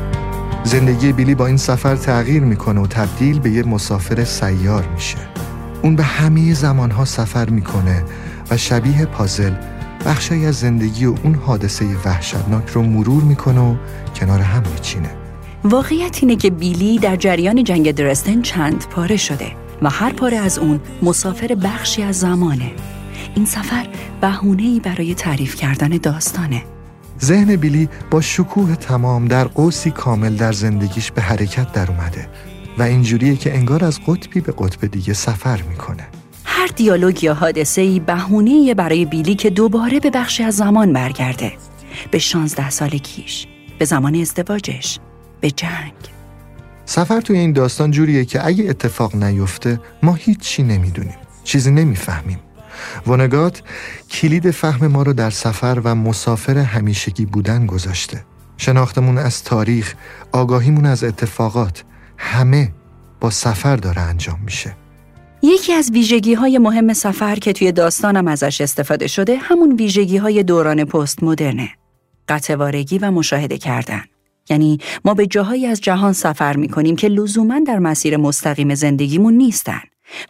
زندگی 0.65 1.13
بیلی 1.13 1.35
با 1.35 1.47
این 1.47 1.57
سفر 1.57 1.97
تغییر 1.97 2.43
می‌کنه 2.43 2.81
و 2.81 2.87
تبدیل 2.87 3.41
به 3.41 3.51
یه 3.51 3.63
مسافر 3.63 4.25
سیار 4.25 4.89
میشه. 4.95 5.19
اون 5.83 5.97
به 5.97 6.03
همه 6.03 6.55
زمانها 6.55 7.05
سفر 7.05 7.51
می‌کنه 7.51 8.05
و 8.51 8.57
شبیه 8.57 9.05
پازل 9.05 9.53
بخشی 10.07 10.47
از 10.47 10.55
زندگی 10.55 11.07
و 11.07 11.15
اون 11.25 11.35
حادثه 11.35 11.85
وحشتناک 12.05 12.69
رو 12.69 12.83
مرور 12.83 13.23
می‌کنه 13.23 13.61
و 13.61 13.75
کنار 14.15 14.41
هم 14.41 14.63
میچینه. 14.75 15.11
واقعیت 15.65 16.19
اینه 16.23 16.37
که 16.37 16.51
بیلی 16.51 16.99
در 16.99 17.17
جریان 17.17 17.65
جنگ 17.65 17.91
درستن 17.91 18.43
چند 18.43 18.85
پاره 18.91 19.17
شده. 19.17 19.68
و 19.83 19.91
هر 19.91 20.13
پاره 20.13 20.37
از 20.37 20.59
اون 20.59 20.81
مسافر 21.03 21.55
بخشی 21.55 22.03
از 22.03 22.21
زمانه. 22.21 22.73
این 23.35 23.47
سفر 23.47 23.87
بهونه‌ای 24.21 24.81
برای 24.81 25.15
تعریف 25.15 25.55
کردن 25.55 25.89
داستانه. 25.89 26.63
ذهن 27.23 27.57
بیلی 27.57 27.89
با 28.11 28.21
شکوه 28.21 28.75
تمام 28.75 29.29
در 29.29 29.45
قوسی 29.45 29.91
کامل 29.91 30.37
در 30.37 30.53
زندگیش 30.53 31.11
به 31.11 31.23
حرکت 31.23 31.73
در 31.73 31.91
اومده 31.91 32.29
و 32.79 32.83
اینجوریه 32.83 33.37
که 33.37 33.55
انگار 33.55 33.85
از 33.85 34.01
قطبی 34.07 34.41
به 34.41 34.53
قطب 34.59 34.87
دیگه 34.87 35.15
سفر 35.15 35.63
می‌کنه. 35.63 36.07
هر 36.45 36.67
دیالوگ 36.67 37.25
یا 37.25 37.35
حادثه 37.35 37.81
ای 37.81 38.01
بهونه 38.01 38.75
برای 38.75 39.05
بیلی 39.05 39.35
که 39.35 39.51
دوباره 39.51 40.01
به 40.01 40.11
بخشی 40.11 40.43
از 40.43 40.57
زمان 40.57 40.93
برگرده. 40.93 41.53
به 42.11 42.19
شانزده 42.19 42.71
سال 42.71 42.89
کیش 42.89 43.47
به 43.79 43.85
زمان 43.85 44.15
ازدواجش 44.15 44.99
به 45.41 45.51
جنگ. 45.51 45.93
سفر 46.91 47.21
توی 47.21 47.39
این 47.39 47.53
داستان 47.53 47.91
جوریه 47.91 48.25
که 48.25 48.47
اگه 48.47 48.71
اتفاق 48.71 49.17
نیفته 49.17 49.81
ما 50.03 50.15
هیچی 50.15 50.63
نمی‌دونیم 50.63 51.17
چیزی 51.45 51.71
نمی‌فهمیم. 51.71 52.39
ونگات 53.07 53.63
کلید 54.11 54.51
فهم 54.51 54.87
ما 54.87 55.03
رو 55.03 55.13
در 55.13 55.31
سفر 55.31 55.81
و 55.85 55.95
مسافر 55.95 56.59
همیشگی 56.59 57.27
بودن 57.27 57.67
گذاشته. 57.67 58.25
شناختمون 58.57 59.19
از 59.19 59.45
تاریخ 59.45 59.95
آگاهیمون 60.33 60.87
از 60.87 61.05
اتفاقات 61.05 61.85
همه 62.19 62.73
با 63.21 63.31
سفر 63.31 63.77
داره 63.77 64.01
انجام 64.01 64.41
میشه. 64.45 64.77
یکی 65.43 65.73
از 65.73 65.91
ویژگی 65.91 66.35
های 66.35 66.59
مهم 66.59 66.93
سفر 66.93 67.35
که 67.37 67.53
توی 67.53 67.73
داستانم 67.73 68.29
ازش 68.29 68.61
استفاده 68.61 69.07
شده 69.07 69.37
همون 69.37 69.77
ویژگی 69.77 70.17
های 70.17 70.43
دوران 70.43 70.85
پست 70.85 71.23
مدرنه 71.23 71.71
قطوارگی 72.29 72.99
و 72.99 73.11
مشاهده 73.11 73.59
کردن. 73.59 74.03
یعنی 74.51 74.79
ما 75.05 75.15
به 75.15 75.27
جاهایی 75.27 75.67
از 75.67 75.81
جهان 75.81 76.13
سفر 76.13 76.57
می 76.57 76.69
کنیم 76.69 76.97
که 76.97 77.09
لزوما 77.09 77.61
در 77.67 77.79
مسیر 77.79 78.17
مستقیم 78.17 78.75
زندگیمون 78.75 79.35
نیستن 79.35 79.81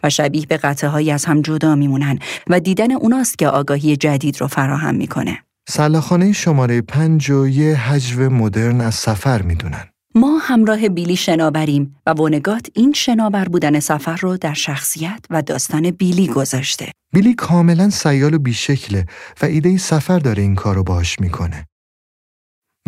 و 0.03 0.09
شبیه 0.09 0.45
به 0.45 0.57
قطعه 0.57 1.13
از 1.13 1.25
هم 1.25 1.41
جدا 1.41 1.75
میمونن 1.75 2.19
و 2.49 2.59
دیدن 2.59 2.91
اوناست 2.91 3.37
که 3.37 3.47
آگاهی 3.47 3.97
جدید 3.97 4.41
رو 4.41 4.47
فراهم 4.47 4.95
می‌کنه. 4.95 5.39
سلاخانه 5.69 6.31
شماره 6.31 6.81
پنج 6.81 7.29
و 7.29 7.47
یه 7.47 7.75
حجو 7.75 8.29
مدرن 8.29 8.81
از 8.81 8.95
سفر 8.95 9.41
می‌دونن. 9.41 9.85
ما 10.15 10.37
همراه 10.37 10.89
بیلی 10.89 11.15
شناوریم 11.15 11.95
و 12.05 12.13
ونگات 12.13 12.67
این 12.73 12.93
شناور 12.93 13.45
بودن 13.45 13.79
سفر 13.79 14.15
رو 14.15 14.37
در 14.37 14.53
شخصیت 14.53 15.25
و 15.29 15.41
داستان 15.41 15.91
بیلی 15.91 16.27
گذاشته. 16.27 16.91
بیلی 17.13 17.33
کاملا 17.33 17.89
سیال 17.89 18.33
و 18.33 18.39
بیشکله 18.39 19.05
و 19.41 19.45
ایده 19.45 19.77
سفر 19.77 20.19
داره 20.19 20.43
این 20.43 20.55
کارو 20.55 20.83
باش 20.83 21.19
می‌کنه. 21.19 21.65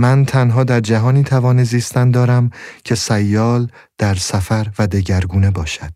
من 0.02 0.26
تنها 0.26 0.64
در 0.64 0.80
جهانی 0.80 1.24
توان 1.24 1.64
زیستن 1.64 2.12
دارم 2.12 2.52
که 2.84 2.96
سیال 2.96 3.72
در 3.98 4.16
سفر 4.16 4.68
و 4.80 4.88
دگرگونه 4.88 5.52
باشد. 5.52 5.92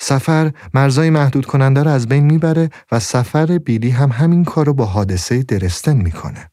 سفر 0.00 0.52
مرزای 0.74 1.10
محدود 1.10 1.46
کننده 1.46 1.82
را 1.82 1.92
از 1.92 2.08
بین 2.08 2.24
می‌بره 2.24 2.70
و 2.92 3.00
سفر 3.00 3.58
بیلی 3.58 3.90
هم 3.90 4.10
همین 4.10 4.44
کار 4.44 4.66
رو 4.66 4.74
با 4.74 4.84
حادثه 4.84 5.42
درستن 5.42 5.96
می‌کنه. 5.96 6.50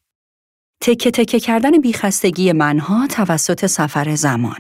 تکه 0.82 1.12
تکه 1.12 1.40
کردن 1.40 1.82
بیخستگی 1.82 2.52
منها 2.52 3.08
توسط 3.08 3.66
سفر 3.66 4.16
زمان. 4.16 4.60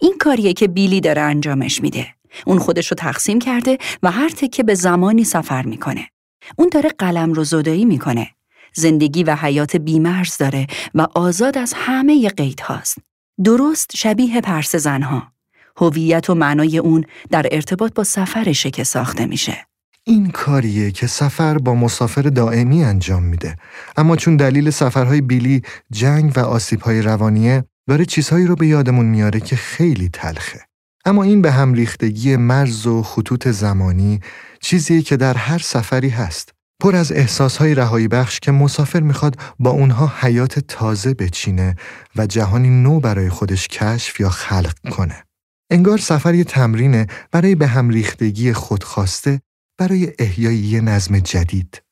این 0.00 0.14
کاریه 0.20 0.52
که 0.52 0.68
بیلی 0.68 1.00
داره 1.00 1.22
انجامش 1.22 1.82
میده. 1.82 2.06
اون 2.46 2.58
خودش 2.58 2.86
رو 2.86 2.94
تقسیم 2.94 3.38
کرده 3.38 3.78
و 4.02 4.10
هر 4.10 4.28
تکه 4.28 4.62
به 4.62 4.74
زمانی 4.74 5.24
سفر 5.24 5.62
می‌کنه. 5.62 6.08
اون 6.56 6.68
داره 6.72 6.90
قلم 6.98 7.32
رو 7.32 7.44
زدایی 7.44 7.84
می‌کنه. 7.84 8.30
زندگی 8.74 9.24
و 9.24 9.34
حیات 9.34 9.76
بیمرز 9.76 10.36
داره 10.36 10.66
و 10.94 11.06
آزاد 11.14 11.58
از 11.58 11.74
همه 11.76 12.28
قید 12.28 12.60
هاست. 12.60 12.98
درست 13.44 13.96
شبیه 13.96 14.40
پرس 14.40 14.76
زنها. 14.76 15.32
هویت 15.76 16.30
و 16.30 16.34
معنای 16.34 16.78
اون 16.78 17.04
در 17.30 17.46
ارتباط 17.50 17.94
با 17.94 18.04
سفرشه 18.04 18.70
که 18.70 18.84
ساخته 18.84 19.26
میشه. 19.26 19.66
این 20.04 20.30
کاریه 20.30 20.90
که 20.90 21.06
سفر 21.06 21.58
با 21.58 21.74
مسافر 21.74 22.22
دائمی 22.22 22.84
انجام 22.84 23.22
میده 23.22 23.56
اما 23.96 24.16
چون 24.16 24.36
دلیل 24.36 24.70
سفرهای 24.70 25.20
بیلی 25.20 25.62
جنگ 25.90 26.32
و 26.36 26.40
آسیبهای 26.40 27.02
روانیه 27.02 27.64
داره 27.88 28.04
چیزهایی 28.04 28.46
رو 28.46 28.56
به 28.56 28.66
یادمون 28.66 29.06
میاره 29.06 29.40
که 29.40 29.56
خیلی 29.56 30.08
تلخه 30.08 30.60
اما 31.04 31.22
این 31.22 31.42
به 31.42 31.50
هم 31.52 31.74
ریختگی 31.74 32.36
مرز 32.36 32.86
و 32.86 33.02
خطوط 33.02 33.48
زمانی 33.48 34.20
چیزی 34.60 35.02
که 35.02 35.16
در 35.16 35.34
هر 35.34 35.58
سفری 35.58 36.08
هست. 36.08 36.52
پر 36.82 36.96
از 36.96 37.12
احساسهای 37.12 37.74
رهایی 37.74 38.08
بخش 38.08 38.40
که 38.40 38.52
مسافر 38.52 39.00
می‌خواد 39.00 39.36
با 39.58 39.70
اونها 39.70 40.12
حیات 40.20 40.58
تازه 40.58 41.14
بچینه 41.14 41.76
و 42.16 42.26
جهانی 42.26 42.70
نو 42.70 43.00
برای 43.00 43.28
خودش 43.28 43.68
کشف 43.68 44.20
یا 44.20 44.28
خلق 44.28 44.90
کنه. 44.90 45.24
انگار 45.70 45.98
سفر 45.98 46.34
یه 46.34 46.44
تمرینه 46.44 47.06
برای 47.32 47.54
به 47.54 47.66
هم 47.66 47.88
ریختگی 47.88 48.52
خودخواسته 48.52 49.40
برای 49.78 50.12
احیای 50.18 50.56
یه 50.56 50.80
نظم 50.80 51.18
جدید. 51.18 51.82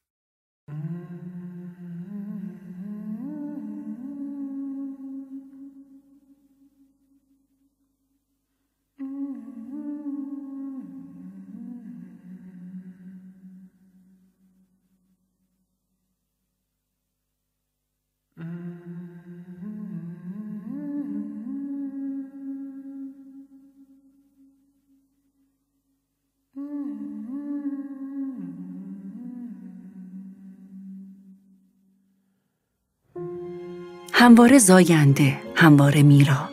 همواره 34.20 34.58
زاینده، 34.58 35.36
همواره 35.54 36.02
میرا. 36.02 36.48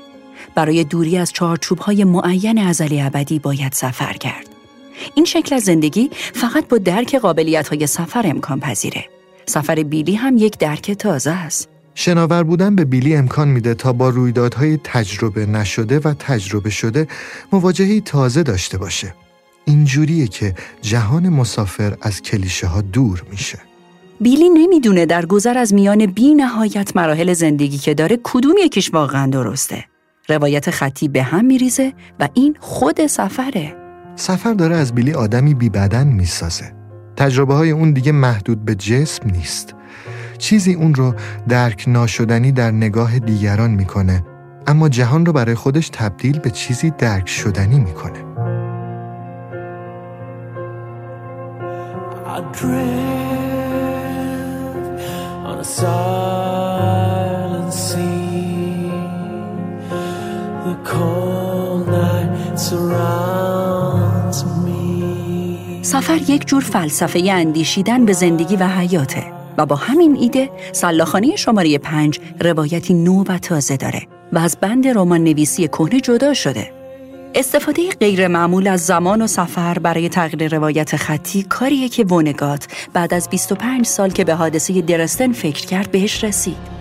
برای 0.56 0.84
دوری 0.84 1.18
از 1.18 1.32
های 1.80 2.04
معین 2.04 2.58
ازلی 2.58 3.02
ابدی 3.02 3.40
باید 3.40 3.74
سفر 3.74 4.14
کرد. 4.14 4.46
این 5.16 5.26
شکل 5.26 5.56
از 5.56 5.64
زندگی 5.64 6.10
فقط 6.34 6.68
با 6.68 6.78
درک 6.78 7.16
قابلیت 7.16 7.68
های 7.68 7.88
سفر 7.88 8.28
امکان 8.28 8.60
پذیره. 8.60 9.06
سفر 9.46 9.76
بیلی 9.76 10.16
هم 10.16 10.38
یک 10.38 10.58
درک 10.58 10.92
تازه 10.92 11.32
است. 11.32 11.70
شناور 11.96 12.44
بودن 12.44 12.76
به 12.76 12.86
بیلی 12.86 13.16
امکان 13.16 13.48
میده 13.48 13.74
تا 13.74 13.94
با 13.94 14.10
رویدادهای 14.10 14.80
تجربه 14.84 15.46
نشده 15.46 16.00
و 16.00 16.14
تجربه 16.14 16.70
شده 16.70 17.08
مواجهی 17.52 18.02
تازه 18.02 18.44
داشته 18.44 18.78
باشه. 18.78 19.14
اینجوریه 19.66 20.28
که 20.28 20.56
جهان 20.82 21.30
مسافر 21.30 21.98
از 22.02 22.22
کلیشه 22.22 22.68
ها 22.68 22.82
دور 22.82 23.24
میشه. 23.32 23.67
بیلی 24.22 24.50
نمی‌دونه 24.50 25.06
در 25.06 25.26
گذر 25.26 25.58
از 25.58 25.74
میان 25.74 26.06
بی 26.06 26.34
نهایت 26.34 26.96
مراحل 26.96 27.34
زندگی 27.34 27.78
که 27.78 27.94
داره 27.94 28.20
کدوم 28.24 28.56
یکیش 28.64 28.94
واقعا 28.94 29.28
درسته. 29.28 29.86
روایت 30.30 30.72
خطی 30.72 31.08
به 31.08 31.24
هم 31.24 31.46
میریزه 31.46 31.94
و 32.20 32.30
این 32.34 32.58
خود 32.60 33.08
سفره. 33.08 33.76
سفر 34.16 34.54
داره 34.54 34.76
از 34.76 34.96
بیلی 34.96 35.14
آدمی 35.14 35.54
بی 35.54 35.70
بدن 35.70 36.08
می‌سازه. 36.08 36.74
تجربه 37.16 37.54
های 37.54 37.72
اون 37.72 37.94
دیگه 37.94 38.12
محدود 38.12 38.66
به 38.66 38.76
جسم 38.76 39.30
نیست. 39.30 39.76
چیزی 40.38 40.74
اون 40.74 40.96
رو 40.96 41.14
درک 41.48 41.84
ناشدنی 41.88 42.52
در 42.52 42.72
نگاه 42.72 43.20
دیگران 43.20 43.72
می‌کنه 43.72 44.24
اما 44.68 44.90
جهان 44.90 45.26
رو 45.26 45.34
برای 45.34 45.56
خودش 45.56 45.90
تبدیل 45.90 46.40
به 46.40 46.50
چیزی 46.50 46.92
درک 46.98 47.30
شدنی 47.30 47.80
می‌کنه. 47.80 48.28
سفر 65.82 66.20
یک 66.28 66.48
جور 66.48 66.62
فلسفه 66.62 67.32
اندیشیدن 67.32 68.06
به 68.06 68.14
زندگی 68.14 68.56
و 68.56 68.68
حیاته 68.68 69.24
و 69.58 69.66
با 69.66 69.76
همین 69.76 70.16
ایده 70.16 70.50
سلاخانه 70.72 71.36
شماره 71.36 71.78
پنج 71.78 72.20
روایتی 72.42 72.94
نو 72.94 73.24
و 73.24 73.38
تازه 73.38 73.78
داره 73.78 74.02
و 74.34 74.38
از 74.38 74.58
بند 74.62 74.88
رمان 74.88 75.24
نویسی 75.24 75.68
کهنه 75.68 76.00
جدا 76.00 76.34
شده. 76.34 76.77
استفاده 77.36 77.90
غیر 77.90 78.28
معمول 78.28 78.68
از 78.68 78.86
زمان 78.86 79.22
و 79.22 79.28
سفر 79.28 79.80
برای 79.80 80.10
تغییر 80.10 80.56
روایت 80.56 80.96
خطی 80.96 81.44
کاریه 81.44 81.90
که 81.90 82.06
ونگات 82.06 82.68
بعد 82.94 83.14
از 83.14 83.30
25 83.30 83.86
سال 83.86 84.10
که 84.10 84.24
به 84.24 84.34
حادثه 84.36 84.82
درستن 84.82 85.32
فکر 85.32 85.66
کرد 85.66 85.92
بهش 85.92 86.24
رسید. 86.24 86.78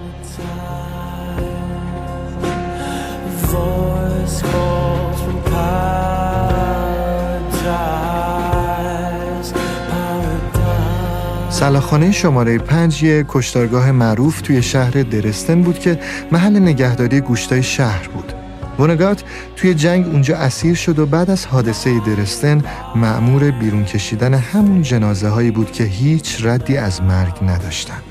سلاخانه 11.51 12.13
شماره 12.13 12.59
پنج 12.59 13.03
یک 13.03 13.27
کشتارگاه 13.29 13.93
معروف 13.93 14.41
توی 14.41 14.63
شهر 14.63 14.91
درستن 14.91 15.63
بود 15.63 15.79
که 15.79 15.99
محل 16.33 16.59
نگهداری 16.59 17.21
گوشتای 17.21 17.63
شهر 17.63 18.09
بود. 18.09 18.46
ونگات 18.79 19.25
توی 19.57 19.75
جنگ 19.75 20.07
اونجا 20.07 20.37
اسیر 20.37 20.75
شد 20.75 20.99
و 20.99 21.07
بعد 21.07 21.31
از 21.31 21.47
حادثه 21.47 22.01
درستن 22.01 22.65
معمور 22.97 23.51
بیرون 23.51 23.85
کشیدن 23.85 24.35
همون 24.35 24.83
جنازه 24.83 25.29
هایی 25.29 25.51
بود 25.51 25.73
که 25.73 25.85
هیچ 25.85 26.45
ردی 26.45 26.77
از 26.77 27.03
مرگ 27.03 27.35
نداشتن. 27.43 28.03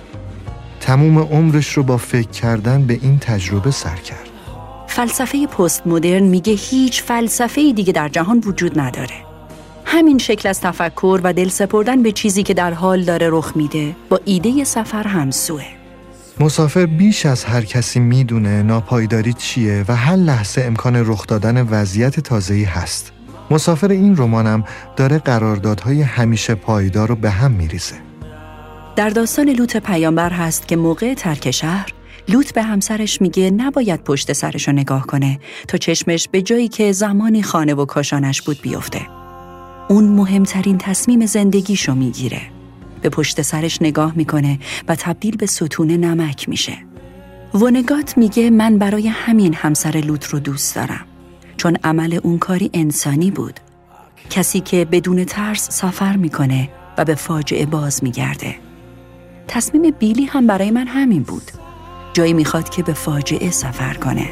تموم 0.79 1.17
عمرش 1.17 1.73
رو 1.73 1.83
با 1.83 1.97
فکر 1.97 2.29
کردن 2.29 2.83
به 2.83 2.99
این 3.01 3.19
تجربه 3.19 3.71
سر 3.71 3.95
کرد. 3.95 4.29
فلسفه 4.87 5.47
پست 5.47 5.87
مدرن 5.87 6.23
میگه 6.23 6.53
هیچ 6.53 7.03
فلسفه 7.03 7.73
دیگه 7.73 7.93
در 7.93 8.09
جهان 8.09 8.43
وجود 8.45 8.79
نداره. 8.79 9.15
همین 9.85 10.17
شکل 10.17 10.49
از 10.49 10.61
تفکر 10.61 11.19
و 11.23 11.33
دل 11.33 11.49
سپردن 11.49 12.03
به 12.03 12.11
چیزی 12.11 12.43
که 12.43 12.53
در 12.53 12.73
حال 12.73 13.03
داره 13.03 13.29
رخ 13.31 13.51
میده 13.55 13.95
با 14.09 14.19
ایده 14.25 14.63
سفر 14.63 15.03
همسوه. 15.07 15.84
مسافر 16.39 16.85
بیش 16.85 17.25
از 17.25 17.43
هر 17.43 17.61
کسی 17.61 17.99
می‌دونه 17.99 18.63
ناپایداری 18.63 19.33
چیه 19.33 19.85
و 19.87 19.95
هر 19.95 20.15
لحظه 20.15 20.61
امکان 20.61 20.95
رخ 20.95 21.27
دادن 21.27 21.61
وضعیت 21.61 22.19
تازه‌ای 22.19 22.63
هست. 22.63 23.11
مسافر 23.51 23.91
این 23.91 24.17
رمانم 24.17 24.63
داره 24.95 25.17
قراردادهای 25.19 26.01
همیشه 26.01 26.55
پایدار 26.55 27.07
رو 27.07 27.15
به 27.15 27.29
هم 27.29 27.51
میریزه. 27.51 27.95
در 28.95 29.09
داستان 29.09 29.49
لوط 29.49 29.77
پیامبر 29.77 30.29
هست 30.29 30.67
که 30.67 30.75
موقع 30.75 31.13
ترک 31.13 31.51
شهر 31.51 31.93
لوط 32.27 32.53
به 32.53 32.63
همسرش 32.63 33.21
میگه 33.21 33.51
نباید 33.51 34.03
پشت 34.03 34.33
سرش 34.33 34.67
رو 34.67 34.73
نگاه 34.73 35.07
کنه 35.07 35.39
تا 35.67 35.77
چشمش 35.77 36.27
به 36.27 36.41
جایی 36.41 36.67
که 36.67 36.91
زمانی 36.91 37.43
خانه 37.43 37.73
و 37.73 37.85
کاشانش 37.85 38.41
بود 38.41 38.61
بیفته. 38.61 39.01
اون 39.89 40.03
مهمترین 40.03 40.77
تصمیم 40.77 41.25
زندگیشو 41.25 41.95
می‌گیره. 41.95 42.41
به 43.05 43.09
پشت 43.09 43.41
سرش 43.41 43.81
نگاه 43.81 44.13
می‌کنه 44.15 44.59
و 44.87 44.95
تبدیل 44.95 45.37
به 45.37 45.45
ستون 45.45 45.91
نمک 45.91 46.49
میشه. 46.49 46.77
ونگات 47.53 48.17
میگه 48.17 48.49
من 48.49 48.77
برای 48.77 49.07
همین 49.07 49.53
همسر 49.53 49.89
لوت 49.89 50.25
رو 50.25 50.39
دوست 50.39 50.75
دارم. 50.75 51.05
چون 51.57 51.77
عمل 51.83 52.19
اون 52.23 52.37
کاری 52.37 52.69
انسانی 52.73 53.31
بود. 53.31 53.59
کسی 54.29 54.59
که 54.59 54.85
بدون 54.85 55.25
ترس 55.25 55.69
سفر 55.71 56.15
می‌کنه 56.15 56.69
و 56.97 57.05
به 57.05 57.15
فاجعه 57.15 57.65
باز 57.65 58.03
میگرده. 58.03 58.55
تصمیم 59.47 59.91
بیلی 59.99 60.25
هم 60.25 60.47
برای 60.47 60.71
من 60.71 60.87
همین 60.87 61.23
بود. 61.23 61.51
جایی 62.13 62.33
می‌خواد 62.33 62.69
که 62.69 62.83
به 62.83 62.93
فاجعه 62.93 63.51
سفر 63.51 63.93
کنه. 63.93 64.29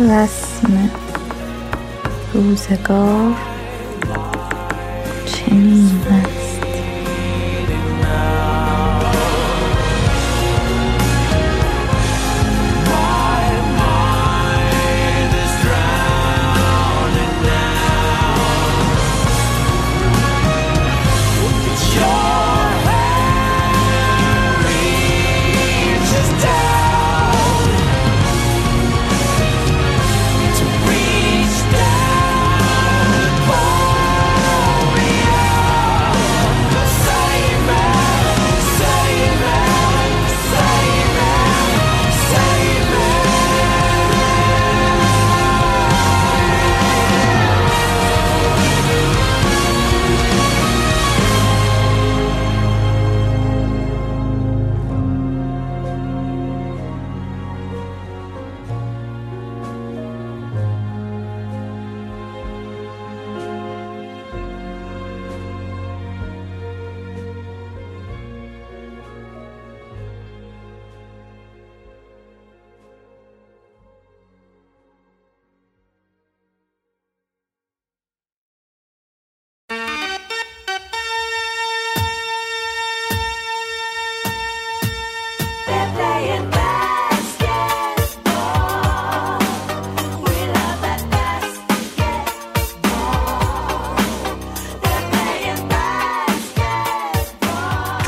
رسم 0.00 0.90
روزگار 2.34 3.34
چنین 5.26 5.90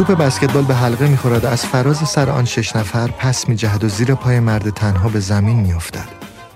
توپ 0.04 0.18
بسکتبال 0.18 0.64
به 0.64 0.76
حلقه 0.76 1.08
می‌خورد 1.08 1.46
از 1.46 1.66
فراز 1.66 1.98
سر 2.10 2.30
آن 2.30 2.46
شش 2.46 2.76
نفر 2.76 3.08
پس 3.08 3.50
میجهد 3.50 3.84
و 3.84 3.90
زیر 3.90 4.16
پای 4.16 4.40
مرد 4.40 4.70
تنها 4.70 5.10
به 5.10 5.20
زمین 5.20 5.60
میافتد. 5.60 6.08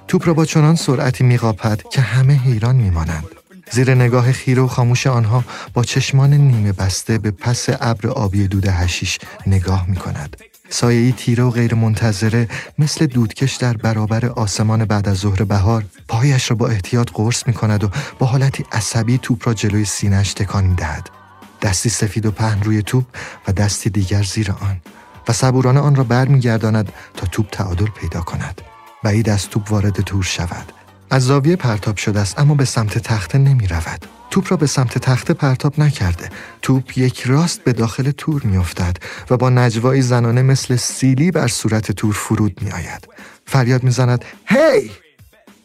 توپ 0.08 0.28
را 0.28 0.34
با 0.34 0.45
چنان 0.45 0.76
سرعتی 0.76 1.24
میقاپد 1.24 1.84
که 1.91 2.02
همه 2.02 2.34
حیران 2.34 2.76
میمانند. 2.76 3.26
زیر 3.72 3.95
نگاه 3.95 4.32
خیره 4.32 4.62
و 4.62 4.68
خاموش 4.68 5.08
آنها 5.08 5.43
با 5.74 5.84
چشمان 5.84 6.34
نیمه 6.34 6.72
بسته 6.72 7.18
به 7.18 7.32
پس 7.32 7.66
ابر 7.70 8.08
آبی 8.08 8.48
دود 8.48 8.68
هشیش 8.68 9.20
نگاه 9.48 9.86
می 9.88 9.95
کند. 9.95 10.38
سایه 10.70 11.12
تیره 11.12 11.43
و 11.43 11.50
غیر 11.50 11.76
منتظره 11.76 12.48
مثل 12.80 13.06
دودکش 13.06 13.56
در 13.56 13.78
برابر 13.78 14.26
آسمان 14.26 14.86
بعد 14.86 15.10
از 15.10 15.18
ظهر 15.18 15.43
بهار 15.43 15.86
پایش 16.08 16.50
را 16.52 16.56
با 16.56 16.68
احتیاط 16.68 17.10
قرص 17.14 17.48
می 17.48 17.54
کند 17.54 17.84
و 17.84 17.89
با 18.20 18.28
حالتی 18.28 18.66
عصبی 18.72 19.18
توپ 19.18 19.48
را 19.48 19.54
جلوی 19.54 19.86
سینهش 19.86 20.34
تکان 20.34 20.64
می 20.64 20.76
دهد. 20.76 21.16
دستی 21.62 21.89
سفید 21.89 22.26
و 22.26 22.32
پهن 22.32 22.64
روی 22.64 22.82
توپ 22.82 23.05
و 23.47 23.51
دستی 23.51 23.89
دیگر 23.89 24.24
زیر 24.24 24.51
آن 24.51 24.82
و 25.28 25.34
صبورانه 25.34 25.80
آن 25.80 25.95
را 25.95 26.03
برمیگرداند 26.03 26.91
تا 27.14 27.28
توپ 27.28 27.49
تعادل 27.49 27.86
پیدا 27.86 28.22
کند 28.22 28.62
بعید 29.03 29.30
از 29.30 29.49
توپ 29.49 29.72
وارد 29.72 30.01
تور 30.01 30.24
شود 30.24 30.72
از 31.10 31.24
زاویه 31.24 31.55
پرتاب 31.55 31.97
شده 31.97 32.20
است 32.20 32.39
اما 32.39 32.55
به 32.55 32.66
سمت 32.66 32.97
تخته 32.97 33.38
نمی 33.38 33.68
رود. 33.68 34.05
توپ 34.30 34.51
را 34.51 34.58
به 34.58 34.68
سمت 34.68 34.97
تخته 34.97 35.34
پرتاب 35.34 35.80
نکرده. 35.80 36.30
توپ 36.62 36.97
یک 36.97 37.22
راست 37.22 37.64
به 37.64 37.74
داخل 37.74 38.12
تور 38.12 38.43
می 38.43 38.58
افتد 38.58 38.97
و 39.30 39.38
با 39.38 39.49
نجوایی 39.49 40.01
زنانه 40.01 40.41
مثل 40.41 40.76
سیلی 40.76 41.32
بر 41.32 41.47
صورت 41.47 41.91
تور 41.91 42.14
فرود 42.14 42.62
می 42.62 42.72
آید. 42.72 43.08
فریاد 43.45 43.84
می 43.84 43.91
زند 43.91 44.26
هی! 44.45 44.91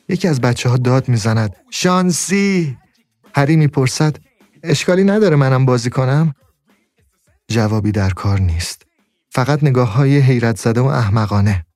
یکی 0.09 0.29
از 0.29 0.41
بچه 0.41 0.69
ها 0.69 0.77
داد 0.77 1.09
می 1.09 1.17
زند 1.17 1.57
شانسی! 1.71 2.77
هری 3.35 3.57
می 3.57 3.67
پرسد 3.67 4.17
اشکالی 4.63 5.05
نداره 5.05 5.37
منم 5.37 5.67
بازی 5.67 5.91
کنم؟ 5.91 6.35
جوابی 7.49 7.93
در 7.93 8.11
کار 8.11 8.41
نیست. 8.41 8.83
فقط 9.31 9.65
نگاه 9.65 9.93
های 9.93 10.19
حیرت 10.19 10.59
زده 10.59 10.81
و 10.81 10.87
احمقانه. 10.87 11.67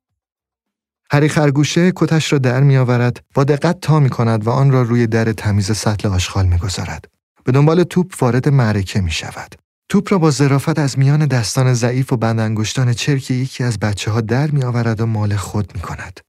هری 1.11 1.29
خرگوشه 1.29 1.93
کتش 1.97 2.33
را 2.33 2.39
در 2.39 2.63
می 2.63 2.77
آورد 2.77 3.25
با 3.35 3.45
دقت 3.45 3.81
تا 3.81 4.01
می 4.01 4.11
کند 4.11 4.47
و 4.47 4.51
آن 4.51 4.71
را 4.71 4.83
روی 4.83 5.07
در 5.07 5.33
تمیز 5.33 5.77
سطل 5.77 6.09
آشغال 6.09 6.47
می 6.47 6.59
گذارد. 6.59 7.05
به 7.45 7.53
دنبال 7.53 7.83
توپ 7.83 8.15
وارد 8.21 8.49
معرکه 8.49 9.01
می 9.01 9.11
شود. 9.11 9.55
توپ 9.89 10.13
را 10.13 10.19
با 10.19 10.31
ظرافت 10.31 10.79
از 10.79 10.99
میان 10.99 11.27
دستان 11.27 11.75
ضعیف 11.75 12.13
و 12.13 12.17
بند 12.17 12.41
انگشتان 12.41 12.93
چرک 12.93 13.31
یکی 13.31 13.65
از 13.65 13.79
بچه 13.79 14.11
ها 14.11 14.21
در 14.21 14.51
می 14.51 14.63
آورد 14.63 15.01
و 15.01 15.07
مال 15.07 15.37
خود 15.37 15.75
می 15.75 15.81
کند. 15.81 16.21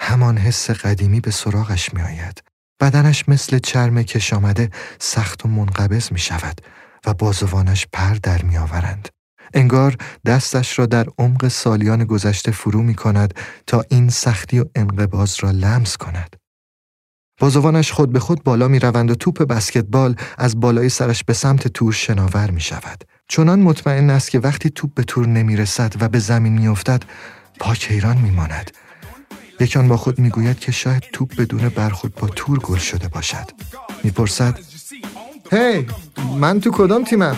همان 0.00 0.38
حس 0.38 0.70
قدیمی 0.70 1.20
به 1.20 1.30
سراغش 1.30 1.94
می 1.94 2.02
آید. 2.02 2.42
بدنش 2.80 3.28
مثل 3.28 3.58
چرم 3.58 4.02
کش 4.02 4.32
آمده 4.32 4.70
سخت 4.98 5.44
و 5.44 5.48
منقبض 5.48 6.12
می 6.12 6.18
شود 6.18 6.60
و 7.06 7.14
بازوانش 7.14 7.86
پر 7.92 8.14
در 8.14 8.42
می 8.42 8.58
آورند. 8.58 9.08
انگار 9.54 9.96
دستش 10.26 10.78
را 10.78 10.86
در 10.86 11.06
عمق 11.18 11.48
سالیان 11.48 12.04
گذشته 12.04 12.50
فرو 12.50 12.82
می 12.82 12.94
کند 12.94 13.34
تا 13.66 13.84
این 13.90 14.08
سختی 14.08 14.60
و 14.60 14.64
انقباز 14.74 15.36
را 15.40 15.50
لمس 15.50 15.96
کند. 15.96 16.36
بازوانش 17.40 17.92
خود 17.92 18.12
به 18.12 18.20
خود 18.20 18.44
بالا 18.44 18.68
می 18.68 18.78
روند 18.78 19.10
و 19.10 19.14
توپ 19.14 19.42
بسکتبال 19.42 20.16
از 20.38 20.60
بالای 20.60 20.88
سرش 20.88 21.24
به 21.24 21.32
سمت 21.32 21.68
تور 21.68 21.92
شناور 21.92 22.50
می 22.50 22.60
شود. 22.60 23.04
چنان 23.28 23.60
مطمئن 23.60 24.10
است 24.10 24.30
که 24.30 24.38
وقتی 24.38 24.70
توپ 24.70 24.94
به 24.94 25.02
تور 25.02 25.26
نمی 25.26 25.56
رسد 25.56 25.94
و 26.00 26.08
به 26.08 26.18
زمین 26.18 26.52
می 26.52 26.68
افتد 26.68 27.02
پاک 27.60 27.90
حیران 27.90 28.16
می 28.16 28.30
ماند. 28.30 28.70
یکان 29.60 29.88
با 29.88 29.96
خود 29.96 30.18
می 30.18 30.30
گوید 30.30 30.58
که 30.58 30.72
شاید 30.72 31.02
توپ 31.12 31.36
بدون 31.36 31.68
برخورد 31.68 32.14
با 32.14 32.28
تور 32.28 32.58
گل 32.58 32.78
شده 32.78 33.08
باشد. 33.08 33.50
می‌پرسد 34.02 34.58
هی 35.52 35.86
من 36.38 36.60
تو 36.60 36.70
کدام 36.70 37.04
تیمم؟ 37.04 37.36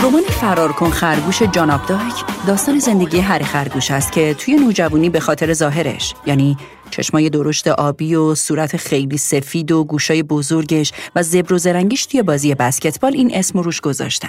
رمان 0.00 0.22
فرار 0.40 0.72
کن 0.72 0.90
خرگوش 0.90 1.42
جان 1.42 1.80
دایک 1.86 2.31
داستان 2.46 2.78
زندگی 2.78 3.18
هری 3.18 3.44
خرگوش 3.44 3.90
است 3.90 4.12
که 4.12 4.34
توی 4.34 4.54
نوجوانی 4.54 5.10
به 5.10 5.20
خاطر 5.20 5.52
ظاهرش 5.52 6.14
یعنی 6.26 6.56
چشمای 6.90 7.30
درشت 7.30 7.68
آبی 7.68 8.14
و 8.14 8.34
صورت 8.34 8.76
خیلی 8.76 9.18
سفید 9.18 9.72
و 9.72 9.84
گوشای 9.84 10.22
بزرگش 10.22 10.92
و 11.16 11.22
زبر 11.22 11.52
و 11.52 11.58
زرنگیش 11.58 12.06
توی 12.06 12.22
بازی 12.22 12.54
بسکتبال 12.54 13.14
این 13.14 13.34
اسم 13.34 13.58
روش 13.58 13.80
گذاشتن. 13.80 14.28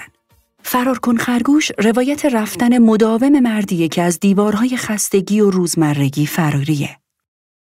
فرار 0.64 1.00
کن 1.00 1.18
خرگوش 1.18 1.72
روایت 1.78 2.26
رفتن 2.26 2.78
مداوم 2.78 3.40
مردیه 3.40 3.88
که 3.88 4.02
از 4.02 4.20
دیوارهای 4.20 4.78
خستگی 4.78 5.42
و 5.42 5.50
روزمرگی 5.50 6.26
فراریه. 6.26 7.03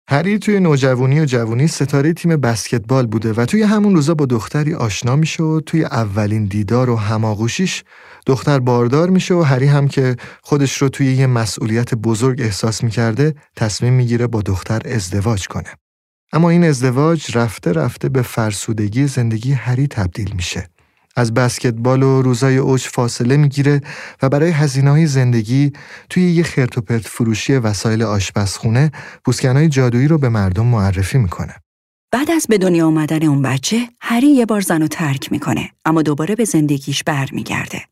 هری 0.09 0.39
توی 0.39 0.61
نوجوانی 0.61 1.21
و 1.21 1.25
جوانی 1.25 1.69
ستاره 1.69 2.13
تیم 2.13 2.37
بسکتبال 2.37 3.07
بوده 3.07 3.33
و 3.33 3.45
توی 3.45 3.63
همون 3.63 3.95
روزا 3.95 4.15
با 4.15 4.27
دختری 4.27 4.75
آشنا 4.75 5.17
میشه 5.17 5.43
و 5.43 5.61
توی 5.61 5.85
اولین 5.85 6.45
دیدار 6.45 6.91
و 6.91 6.97
هماغوشیش 6.97 7.85
دختر 8.27 8.59
باردار 8.59 9.11
میشه 9.11 9.35
و 9.35 9.43
هری 9.43 9.67
هم 9.67 9.89
که 9.89 10.17
خودش 10.43 10.83
رو 10.83 10.89
توی 10.89 11.15
یه 11.15 11.27
مسئولیت 11.27 11.95
بزرگ 11.95 12.41
احساس 12.41 12.85
می‌کرده 12.85 13.35
تصمیم 13.57 13.93
می‌گیره 13.93 14.27
با 14.27 14.43
دختر 14.43 14.83
ازدواج 14.85 15.49
کنه. 15.49 15.71
اما 16.33 16.51
این 16.51 16.65
ازدواج 16.65 17.37
رفته 17.37 17.73
رفته 17.73 18.09
به 18.09 18.23
فرسودگی 18.23 19.07
زندگی 19.07 19.53
هری 19.53 19.87
تبدیل 19.87 20.33
میشه. 20.37 20.69
از 21.17 21.35
بسکتبال 21.35 22.03
و 22.03 22.23
روزای 22.23 22.57
اوج 22.57 22.83
فاصله 22.83 23.37
می‌گیره 23.37 23.81
و 24.23 24.29
برای 24.29 24.51
هزینه 24.51 25.07
زندگی 25.07 25.73
توی 26.11 26.31
یه 26.31 26.43
خرت 26.43 26.99
فروشی 26.99 27.53
وسایل 27.53 28.03
آشپزخونه 28.03 28.91
پوسکنهای 29.25 29.69
جادویی 29.69 30.09
رو 30.09 30.19
به 30.19 30.29
مردم 30.29 30.67
معرفی 30.67 31.19
می‌کنه. 31.19 31.55
بعد 32.13 32.31
از 32.31 32.47
به 32.49 32.59
دنیا 32.59 32.87
آمدن 32.87 33.23
اون 33.23 33.43
بچه، 33.43 33.89
هری 34.01 34.27
یه 34.27 34.47
بار 34.47 34.61
زن 34.61 34.87
ترک 34.87 35.33
می‌کنه 35.33 35.71
اما 35.85 36.03
دوباره 36.03 36.35
به 36.35 36.45
زندگیش 36.45 37.05
برمیگرده. 37.05 37.83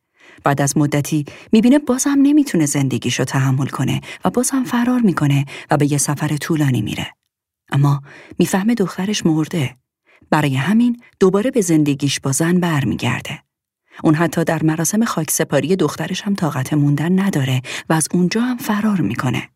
بعد 0.44 0.62
از 0.62 0.76
مدتی 0.76 1.24
می‌بینه 1.52 1.78
بازم 1.78 2.16
نمی‌تونه 2.22 2.66
زندگیشو 2.66 3.24
تحمل 3.24 3.66
کنه 3.66 4.00
و 4.24 4.30
بازم 4.30 4.64
فرار 4.64 5.00
می‌کنه 5.00 5.44
و 5.70 5.76
به 5.76 5.92
یه 5.92 5.98
سفر 5.98 6.36
طولانی 6.36 6.82
میره. 6.82 7.06
اما 7.72 8.02
می‌فهمه 8.38 8.74
دخترش 8.74 9.26
مرده. 9.26 9.76
برای 10.30 10.56
همین 10.56 11.02
دوباره 11.20 11.50
به 11.50 11.60
زندگیش 11.60 12.20
با 12.20 12.32
زن 12.32 12.60
برمیگرده. 12.60 13.42
اون 14.04 14.14
حتی 14.14 14.44
در 14.44 14.62
مراسم 14.62 15.04
خاکسپاری 15.04 15.76
دخترش 15.76 16.22
هم 16.22 16.34
طاقت 16.34 16.72
موندن 16.72 17.20
نداره 17.20 17.62
و 17.88 17.92
از 17.92 18.08
اونجا 18.12 18.40
هم 18.40 18.56
فرار 18.56 19.00
می‌کنه. 19.00 19.48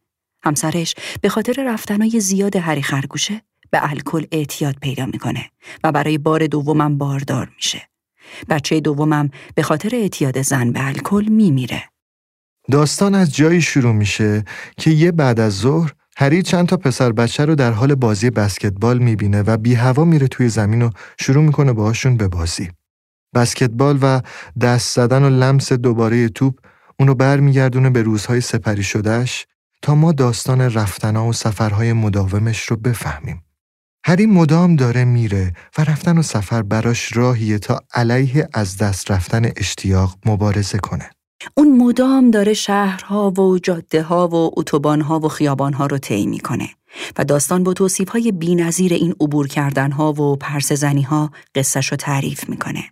همسرش 0.43 0.95
به 1.20 1.29
خاطر 1.29 1.64
رفتنهای 1.66 2.20
زیاد 2.20 2.57
هری 2.57 2.83
خرگوشه 2.83 3.43
به 3.70 3.91
الکل 3.91 4.27
اعتیاد 4.33 4.77
پیدا 4.81 5.07
می‌کنه 5.07 5.51
و 5.85 5.93
برای 5.93 6.18
بار 6.18 6.47
دومم 6.47 6.99
باردار 6.99 7.53
میشه. 7.57 7.89
بچه 8.49 8.81
دومم 8.81 9.31
به 9.55 9.62
خاطر 9.62 9.91
اعتیاد 9.93 10.43
زن 10.43 10.72
به 10.72 10.87
الکل 10.87 11.25
میمیره. 11.29 11.83
داستان 12.70 13.14
از 13.14 13.35
جایی 13.35 13.62
شروع 13.62 13.93
میشه 13.93 14.45
که 14.77 14.91
یه 14.91 15.12
بعد 15.12 15.41
از 15.41 15.59
ظهر 15.59 15.93
هری 16.17 16.43
چند 16.43 16.67
تا 16.69 16.77
پسر 16.77 17.12
بچه 17.12 17.45
رو 17.45 17.55
در 17.55 17.73
حال 17.73 17.95
بازی 17.95 18.31
بسکتبال 18.31 18.99
می‌بینه 18.99 19.43
و 19.43 19.57
بی 19.57 19.75
هوا 19.75 20.05
میره 20.05 20.29
توی 20.29 20.49
زمین 20.49 20.83
و 20.83 20.91
شروع 21.21 21.45
می‌کنه 21.45 21.73
باهاشون 21.73 22.17
به 22.17 22.29
بازی. 22.29 22.71
بسکتبال 23.35 23.99
و 24.03 24.21
دست 24.61 24.95
زدن 24.95 25.23
و 25.23 25.31
لمس 25.31 25.73
دوباره 25.73 26.29
توپ 26.29 26.59
اونو 27.01 27.15
برمیگردونه 27.15 27.91
به 27.91 28.03
روزهای 28.03 28.41
سپری 28.41 28.83
شدهش 28.83 29.47
تا 29.83 29.95
ما 29.95 30.12
داستان 30.12 30.61
رفتنها 30.61 31.27
و 31.27 31.33
سفرهای 31.33 31.93
مداومش 31.93 32.62
رو 32.62 32.77
بفهمیم. 32.77 33.45
هری 34.07 34.27
مدام 34.27 34.77
داره 34.77 35.05
میره 35.05 35.53
و 35.79 35.85
رفتن 35.85 36.19
و 36.19 36.23
سفر 36.23 36.62
براش 36.62 37.17
راهیه 37.17 37.59
تا 37.59 37.81
علیه 37.95 38.49
از 38.53 38.77
دست 38.77 39.11
رفتن 39.11 39.51
اشتیاق 39.57 40.19
مبارزه 40.27 40.79
کنه. 40.79 41.11
اون 41.55 41.76
مدام 41.76 42.30
داره 42.30 42.55
شهرها 42.55 43.30
و 43.30 43.59
جاده 43.59 44.03
ها 44.03 44.28
و 44.28 44.51
اتوبان 44.57 45.01
ها 45.01 45.20
و 45.20 45.28
خیابان 45.28 45.72
ها 45.72 45.86
رو 45.86 45.99
طی 45.99 46.26
می‌کنه 46.26 46.68
و 47.18 47.24
داستان 47.24 47.62
با 47.62 47.72
توصیف 47.72 48.09
های 48.09 48.32
بی‌نظیر 48.32 48.92
این 48.92 49.14
عبور 49.20 49.49
کردن 49.49 49.92
ها 49.92 50.12
و 50.12 50.36
پرس 50.36 50.72
زنی 50.72 51.03
ها 51.03 51.30
قصهش 51.55 51.86
رو 51.86 51.97
تعریف 51.97 52.49
می‌کنه. 52.49 52.84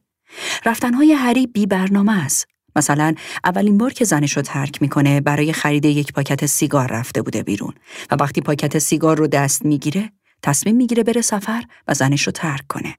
رفتن 0.67 0.95
های 0.95 1.13
هری 1.13 1.47
بی 1.47 1.67
برنامه 1.67 2.25
است. 2.25 2.47
مثلا 2.77 3.15
اولین 3.45 3.79
بار 3.79 3.93
که 3.93 4.05
زنش 4.05 4.37
رو 4.37 4.43
ترک 4.43 4.83
می‌کنه 4.83 5.21
برای 5.21 5.53
خرید 5.53 5.85
یک 5.85 6.13
پاکت 6.13 6.47
سیگار 6.47 6.93
رفته 6.93 7.23
بوده 7.23 7.43
بیرون 7.43 7.75
و 8.11 8.17
وقتی 8.21 8.41
پاکت 8.41 8.79
سیگار 8.79 9.19
رو 9.19 9.27
دست 9.27 9.65
می‌گیره 9.65 10.13
تصمیم 10.43 10.77
می‌گیره 10.77 11.03
بره 11.03 11.21
سفر 11.21 11.65
و 11.89 11.95
زنش 11.95 12.23
رو 12.23 12.33
ترک 12.33 12.67
کنه. 12.69 12.97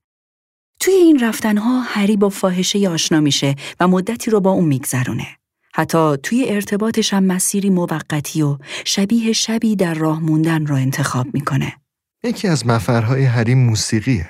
توی 0.80 0.94
این 0.94 1.20
رفتنها 1.20 1.82
هری 1.82 2.18
با 2.18 2.30
فاحشه 2.30 2.90
آشنا 2.90 3.20
میشه 3.20 3.56
و 3.80 3.88
مدتی 3.88 4.32
رو 4.32 4.40
با 4.40 4.52
اون 4.52 4.66
میگذرونه. 4.66 5.28
حتی 5.76 6.18
توی 6.24 6.46
ارتباطش 6.50 7.14
هم 7.14 7.24
مسیری 7.24 7.70
موقتی 7.70 8.42
و 8.42 8.58
شبیه 8.86 9.34
شبی 9.34 9.76
در 9.76 9.94
راه 9.94 10.20
موندن 10.20 10.66
را 10.66 10.78
انتخاب 10.78 11.28
می‌کنه. 11.34 11.74
یکی 12.24 12.48
از 12.48 12.68
مفرهای 12.68 13.24
هری 13.24 13.56
موسیقیه. 13.56 14.30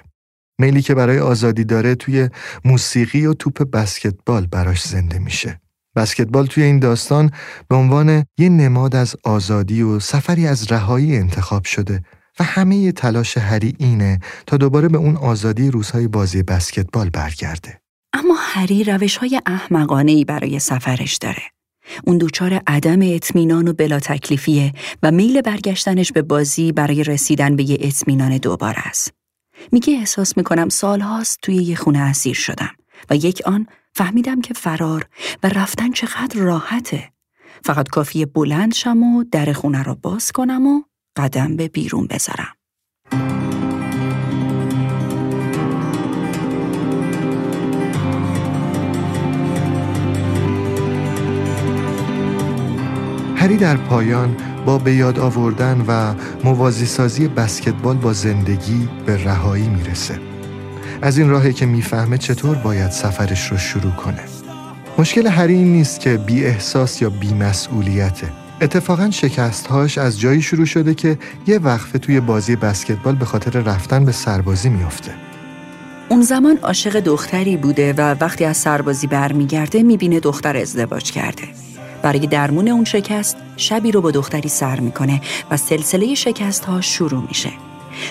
میلی 0.59 0.81
که 0.81 0.95
برای 0.95 1.19
آزادی 1.19 1.63
داره 1.63 1.95
توی 1.95 2.29
موسیقی 2.65 3.25
و 3.25 3.33
توپ 3.33 3.63
بسکتبال 3.63 4.47
براش 4.47 4.83
زنده 4.83 5.19
میشه. 5.19 5.61
بسکتبال 5.95 6.45
توی 6.45 6.63
این 6.63 6.79
داستان 6.79 7.31
به 7.67 7.75
عنوان 7.75 8.25
یه 8.37 8.49
نماد 8.49 8.95
از 8.95 9.15
آزادی 9.23 9.81
و 9.81 9.99
سفری 9.99 10.47
از 10.47 10.71
رهایی 10.71 11.17
انتخاب 11.17 11.65
شده 11.65 12.01
و 12.39 12.43
همه 12.43 12.91
تلاش 12.91 13.37
هری 13.37 13.75
اینه 13.79 14.19
تا 14.47 14.57
دوباره 14.57 14.87
به 14.87 14.97
اون 14.97 15.17
آزادی 15.17 15.71
روزهای 15.71 16.07
بازی 16.07 16.43
بسکتبال 16.43 17.09
برگرده. 17.09 17.82
اما 18.13 18.35
هری 18.37 18.83
روش 18.83 19.17
های 19.17 19.41
احمقانه 19.45 20.25
برای 20.25 20.59
سفرش 20.59 21.17
داره. 21.17 21.43
اون 22.03 22.17
دوچار 22.17 22.61
عدم 22.67 22.99
اطمینان 23.01 23.67
و 23.67 23.73
بلا 23.73 23.99
تکلیفیه 23.99 24.73
و 25.03 25.11
میل 25.11 25.41
برگشتنش 25.41 26.11
به 26.11 26.21
بازی 26.21 26.71
برای 26.71 27.03
رسیدن 27.03 27.55
به 27.55 27.69
یه 27.69 27.77
اطمینان 27.79 28.37
دوباره 28.37 28.87
است. 28.87 29.13
میگه 29.71 29.93
احساس 29.93 30.37
می‌کنم 30.37 30.69
سالهاست 30.69 31.39
توی 31.41 31.55
یه 31.55 31.75
خونه 31.75 31.99
اسیر 31.99 32.35
شدم 32.35 32.71
و 33.09 33.15
یک 33.15 33.41
آن 33.45 33.67
فهمیدم 33.93 34.41
که 34.41 34.53
فرار 34.53 35.05
و 35.43 35.49
رفتن 35.49 35.91
چقدر 35.91 36.39
راحته. 36.39 37.09
فقط 37.65 37.87
کافیه 37.87 38.25
بلند 38.25 38.73
شم 38.73 39.03
و 39.03 39.23
در 39.31 39.53
خونه 39.53 39.83
را 39.83 39.95
باز 40.01 40.31
کنم 40.31 40.67
و 40.67 40.81
قدم 41.17 41.55
به 41.55 41.67
بیرون 41.67 42.07
بذارم. 42.07 42.53
هری 53.43 53.57
در 53.57 53.77
پایان 53.77 54.37
با 54.65 54.77
به 54.77 54.93
یاد 54.93 55.19
آوردن 55.19 55.85
و 55.87 56.13
موازی 56.43 56.85
سازی 56.85 57.27
بسکتبال 57.27 57.97
با 57.97 58.13
زندگی 58.13 58.89
به 59.05 59.23
رهایی 59.23 59.67
می‌رسه. 59.67 60.19
از 61.01 61.17
این 61.17 61.29
راهی 61.29 61.53
که 61.53 61.65
می‌فهمه 61.65 62.17
چطور 62.17 62.55
باید 62.55 62.91
سفرش 62.91 63.51
رو 63.51 63.57
شروع 63.57 63.91
کنه. 63.91 64.19
مشکل 64.97 65.27
هری 65.27 65.53
این 65.53 65.73
نیست 65.73 65.99
که 65.99 66.17
بی 66.17 66.45
احساس 66.45 67.01
یا 67.01 67.09
بی 67.09 67.33
مسئولیته. 67.33 68.27
اتفاقا 68.61 69.09
شکستهاش 69.11 69.97
از 69.97 70.19
جایی 70.19 70.41
شروع 70.41 70.65
شده 70.65 70.93
که 70.93 71.17
یه 71.47 71.59
وقفه 71.59 71.99
توی 71.99 72.19
بازی 72.19 72.55
بسکتبال 72.55 73.15
به 73.15 73.25
خاطر 73.25 73.59
رفتن 73.59 74.05
به 74.05 74.11
سربازی 74.11 74.69
میافته. 74.69 75.11
اون 76.09 76.21
زمان 76.21 76.57
عاشق 76.57 76.99
دختری 76.99 77.57
بوده 77.57 77.93
و 77.93 78.15
وقتی 78.21 78.45
از 78.45 78.57
سربازی 78.57 79.07
برمیگرده 79.07 79.83
می‌بینه 79.83 80.19
دختر 80.19 80.57
ازدواج 80.57 81.11
کرده. 81.11 81.43
برای 82.03 82.27
درمون 82.27 82.67
اون 82.67 82.85
شکست 82.85 83.37
شبی 83.57 83.91
رو 83.91 84.01
با 84.01 84.11
دختری 84.11 84.49
سر 84.49 84.79
می‌کنه 84.79 85.21
و 85.51 85.57
سلسله 85.57 86.15
شکست 86.15 86.65
ها 86.65 86.81
شروع 86.81 87.23
میشه. 87.27 87.49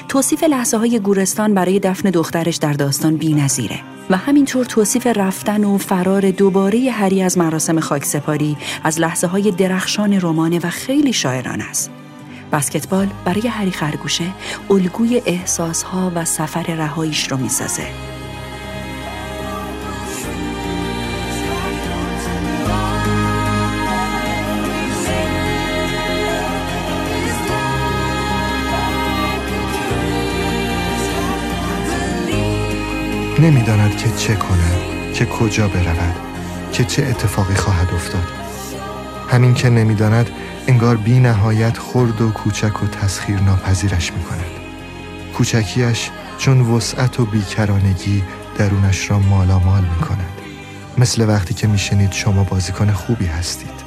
توصیف 0.08 0.44
لحظه 0.44 0.76
های 0.76 0.98
گورستان 0.98 1.54
برای 1.54 1.78
دفن 1.78 2.10
دخترش 2.10 2.56
در 2.56 2.72
داستان 2.72 3.16
بی 3.16 3.34
نظیره. 3.34 3.80
و 4.10 4.16
همینطور 4.16 4.64
توصیف 4.64 5.06
رفتن 5.06 5.64
و 5.64 5.78
فرار 5.78 6.30
دوباره 6.30 6.90
هری 6.90 7.22
از 7.22 7.38
مراسم 7.38 7.80
خاکسپاری 7.80 8.56
از 8.84 9.00
لحظه 9.00 9.26
های 9.26 9.50
درخشان 9.50 10.20
رمانه 10.20 10.58
و 10.58 10.70
خیلی 10.70 11.12
شاعران 11.12 11.60
است. 11.60 11.90
بسکتبال 12.52 13.08
برای 13.24 13.48
هری 13.48 13.70
خرگوشه 13.70 14.24
الگوی 14.70 15.22
احساس 15.26 15.82
ها 15.82 16.12
و 16.14 16.24
سفر 16.24 16.62
رهاییش 16.62 17.30
رو 17.30 17.36
می‌سازه. 17.36 17.86
نمی‌داند 33.42 33.96
که 33.96 34.10
چه 34.16 34.34
کند 34.34 35.12
که 35.14 35.26
کجا 35.26 35.68
برود 35.68 36.14
که 36.72 36.84
چه 36.84 37.02
اتفاقی 37.02 37.54
خواهد 37.54 37.94
افتاد. 37.94 38.28
همین 39.28 39.54
که 39.54 39.70
نمی‌داند 39.70 40.30
انگار 40.66 40.96
بی 40.96 41.20
نهایت 41.20 41.78
خرد 41.78 42.20
و 42.20 42.30
کوچک 42.30 42.82
و 42.82 42.86
تسخیر 42.86 43.40
ناپذیرش 43.40 44.12
می 44.12 44.22
کند 44.22 44.50
کوچکیش 45.36 46.10
چون 46.38 46.60
وسعت 46.60 47.20
و 47.20 47.24
بیکرانگی 47.26 48.22
درونش 48.58 49.10
را 49.10 49.18
مالامال 49.18 49.82
می 49.82 50.06
کند 50.06 50.38
مثل 50.98 51.28
وقتی 51.28 51.54
که 51.54 51.66
میشنید 51.66 52.12
شما 52.12 52.44
بازیکن 52.44 52.92
خوبی 52.92 53.26
هستید. 53.26 53.82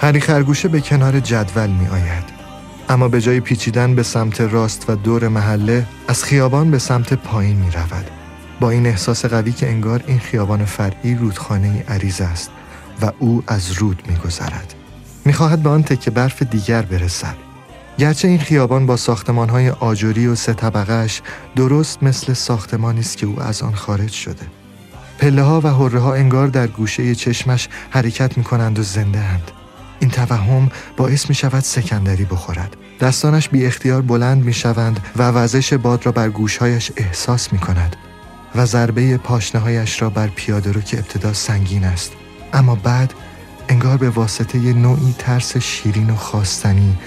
هری 0.00 0.20
خرگوشه 0.20 0.68
به 0.68 0.80
کنار 0.80 1.20
جدول 1.20 1.70
می 1.70 1.88
آید 1.88 2.31
اما 2.92 3.08
به 3.08 3.20
جای 3.20 3.40
پیچیدن 3.40 3.94
به 3.94 4.02
سمت 4.02 4.40
راست 4.40 4.90
و 4.90 4.96
دور 4.96 5.28
محله 5.28 5.86
از 6.08 6.24
خیابان 6.24 6.70
به 6.70 6.78
سمت 6.78 7.14
پایین 7.14 7.56
می 7.56 7.70
رود. 7.70 8.10
با 8.60 8.70
این 8.70 8.86
احساس 8.86 9.24
قوی 9.24 9.52
که 9.52 9.68
انگار 9.68 10.04
این 10.06 10.18
خیابان 10.18 10.64
فرعی 10.64 11.14
رودخانه 11.14 11.84
عریض 11.88 12.20
است 12.20 12.50
و 13.02 13.12
او 13.18 13.42
از 13.46 13.72
رود 13.72 14.02
می 14.08 14.16
گذرد. 14.16 14.74
می 15.24 15.32
خواهد 15.32 15.62
به 15.62 15.70
آن 15.70 15.82
تکه 15.82 16.10
برف 16.10 16.42
دیگر 16.42 16.82
برسد. 16.82 17.34
گرچه 17.98 18.28
این 18.28 18.38
خیابان 18.38 18.86
با 18.86 18.96
ساختمان 18.96 19.48
های 19.48 19.70
آجوری 19.70 20.26
و 20.26 20.34
سه 20.34 20.52
طبقهش 20.52 21.22
درست 21.56 22.02
مثل 22.02 22.32
ساختمانی 22.32 23.00
است 23.00 23.16
که 23.16 23.26
او 23.26 23.42
از 23.42 23.62
آن 23.62 23.74
خارج 23.74 24.12
شده. 24.12 24.46
پله 25.18 25.42
ها 25.42 25.60
و 25.60 25.68
حره 25.68 26.00
ها 26.00 26.14
انگار 26.14 26.46
در 26.46 26.66
گوشه 26.66 27.14
چشمش 27.14 27.68
حرکت 27.90 28.38
می 28.38 28.44
کنند 28.44 28.78
و 28.78 28.82
زنده 28.82 29.18
اند. 29.18 29.50
این 30.02 30.10
توهم 30.10 30.70
باعث 30.96 31.28
می 31.28 31.34
شود 31.34 31.62
سکندری 31.62 32.24
بخورد. 32.24 32.76
دستانش 33.00 33.48
بی 33.48 33.66
اختیار 33.66 34.02
بلند 34.02 34.44
می 34.44 34.52
شوند 34.52 35.00
و 35.16 35.22
وزش 35.22 35.72
باد 35.72 36.06
را 36.06 36.12
بر 36.12 36.28
گوشهایش 36.28 36.92
احساس 36.96 37.52
می 37.52 37.58
کند 37.58 37.96
و 38.54 38.66
ضربه 38.66 39.18
پاشنهایش 39.18 40.02
را 40.02 40.10
بر 40.10 40.26
پیاده 40.26 40.72
رو 40.72 40.80
که 40.80 40.98
ابتدا 40.98 41.32
سنگین 41.32 41.84
است. 41.84 42.12
اما 42.52 42.74
بعد 42.74 43.14
انگار 43.68 43.96
به 43.96 44.10
واسطه 44.10 44.58
نوعی 44.58 45.14
ترس 45.18 45.56
شیرین 45.56 46.10
و 46.10 46.16
خواستنی 46.16 46.98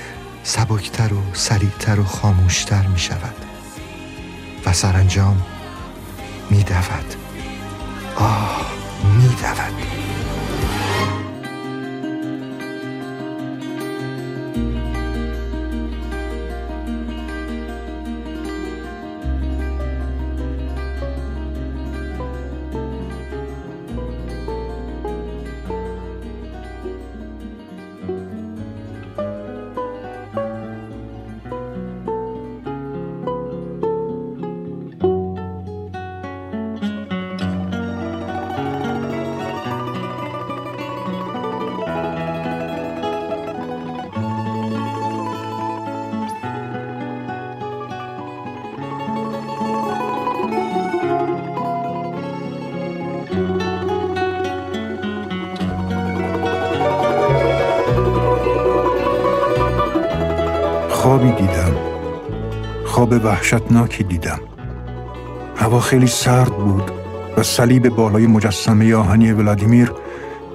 سبکتر 0.44 1.14
و 1.14 1.22
سریعتر 1.34 2.00
و 2.00 2.04
خاموشتر 2.04 2.88
می 2.88 3.00
شود 3.00 3.36
و 4.66 4.74
سرانجام 4.74 5.42
می 6.50 6.64
دود. 6.64 7.16
آه 8.16 8.72
می 9.18 9.28
دود. 9.28 10.05
وحشتناکی 63.26 64.04
دیدم 64.04 64.40
هوا 65.56 65.80
خیلی 65.80 66.08
سرد 66.08 66.58
بود 66.58 66.92
و 67.38 67.44
صلیب 67.44 67.90
بالای 67.90 68.28
مجسمه 68.28 68.96
آهنی 68.96 69.32
ولادیمیر 69.32 69.92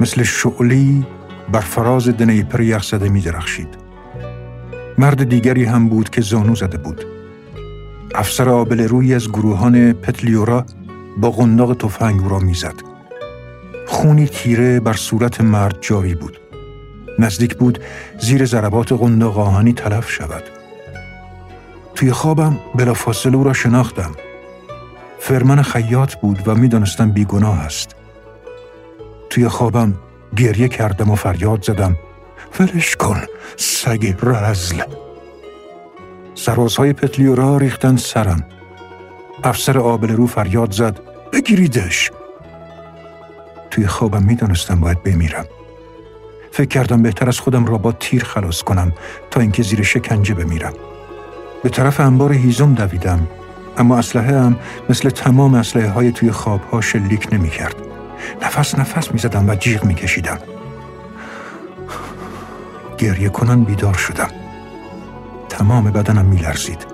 مثل 0.00 0.22
شعلی 0.22 1.06
بر 1.52 1.60
فراز 1.60 2.08
دنیپر 2.08 2.60
یخزده 2.60 3.08
می 3.08 3.20
درخشید. 3.20 3.68
مرد 4.98 5.28
دیگری 5.28 5.64
هم 5.64 5.88
بود 5.88 6.10
که 6.10 6.20
زانو 6.20 6.54
زده 6.54 6.78
بود. 6.78 7.04
افسر 8.14 8.48
آبل 8.48 8.80
روی 8.80 9.14
از 9.14 9.28
گروهان 9.28 9.92
پتلیورا 9.92 10.64
با 11.16 11.30
قنداق 11.30 11.74
تفنگ 11.74 12.20
را 12.30 12.38
می‌زد. 12.38 12.74
خونی 13.86 14.26
تیره 14.26 14.80
بر 14.80 14.92
صورت 14.92 15.40
مرد 15.40 15.76
جاری 15.80 16.14
بود. 16.14 16.40
نزدیک 17.18 17.56
بود 17.56 17.78
زیر 18.20 18.44
ضربات 18.44 18.92
قنداق 18.92 19.38
آهنی 19.38 19.72
تلف 19.72 20.10
شود 20.10 20.59
توی 22.00 22.12
خوابم 22.12 22.58
بلافاصله 22.74 23.36
او 23.36 23.44
را 23.44 23.52
شناختم. 23.52 24.10
فرمان 25.18 25.62
خیاط 25.62 26.14
بود 26.14 26.48
و 26.48 26.54
می‌دانستم 26.54 27.10
بیگناه 27.10 27.58
است. 27.60 27.96
توی 29.30 29.48
خوابم 29.48 29.94
گریه 30.36 30.68
کردم 30.68 31.10
و 31.10 31.14
فریاد 31.14 31.62
زدم. 31.62 31.96
ولش 32.60 32.96
کن 32.96 33.20
سگ 33.56 34.14
رزل. 34.22 34.82
سرازهای 36.34 36.92
پتلیورا 36.92 37.56
ریختن 37.56 37.96
سرم. 37.96 38.46
افسر 39.44 39.78
آبل 39.78 40.08
رو 40.08 40.26
فریاد 40.26 40.72
زد. 40.72 41.00
بگیریدش. 41.32 42.10
توی 43.70 43.86
خوابم 43.86 44.22
می‌دانستم 44.22 44.80
باید 44.80 45.02
بمیرم. 45.02 45.46
فکر 46.52 46.68
کردم 46.68 47.02
بهتر 47.02 47.28
از 47.28 47.40
خودم 47.40 47.66
را 47.66 47.78
با 47.78 47.92
تیر 47.92 48.24
خلاص 48.24 48.62
کنم 48.62 48.92
تا 49.30 49.40
اینکه 49.40 49.62
زیر 49.62 49.82
شکنجه 49.82 50.34
بمیرم. 50.34 50.72
به 51.62 51.68
طرف 51.68 52.00
انبار 52.00 52.32
هیزم 52.32 52.74
دویدم 52.74 53.26
اما 53.78 53.98
اسلحه 53.98 54.40
هم 54.40 54.56
مثل 54.88 55.10
تمام 55.10 55.54
اسلحه 55.54 55.88
های 55.88 56.12
توی 56.12 56.30
خواب 56.30 56.60
ها 56.72 56.80
شلیک 56.80 57.28
نمی 57.32 57.50
کرد. 57.50 57.74
نفس 58.42 58.78
نفس 58.78 59.12
می 59.12 59.18
زدم 59.18 59.48
و 59.48 59.54
جیغ 59.54 59.84
می 59.84 59.94
کشیدم. 59.94 60.38
گریه 62.98 63.28
کنن 63.28 63.64
بیدار 63.64 63.94
شدم. 63.94 64.30
تمام 65.48 65.90
بدنم 65.90 66.24
می 66.24 66.36
لرزید. 66.36 66.86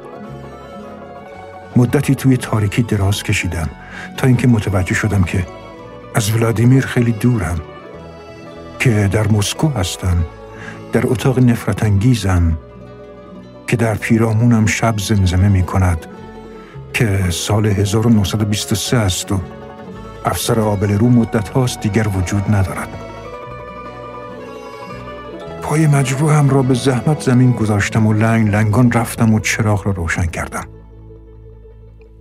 مدتی 1.76 2.14
توی 2.14 2.36
تاریکی 2.36 2.82
دراز 2.82 3.22
کشیدم 3.22 3.68
تا 4.16 4.26
اینکه 4.26 4.48
متوجه 4.48 4.94
شدم 4.94 5.22
که 5.22 5.46
از 6.14 6.34
ولادیمیر 6.36 6.86
خیلی 6.86 7.12
دورم 7.12 7.60
که 8.78 9.08
در 9.12 9.28
مسکو 9.28 9.68
هستم 9.68 10.24
در 10.92 11.06
اتاق 11.06 11.38
نفرت 11.38 11.82
انگیزم 11.82 12.58
که 13.66 13.76
در 13.76 13.94
پیرامونم 13.94 14.66
شب 14.66 14.98
زمزمه 14.98 15.48
می 15.48 15.62
کند 15.62 16.06
که 16.92 17.30
سال 17.30 17.66
1923 17.66 18.96
است 18.96 19.32
و 19.32 19.40
افسر 20.24 20.60
آبل 20.60 20.98
رو 20.98 21.08
مدت 21.08 21.48
هاست 21.48 21.80
دیگر 21.80 22.08
وجود 22.08 22.54
ندارد 22.54 22.88
پای 25.62 25.86
مجروحم 25.86 26.50
را 26.50 26.62
به 26.62 26.74
زحمت 26.74 27.20
زمین 27.20 27.52
گذاشتم 27.52 28.06
و 28.06 28.12
لنگ 28.12 28.48
لنگان 28.48 28.92
رفتم 28.92 29.34
و 29.34 29.40
چراغ 29.40 29.86
را 29.86 29.92
روشن 29.92 30.26
کردم 30.26 30.64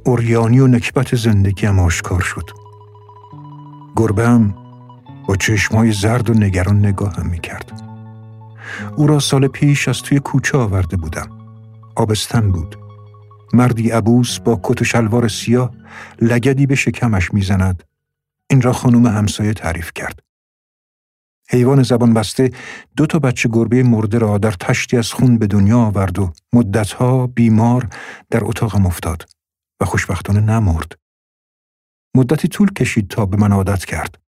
اوریانی 0.03 0.59
و 0.59 0.67
نکبت 0.67 1.15
زندگیم 1.15 1.79
آشکار 1.79 2.21
شد 2.21 2.49
گربه 3.95 4.27
هم 4.27 4.55
با 5.27 5.35
چشمای 5.35 5.91
زرد 5.91 6.29
و 6.29 6.33
نگران 6.33 6.85
نگاهم 6.85 7.27
می 7.27 7.39
کرد. 7.39 7.81
او 8.95 9.07
را 9.07 9.19
سال 9.19 9.47
پیش 9.47 9.87
از 9.87 10.01
توی 10.01 10.19
کوچه 10.19 10.57
آورده 10.57 10.97
بودم. 10.97 11.34
آبستن 11.95 12.51
بود. 12.51 12.75
مردی 13.53 13.89
عبوس 13.89 14.39
با 14.39 14.59
کت 14.63 14.81
و 14.81 14.85
شلوار 14.85 15.27
سیاه 15.27 15.71
لگدی 16.21 16.65
به 16.65 16.75
شکمش 16.75 17.33
می‌زند. 17.33 17.83
این 18.49 18.61
را 18.61 18.73
خانوم 18.73 19.07
همسایه 19.07 19.53
تعریف 19.53 19.91
کرد. 19.95 20.19
حیوان 21.49 21.83
زبان 21.83 22.13
بسته 22.13 22.51
دو 22.95 23.05
تا 23.05 23.19
بچه 23.19 23.49
گربه 23.49 23.83
مرده 23.83 24.17
را 24.17 24.37
در 24.37 24.51
تشتی 24.51 24.97
از 24.97 25.11
خون 25.11 25.37
به 25.37 25.47
دنیا 25.47 25.79
آورد 25.79 26.19
و 26.19 26.33
مدتها 26.53 27.27
بیمار 27.27 27.89
در 28.29 28.39
اتاقم 28.43 28.85
افتاد 28.85 29.25
و 29.79 29.85
خوشبختانه 29.85 30.39
نمرد. 30.39 30.91
مدتی 32.15 32.47
طول 32.47 32.73
کشید 32.73 33.07
تا 33.07 33.25
به 33.25 33.37
من 33.37 33.51
عادت 33.51 33.85
کرد. 33.85 34.24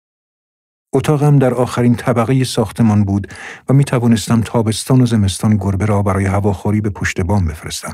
اتاقم 0.93 1.39
در 1.39 1.53
آخرین 1.53 1.95
طبقه 1.95 2.43
ساختمان 2.43 3.03
بود 3.03 3.33
و 3.69 3.73
می 3.73 3.83
توانستم 3.83 4.41
تابستان 4.41 5.01
و 5.01 5.05
زمستان 5.05 5.57
گربه 5.57 5.85
را 5.85 6.01
برای 6.01 6.25
هواخوری 6.25 6.81
به 6.81 6.89
پشت 6.89 7.21
بام 7.21 7.47
بفرستم. 7.47 7.93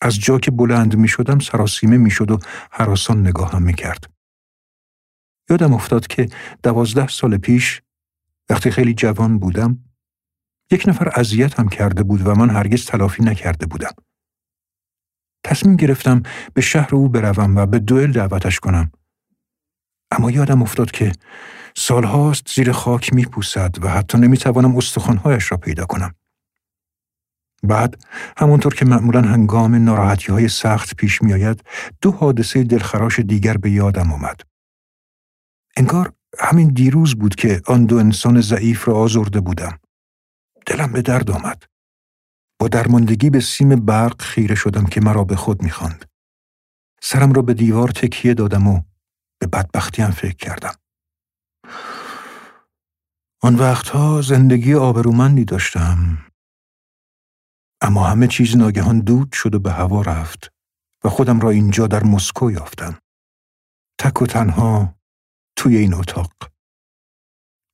از 0.00 0.18
جا 0.18 0.38
که 0.38 0.50
بلند 0.50 0.96
می 0.96 1.08
شدم 1.08 1.38
سراسیمه 1.38 1.96
می 1.96 2.10
شد 2.10 2.30
و 2.30 2.38
حراسان 2.70 3.26
نگاهم 3.26 3.62
می 3.62 3.74
کرد. 3.74 4.10
یادم 5.50 5.74
افتاد 5.74 6.06
که 6.06 6.28
دوازده 6.62 7.08
سال 7.08 7.36
پیش 7.36 7.82
وقتی 8.50 8.70
خیلی 8.70 8.94
جوان 8.94 9.38
بودم 9.38 9.84
یک 10.70 10.84
نفر 10.88 11.12
اذیتم 11.14 11.68
کرده 11.68 12.02
بود 12.02 12.26
و 12.26 12.34
من 12.34 12.50
هرگز 12.50 12.84
تلافی 12.84 13.22
نکرده 13.22 13.66
بودم. 13.66 13.92
تصمیم 15.44 15.76
گرفتم 15.76 16.22
به 16.54 16.60
شهر 16.60 16.94
او 16.94 17.08
بروم 17.08 17.56
و 17.56 17.66
به 17.66 17.78
دوئل 17.78 18.12
دعوتش 18.12 18.60
کنم. 18.60 18.90
اما 20.10 20.30
یادم 20.30 20.62
افتاد 20.62 20.90
که 20.90 21.12
سالهاست 21.76 22.48
زیر 22.54 22.72
خاک 22.72 23.12
میپوسد 23.12 23.84
و 23.84 23.88
حتی 23.88 24.18
نمی‌توانم 24.18 24.76
استخوانهایش 24.76 25.52
را 25.52 25.58
پیدا 25.58 25.86
کنم. 25.86 26.14
بعد 27.62 28.04
همونطور 28.36 28.74
که 28.74 28.84
معمولا 28.84 29.22
هنگام 29.22 29.74
ناراحتی 29.74 30.32
های 30.32 30.48
سخت 30.48 30.94
پیش 30.94 31.22
میآید 31.22 31.64
دو 32.00 32.10
حادثه 32.10 32.62
دلخراش 32.62 33.20
دیگر 33.20 33.56
به 33.56 33.70
یادم 33.70 34.12
آمد. 34.12 34.40
انگار 35.76 36.12
همین 36.38 36.68
دیروز 36.68 37.14
بود 37.14 37.34
که 37.34 37.62
آن 37.66 37.86
دو 37.86 37.96
انسان 37.96 38.40
ضعیف 38.40 38.88
را 38.88 38.94
آزرده 38.94 39.40
بودم. 39.40 39.78
دلم 40.66 40.92
به 40.92 41.02
درد 41.02 41.30
آمد. 41.30 41.62
با 42.58 42.68
درماندگی 42.68 43.30
به 43.30 43.40
سیم 43.40 43.68
برق 43.68 44.22
خیره 44.22 44.54
شدم 44.54 44.84
که 44.84 45.00
مرا 45.00 45.24
به 45.24 45.36
خود 45.36 45.62
می‌خواند. 45.62 46.04
سرم 47.02 47.32
را 47.32 47.42
به 47.42 47.54
دیوار 47.54 47.88
تکیه 47.88 48.34
دادم 48.34 48.68
و 48.68 48.82
به 49.40 49.46
بدبختیم 49.46 50.10
فکر 50.10 50.36
کردم. 50.36 50.74
آن 53.42 53.54
وقتها 53.54 54.22
زندگی 54.22 54.74
آبرومندی 54.74 55.44
داشتم. 55.44 56.18
اما 57.80 58.06
همه 58.06 58.26
چیز 58.26 58.56
ناگهان 58.56 59.00
دود 59.00 59.32
شد 59.32 59.54
و 59.54 59.58
به 59.58 59.72
هوا 59.72 60.02
رفت 60.02 60.52
و 61.04 61.08
خودم 61.08 61.40
را 61.40 61.50
اینجا 61.50 61.86
در 61.86 62.04
مسکو 62.04 62.50
یافتم. 62.50 62.98
تک 64.00 64.22
و 64.22 64.26
تنها 64.26 64.94
توی 65.56 65.76
این 65.76 65.94
اتاق. 65.94 66.32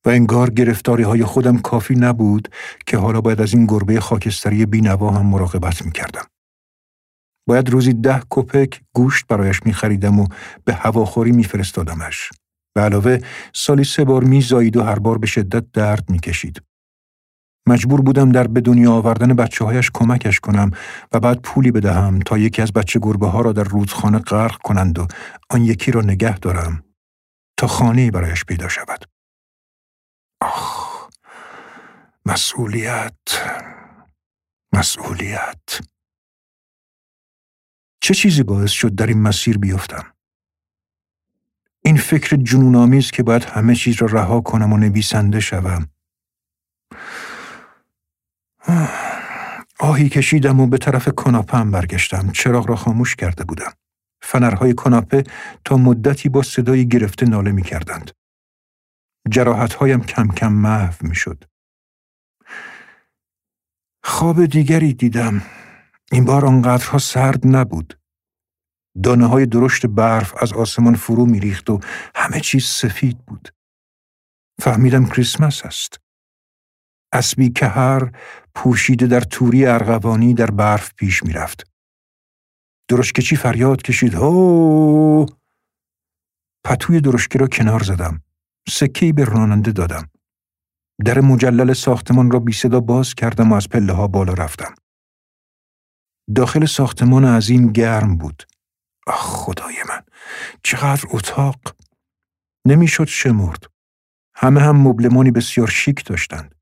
و 0.05 0.09
انگار 0.09 0.49
گرفتاری 0.49 1.03
های 1.03 1.23
خودم 1.23 1.57
کافی 1.57 1.95
نبود 1.95 2.47
که 2.85 2.97
حالا 2.97 3.21
باید 3.21 3.41
از 3.41 3.53
این 3.53 3.65
گربه 3.65 3.99
خاکستری 3.99 4.65
بینوا 4.65 5.11
هم 5.11 5.25
مراقبت 5.25 5.85
می 5.85 5.91
کردم. 5.91 6.25
باید 7.47 7.69
روزی 7.69 7.93
ده 7.93 8.21
کپک 8.29 8.81
گوشت 8.93 9.27
برایش 9.27 9.61
می 9.65 9.73
خریدم 9.73 10.19
و 10.19 10.27
به 10.65 10.73
هواخوری 10.73 11.31
می 11.31 11.43
فرستادمش. 11.43 12.29
به 12.75 12.81
علاوه 12.81 13.19
سالی 13.53 13.83
سه 13.83 14.03
بار 14.03 14.23
می 14.23 14.41
زایید 14.41 14.77
و 14.77 14.83
هر 14.83 14.99
بار 14.99 15.17
به 15.17 15.27
شدت 15.27 15.71
درد 15.71 16.09
می 16.09 16.19
کشید. 16.19 16.61
مجبور 17.67 18.01
بودم 18.01 18.31
در 18.31 18.47
به 18.47 18.61
دنیا 18.61 18.93
آوردن 18.93 19.33
بچه 19.33 19.65
هایش 19.65 19.91
کمکش 19.93 20.39
کنم 20.39 20.71
و 21.11 21.19
بعد 21.19 21.41
پولی 21.41 21.71
بدهم 21.71 22.19
تا 22.19 22.37
یکی 22.37 22.61
از 22.61 22.73
بچه 22.73 22.99
گربه 22.99 23.27
ها 23.27 23.41
را 23.41 23.53
در 23.53 23.63
رودخانه 23.63 24.19
غرق 24.19 24.57
کنند 24.57 24.99
و 24.99 25.07
آن 25.49 25.65
یکی 25.65 25.91
را 25.91 26.01
نگه 26.01 26.37
دارم 26.37 26.83
تا 27.57 27.67
خانه 27.67 28.11
برایش 28.11 28.45
پیدا 28.45 28.67
شود. 28.67 29.05
آخ 30.41 31.07
مسئولیت 32.25 33.13
مسئولیت 34.73 35.79
چه 37.99 38.13
چیزی 38.13 38.43
باعث 38.43 38.71
شد 38.71 38.95
در 38.95 39.07
این 39.07 39.21
مسیر 39.21 39.57
بیفتم؟ 39.57 40.05
این 41.81 41.97
فکر 41.97 42.35
جنونآمیز 42.35 43.11
که 43.11 43.23
باید 43.23 43.43
همه 43.43 43.75
چیز 43.75 43.95
را 43.95 44.07
رها 44.07 44.41
کنم 44.41 44.73
و 44.73 44.77
نویسنده 44.77 45.39
شوم. 45.39 45.87
آهی 49.79 50.09
کشیدم 50.09 50.59
و 50.59 50.67
به 50.67 50.77
طرف 50.77 51.09
کناپه 51.09 51.63
برگشتم. 51.63 52.31
چراغ 52.31 52.69
را 52.69 52.75
خاموش 52.75 53.15
کرده 53.15 53.43
بودم. 53.43 53.73
فنرهای 54.21 54.73
کناپه 54.73 55.23
تا 55.65 55.77
مدتی 55.77 56.29
با 56.29 56.41
صدایی 56.41 56.87
گرفته 56.87 57.25
ناله 57.25 57.51
می 57.51 57.63
کردند. 57.63 58.11
جراحتهایم 59.29 60.03
کم 60.03 60.27
کم 60.27 60.53
محو 60.53 61.07
می 61.07 61.15
شد. 61.15 61.43
خواب 64.03 64.45
دیگری 64.45 64.93
دیدم. 64.93 65.41
این 66.11 66.25
بار 66.25 66.45
آنقدرها 66.45 66.97
سرد 66.97 67.47
نبود. 67.47 67.99
دانه 69.03 69.25
های 69.25 69.45
درشت 69.45 69.85
برف 69.85 70.43
از 70.43 70.53
آسمان 70.53 70.95
فرو 70.95 71.25
میریخت 71.25 71.69
و 71.69 71.79
همه 72.15 72.39
چیز 72.39 72.65
سفید 72.65 73.17
بود. 73.25 73.49
فهمیدم 74.61 75.05
کریسمس 75.05 75.65
است. 75.65 75.99
اسبی 77.13 77.49
که 77.49 77.65
هر 77.67 78.11
پوشیده 78.55 79.07
در 79.07 79.21
توری 79.21 79.65
ارغوانی 79.65 80.33
در 80.33 80.51
برف 80.51 80.93
پیش 80.93 81.23
می‌رفت. 81.23 81.71
درشکچی 82.89 83.35
فریاد 83.35 83.81
کشید 83.81 84.13
هو 84.13 85.25
پتوی 86.65 87.01
درشکه 87.01 87.39
را 87.39 87.47
کنار 87.47 87.83
زدم. 87.83 88.21
سکهی 88.69 89.13
به 89.13 89.23
راننده 89.25 89.71
دادم. 89.71 90.09
در 91.05 91.21
مجلل 91.21 91.73
ساختمان 91.73 92.31
را 92.31 92.39
بی 92.39 92.53
صدا 92.53 92.79
باز 92.79 93.13
کردم 93.13 93.51
و 93.51 93.55
از 93.55 93.69
پله 93.69 93.93
ها 93.93 94.07
بالا 94.07 94.33
رفتم. 94.33 94.75
داخل 96.35 96.65
ساختمان 96.65 97.25
عظیم 97.25 97.71
گرم 97.71 98.17
بود. 98.17 98.43
آخ 99.07 99.21
خدای 99.21 99.75
من 99.89 100.01
چقدر 100.63 101.03
اتاق 101.09 101.75
نمی‌شد 102.67 103.05
شمرد. 103.05 103.63
همه 104.35 104.61
هم 104.61 104.75
مبلمانی 104.75 105.31
بسیار 105.31 105.67
شیک 105.67 106.05
داشتند. 106.05 106.55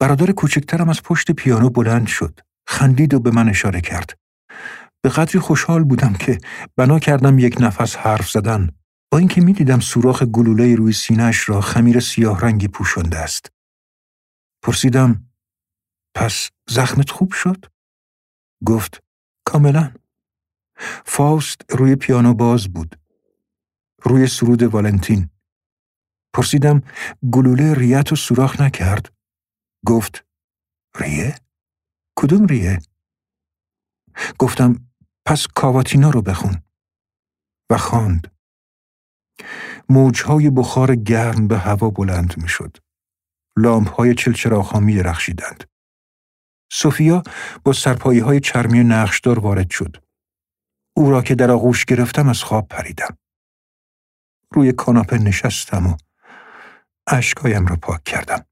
برادر 0.00 0.32
کوچکترم 0.32 0.88
از 0.88 1.02
پشت 1.02 1.30
پیانو 1.30 1.70
بلند 1.70 2.06
شد. 2.06 2.40
خندید 2.66 3.14
و 3.14 3.20
به 3.20 3.30
من 3.30 3.48
اشاره 3.48 3.80
کرد. 3.80 4.18
به 5.02 5.08
قدری 5.08 5.38
خوشحال 5.38 5.84
بودم 5.84 6.12
که 6.12 6.38
بنا 6.76 6.98
کردم 6.98 7.38
یک 7.38 7.56
نفس 7.60 7.96
حرف 7.96 8.30
زدن 8.30 8.70
با 9.12 9.18
اینکه 9.18 9.40
می‌دیدم 9.40 9.80
سوراخ 9.80 10.22
گلوله 10.22 10.74
روی 10.74 10.92
سینهش 10.92 11.48
را 11.48 11.60
خمیر 11.60 12.00
سیاه 12.00 12.40
رنگی 12.40 12.68
پوشنده 12.68 13.18
است. 13.18 13.52
پرسیدم 14.62 15.26
پس 16.16 16.50
زخمت 16.68 17.10
خوب 17.10 17.32
شد؟ 17.32 17.71
گفت 18.66 19.02
کاملا. 19.44 19.92
فاست 21.04 21.60
روی 21.70 21.96
پیانو 21.96 22.34
باز 22.34 22.68
بود. 22.68 22.98
روی 24.02 24.26
سرود 24.26 24.62
والنتین 24.62 25.30
پرسیدم 26.34 26.82
گلوله 27.32 27.74
ریت 27.74 28.12
و 28.12 28.16
سوراخ 28.16 28.60
نکرد 28.60 29.12
گفت 29.86 30.24
ریه؟ 30.96 31.34
کدوم 32.18 32.46
ریه؟ 32.46 32.78
گفتم 34.38 34.92
پس 35.26 35.46
کاواتینا 35.46 36.10
رو 36.10 36.22
بخون 36.22 36.62
و 37.70 37.76
خواند. 37.76 38.32
موجهای 39.88 40.50
بخار 40.50 40.94
گرم 40.94 41.48
به 41.48 41.58
هوا 41.58 41.90
بلند 41.90 42.34
می 42.42 42.48
شد. 42.48 42.76
لامپ 43.56 43.88
های 43.88 44.14
چلچراغ 44.14 44.76
می 44.76 44.96
درخشیدند. 44.96 45.71
سوفیا 46.74 47.22
با 47.64 47.72
سرپایی 47.72 48.18
های 48.18 48.40
چرمی 48.40 48.84
نقشدار 48.84 49.38
وارد 49.38 49.70
شد. 49.70 49.96
او 50.96 51.10
را 51.10 51.22
که 51.22 51.34
در 51.34 51.50
آغوش 51.50 51.84
گرفتم 51.84 52.28
از 52.28 52.42
خواب 52.42 52.68
پریدم. 52.68 53.18
روی 54.52 54.72
کاناپه 54.72 55.18
نشستم 55.18 55.86
و 55.86 55.96
اشکایم 57.06 57.66
را 57.66 57.76
پاک 57.76 58.04
کردم. 58.04 58.46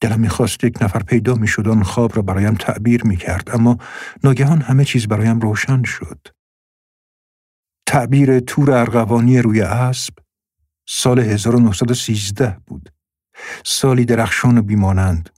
دلم 0.00 0.20
می‌خواست 0.20 0.64
یک 0.64 0.82
نفر 0.82 1.02
پیدا 1.02 1.34
می‌شد 1.34 1.68
آن 1.68 1.82
خواب 1.82 2.16
را 2.16 2.22
برایم 2.22 2.54
تعبیر 2.54 3.04
می‌کرد 3.04 3.50
اما 3.50 3.78
ناگهان 4.24 4.60
همه 4.60 4.84
چیز 4.84 5.08
برایم 5.08 5.40
روشن 5.40 5.82
شد. 5.82 6.26
تعبیر 7.86 8.40
تور 8.40 8.70
ارغوانی 8.70 9.38
روی 9.38 9.62
اسب 9.62 10.14
سال 10.88 11.18
1913 11.18 12.60
بود. 12.66 12.92
سالی 13.64 14.04
درخشان 14.04 14.58
و 14.58 14.62
بیمانند. 14.62 15.30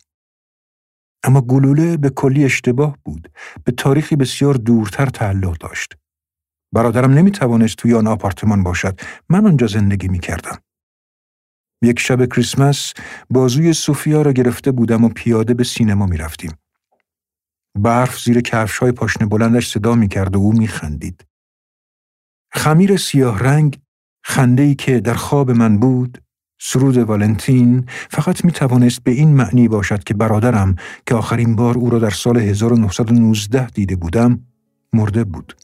اما 1.27 1.41
گلوله 1.41 1.97
به 1.97 2.11
کلی 2.11 2.45
اشتباه 2.45 2.99
بود. 3.05 3.33
به 3.65 3.73
تاریخی 3.73 4.17
بسیار 4.17 4.55
دورتر 4.55 5.07
تعلق 5.07 5.59
داشت. 5.59 5.95
برادرم 6.75 7.11
نمی 7.11 7.31
توانست 7.31 7.77
توی 7.77 7.95
آن 7.95 8.07
آپارتمان 8.07 8.63
باشد. 8.63 9.01
من 9.29 9.47
آنجا 9.47 9.67
زندگی 9.67 10.09
می 10.09 10.19
کردم. 10.19 10.59
یک 11.83 11.99
شب 11.99 12.27
کریسمس 12.27 12.93
بازوی 13.31 13.73
سوفیا 13.73 14.23
را 14.23 14.33
گرفته 14.33 14.73
بودم 14.73 15.05
و 15.05 15.09
پیاده 15.09 15.55
به 15.55 15.65
سینما 15.65 16.07
می 16.07 16.17
رفتیم. 16.17 16.53
برف 17.79 18.21
زیر 18.21 18.41
کفش 18.41 18.79
های 18.79 18.93
پاشنه 18.93 19.27
بلندش 19.27 19.69
صدا 19.69 19.95
می 19.95 20.09
کرد 20.09 20.37
و 20.37 20.39
او 20.39 20.53
می 20.53 20.69
خندید. 20.69 21.27
خمیر 22.53 22.97
سیاه 22.97 23.39
رنگ 23.39 23.79
خنده 24.25 24.63
ای 24.63 24.75
که 24.75 25.01
در 25.01 25.15
خواب 25.15 25.51
من 25.51 25.79
بود 25.79 26.26
سرود 26.59 26.97
والنتین 26.97 27.87
فقط 28.11 28.45
می 28.45 28.53
توانست 28.53 29.05
به 29.05 29.11
این 29.11 29.35
معنی 29.35 29.69
باشد 29.69 30.05
که 30.05 30.15
برادرم 30.15 30.77
که 31.07 31.15
آخرین 31.15 31.57
بار 31.57 31.79
او 31.79 31.91
را 31.91 31.99
در 31.99 32.11
سال 32.11 32.37
1919 32.37 33.67
دیده 33.67 33.97
بودم 33.97 34.41
مرده 34.93 35.25
بود. 35.25 35.57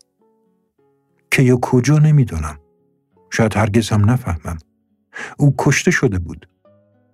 که 1.31 1.43
یا 1.43 1.59
کجا 1.62 1.98
نمی‌دانم. 1.98 2.59
شاید 3.31 3.56
هرگز 3.56 3.89
هم 3.89 4.10
نفهمم. 4.10 4.59
او 5.39 5.55
کشته 5.59 5.90
شده 5.90 6.19
بود 6.19 6.48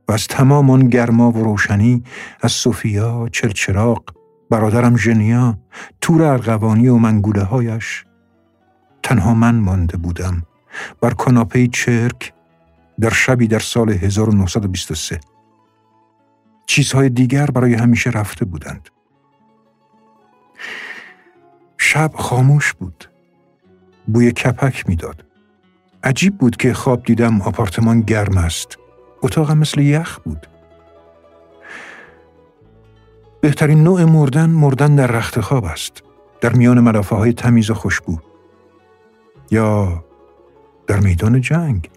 و 0.09 0.13
از 0.13 0.27
تمام 0.27 0.71
آن 0.71 0.89
گرما 0.89 1.31
و 1.31 1.45
روشنی 1.45 2.03
از 2.41 2.53
سوفیا، 2.53 3.29
چرچراغ، 3.33 4.03
برادرم 4.51 4.97
ژنیا، 4.97 5.59
تور 6.01 6.23
ارغوانی 6.23 6.89
و 6.89 6.97
منگوله 6.97 7.43
هایش 7.43 8.05
تنها 9.03 9.35
من 9.35 9.55
مانده 9.55 9.97
بودم 9.97 10.43
بر 11.01 11.11
کاناپه 11.11 11.67
چرک 11.67 12.33
در 13.01 13.11
شبی 13.11 13.47
در 13.47 13.59
سال 13.59 13.91
1923 13.91 15.21
چیزهای 16.67 17.09
دیگر 17.09 17.47
برای 17.47 17.75
همیشه 17.75 18.11
رفته 18.11 18.45
بودند. 18.45 18.89
شب 21.79 22.11
خاموش 22.15 22.73
بود. 22.73 23.11
بوی 24.07 24.33
کپک 24.33 24.89
می‌داد. 24.89 25.25
عجیب 26.05 26.39
بود 26.39 26.57
که 26.57 26.75
خواب 26.75 27.03
دیدم 27.03 27.41
آپارتمان 27.41 28.01
گرم 28.01 28.39
است. 28.39 28.79
اتاقم 29.23 29.59
مثل 29.59 29.81
یخ 29.81 30.19
بود. 30.19 30.47
بهترین 33.41 33.83
نوع 33.83 34.05
مردن 34.05 34.51
مردن 34.51 34.95
در 34.95 35.07
رخت 35.07 35.41
خواب 35.41 35.65
است. 35.65 36.03
در 36.41 36.53
میان 36.53 36.81
ملافه 36.81 37.17
های 37.17 37.33
تمیز 37.33 37.71
و 37.71 37.75
خوشبو. 37.75 38.19
یا 39.51 40.05
در 40.87 41.01
میدان 41.01 41.41
جنگ. 41.41 41.91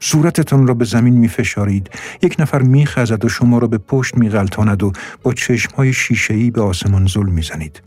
صورتتان 0.00 0.66
را 0.66 0.74
به 0.74 0.84
زمین 0.84 1.14
می 1.14 1.28
فشارید. 1.28 1.90
یک 2.22 2.36
نفر 2.38 2.62
می 2.62 2.86
خزد 2.86 3.24
و 3.24 3.28
شما 3.28 3.58
را 3.58 3.68
به 3.68 3.78
پشت 3.78 4.16
می 4.16 4.28
غلطاند 4.28 4.82
و 4.82 4.92
با 5.22 5.32
چشمهای 5.32 5.92
شیشهی 5.92 6.50
به 6.50 6.62
آسمان 6.62 7.06
زل 7.06 7.26
می 7.26 7.42
زنید. 7.42 7.82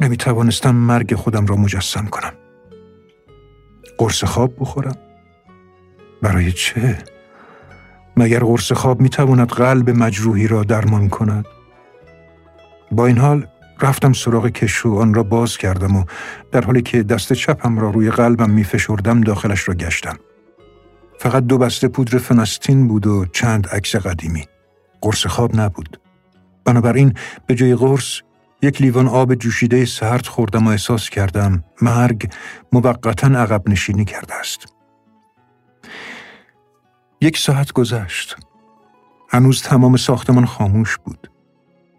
نمی 0.00 0.16
توانستم 0.16 0.74
مرگ 0.74 1.14
خودم 1.14 1.46
را 1.46 1.56
مجسم 1.56 2.06
کنم. 2.06 2.32
قرص 3.98 4.24
خواب 4.24 4.54
بخورم؟ 4.60 4.96
برای 6.22 6.52
چه؟ 6.52 6.98
مگر 8.16 8.38
قرص 8.38 8.72
خواب 8.72 9.00
می 9.00 9.08
تواند 9.08 9.48
قلب 9.48 9.90
مجروحی 9.90 10.46
را 10.46 10.64
درمان 10.64 11.08
کند؟ 11.08 11.46
با 12.92 13.06
این 13.06 13.18
حال 13.18 13.46
رفتم 13.80 14.12
سراغ 14.12 14.48
کشو 14.48 14.94
آن 14.94 15.14
را 15.14 15.22
باز 15.22 15.56
کردم 15.56 15.96
و 15.96 16.04
در 16.52 16.64
حالی 16.64 16.82
که 16.82 17.02
دست 17.02 17.32
چپم 17.32 17.78
را 17.78 17.90
روی 17.90 18.10
قلبم 18.10 18.50
می 18.50 18.64
فشردم 18.64 19.20
داخلش 19.20 19.68
را 19.68 19.74
گشتم. 19.74 20.18
فقط 21.18 21.42
دو 21.42 21.58
بسته 21.58 21.88
پودر 21.88 22.18
فناستین 22.18 22.88
بود 22.88 23.06
و 23.06 23.26
چند 23.26 23.66
عکس 23.68 23.96
قدیمی. 23.96 24.44
قرص 25.00 25.26
خواب 25.26 25.60
نبود. 25.60 26.00
بنابراین 26.64 27.14
به 27.46 27.54
جای 27.54 27.74
قرص 27.74 28.20
یک 28.62 28.82
لیوان 28.82 29.08
آب 29.08 29.34
جوشیده 29.34 29.84
سرد 29.84 30.26
خوردم 30.26 30.66
و 30.66 30.70
احساس 30.70 31.10
کردم 31.10 31.64
مرگ 31.82 32.30
موقتا 32.72 33.26
عقب 33.26 33.68
نشینی 33.68 34.04
کرده 34.04 34.34
است. 34.34 34.66
یک 37.20 37.38
ساعت 37.38 37.72
گذشت. 37.72 38.36
هنوز 39.28 39.62
تمام 39.62 39.96
ساختمان 39.96 40.46
خاموش 40.46 40.98
بود. 40.98 41.30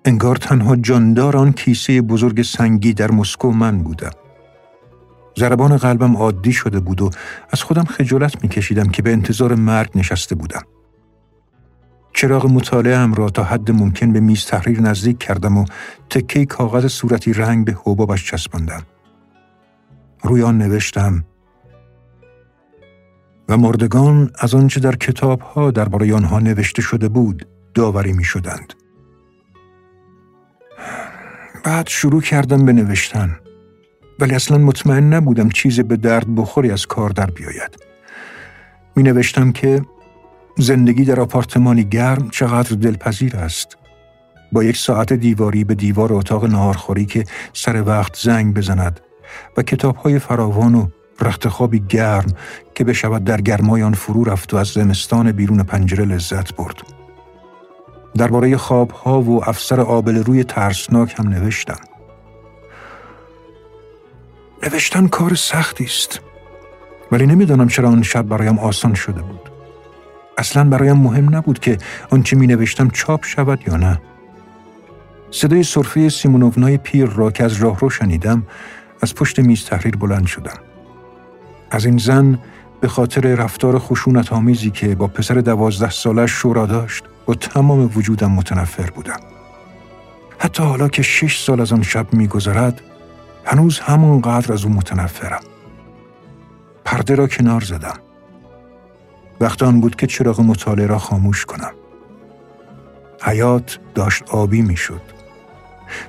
انگار 0.08 0.36
تنها 0.36 0.76
جاندار 0.76 1.38
آن 1.38 1.52
کیسه 1.52 2.02
بزرگ 2.02 2.42
سنگی 2.42 2.94
در 2.94 3.12
مسکو 3.12 3.52
من 3.52 3.84
بودم. 3.84 4.12
ضربان 5.40 5.78
قلبم 5.78 6.18
عادی 6.18 6.54
شده 6.54 6.80
بود 6.80 7.02
و 7.02 7.10
از 7.50 7.64
خودم 7.64 7.84
خجالت 7.84 8.44
می 8.44 8.50
کشیدم 8.50 8.90
که 8.90 9.02
به 9.02 9.12
انتظار 9.12 9.56
مرگ 9.56 9.90
نشسته 9.96 10.36
بودم. 10.36 10.62
چراغ 12.14 12.46
مطالعه 12.46 13.16
را 13.16 13.30
تا 13.30 13.44
حد 13.44 13.72
ممکن 13.72 14.14
به 14.14 14.20
میز 14.20 14.46
تحریر 14.46 14.82
نزدیک 14.82 15.18
کردم 15.20 15.58
و 15.58 15.66
تکه 16.10 16.46
کاغذ 16.46 16.88
صورتی 16.88 17.34
رنگ 17.34 17.66
به 17.66 17.78
حبابش 17.86 18.32
چسباندم. 18.32 18.84
روی 20.24 20.44
آن 20.44 20.58
نوشتم 20.58 21.26
و 23.50 23.58
مردگان 23.58 24.32
از 24.40 24.56
آنچه 24.56 24.80
در 24.80 24.96
کتاب 24.96 25.42
ها 25.42 25.72
درباره 25.72 26.16
آنها 26.16 26.40
نوشته 26.40 26.82
شده 26.82 27.10
بود 27.10 27.48
داوری 27.74 28.14
می 28.14 28.24
شدند. 28.24 28.77
بعد 31.64 31.88
شروع 31.88 32.22
کردم 32.22 32.66
به 32.66 32.74
نوشتن 32.74 33.40
ولی 34.20 34.36
اصلا 34.36 34.58
مطمئن 34.58 35.14
نبودم 35.14 35.50
چیز 35.50 35.80
به 35.80 35.98
درد 35.98 36.36
بخوری 36.36 36.72
از 36.72 36.86
کار 36.86 37.10
در 37.10 37.26
بیاید. 37.26 37.78
می 38.96 39.04
نوشتم 39.04 39.52
که 39.52 39.82
زندگی 40.58 41.06
در 41.06 41.20
آپارتمانی 41.20 41.84
گرم 41.84 42.30
چقدر 42.30 42.76
دلپذیر 42.76 43.36
است. 43.36 43.78
با 44.52 44.64
یک 44.64 44.78
ساعت 44.78 45.14
دیواری 45.14 45.64
به 45.64 45.76
دیوار 45.76 46.14
اتاق 46.14 46.46
نهارخوری 46.46 47.06
که 47.06 47.24
سر 47.54 47.84
وقت 47.84 48.16
زنگ 48.16 48.54
بزند 48.54 49.00
و 49.58 49.62
کتابهای 49.62 50.20
فراوان 50.20 50.76
و 50.76 50.88
رختخوابی 51.22 51.80
گرم 51.80 52.34
که 52.76 52.84
بشود 52.84 53.24
در 53.24 53.42
گرمای 53.42 53.84
آن 53.84 53.94
فرو 53.94 54.24
رفت 54.24 54.54
و 54.54 54.58
از 54.58 54.68
زمستان 54.68 55.32
بیرون 55.32 55.64
پنجره 55.64 56.06
لذت 56.06 56.56
برد. 56.56 56.97
درباره 58.16 58.58
خوابها 58.58 59.22
و 59.22 59.50
افسر 59.50 59.82
آبل 59.82 60.24
روی 60.24 60.44
ترسناک 60.44 61.16
هم 61.20 61.28
نوشتم. 61.28 61.80
نوشتن 64.64 65.08
کار 65.08 65.36
سختی 65.36 65.84
است 65.84 66.20
ولی 67.12 67.26
نمی‌دانم 67.26 67.68
چرا 67.68 67.90
آن 67.90 68.02
شب 68.02 68.22
برایم 68.22 68.60
آسان 68.60 68.94
شده 68.94 69.22
بود. 69.22 69.50
اصلا 70.38 70.70
برایم 70.70 70.98
مهم 70.98 71.36
نبود 71.36 71.60
که 71.60 71.78
آنچه 72.10 72.36
می 72.36 72.48
نوشتم 72.48 72.90
چاپ 72.90 73.26
شود 73.26 73.60
یا 73.68 73.76
نه. 73.76 74.02
صدای 75.32 75.64
صرفه 75.64 76.10
سیمونوونای 76.10 76.78
پیر 76.78 77.06
را 77.06 77.32
که 77.32 77.44
از 77.44 77.54
راه 77.54 77.80
رو 77.80 77.90
شنیدم 77.90 78.44
از 79.02 79.16
پشت 79.16 79.40
میز 79.40 79.66
تحریر 79.66 79.96
بلند 79.96 80.26
شدم. 80.26 80.60
از 81.72 81.86
این 81.86 81.98
زن 81.98 82.40
به 82.82 82.88
خاطر 82.88 83.22
رفتار 83.22 83.80
خشونت 83.80 84.34
آمیزی 84.34 84.72
که 84.72 84.96
با 84.96 85.08
پسر 85.08 85.36
دوازده 85.36 85.90
سالش 85.90 86.32
شورا 86.32 86.66
داشت 86.66 87.04
با 87.28 87.34
تمام 87.34 87.92
وجودم 87.96 88.32
متنفر 88.32 88.90
بودم. 88.90 89.20
حتی 90.40 90.64
حالا 90.64 90.88
که 90.88 91.02
شش 91.02 91.44
سال 91.44 91.62
از 91.62 91.74
آن 91.74 91.84
شب 91.84 92.14
میگذرد 92.14 92.82
هنوز 93.46 93.80
همانقدر 93.80 94.54
از 94.54 94.66
او 94.66 94.72
متنفرم. 94.72 95.42
پرده 96.86 97.16
را 97.16 97.28
کنار 97.28 97.62
زدم. 97.62 97.98
وقت 99.42 99.64
آن 99.64 99.82
بود 99.82 99.96
که 99.96 100.08
چراغ 100.08 100.42
مطالعه 100.42 100.88
را 100.88 101.00
خاموش 101.00 101.46
کنم. 101.46 101.72
حیات 103.24 103.80
داشت 103.96 104.24
آبی 104.30 104.62
می‌شد. 104.62 105.02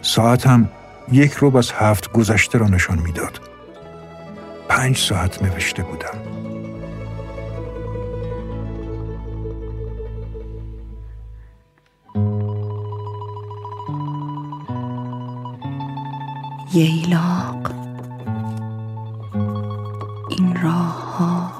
ساعت 0.02 0.46
هم 0.46 0.68
یک 1.12 1.32
روب 1.32 1.56
از 1.56 1.72
هفت 1.72 2.12
گذشته 2.12 2.58
را 2.58 2.68
نشان 2.68 2.98
می‌داد. 2.98 3.40
پنج 4.68 4.98
ساعت 4.98 5.42
نوشته 5.42 5.82
بودم. 5.82 6.37
ییلاق 16.72 17.70
این 20.28 20.56
راه 20.62 21.16
ها 21.16 21.52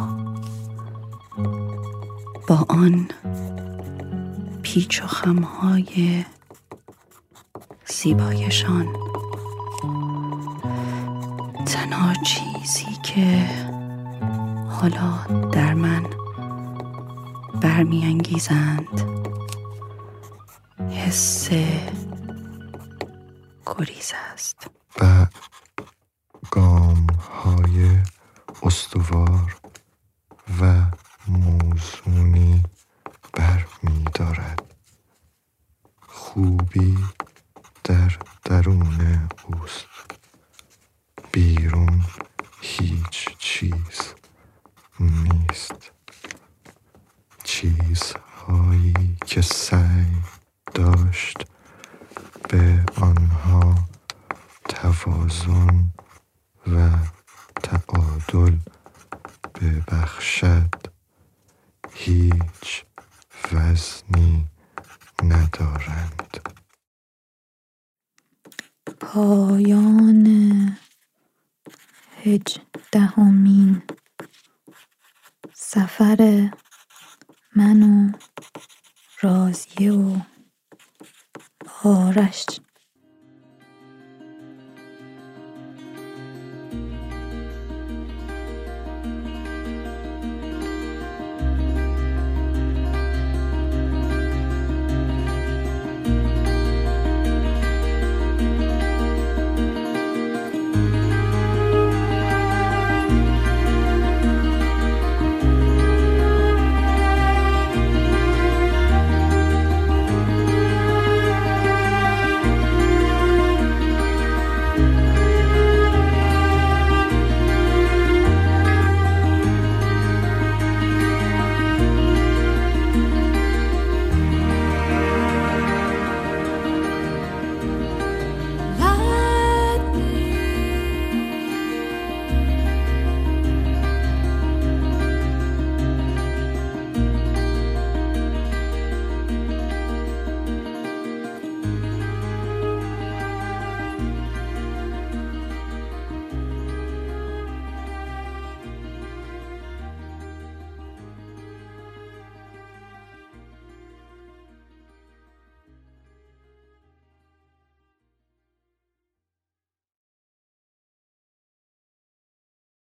با 2.48 2.66
آن 2.68 3.08
پیچ 4.62 5.02
و 5.02 5.06
خمهای 5.06 6.24
زیبایشان. 7.86 8.86
تنها 11.66 12.14
چیزی 12.14 12.96
که 13.02 13.46
حالا 14.70 15.24
در 15.52 15.74
من 15.74 16.06
برمیانگیزند 17.60 19.02
حس 20.90 21.50
گریز 23.66 24.12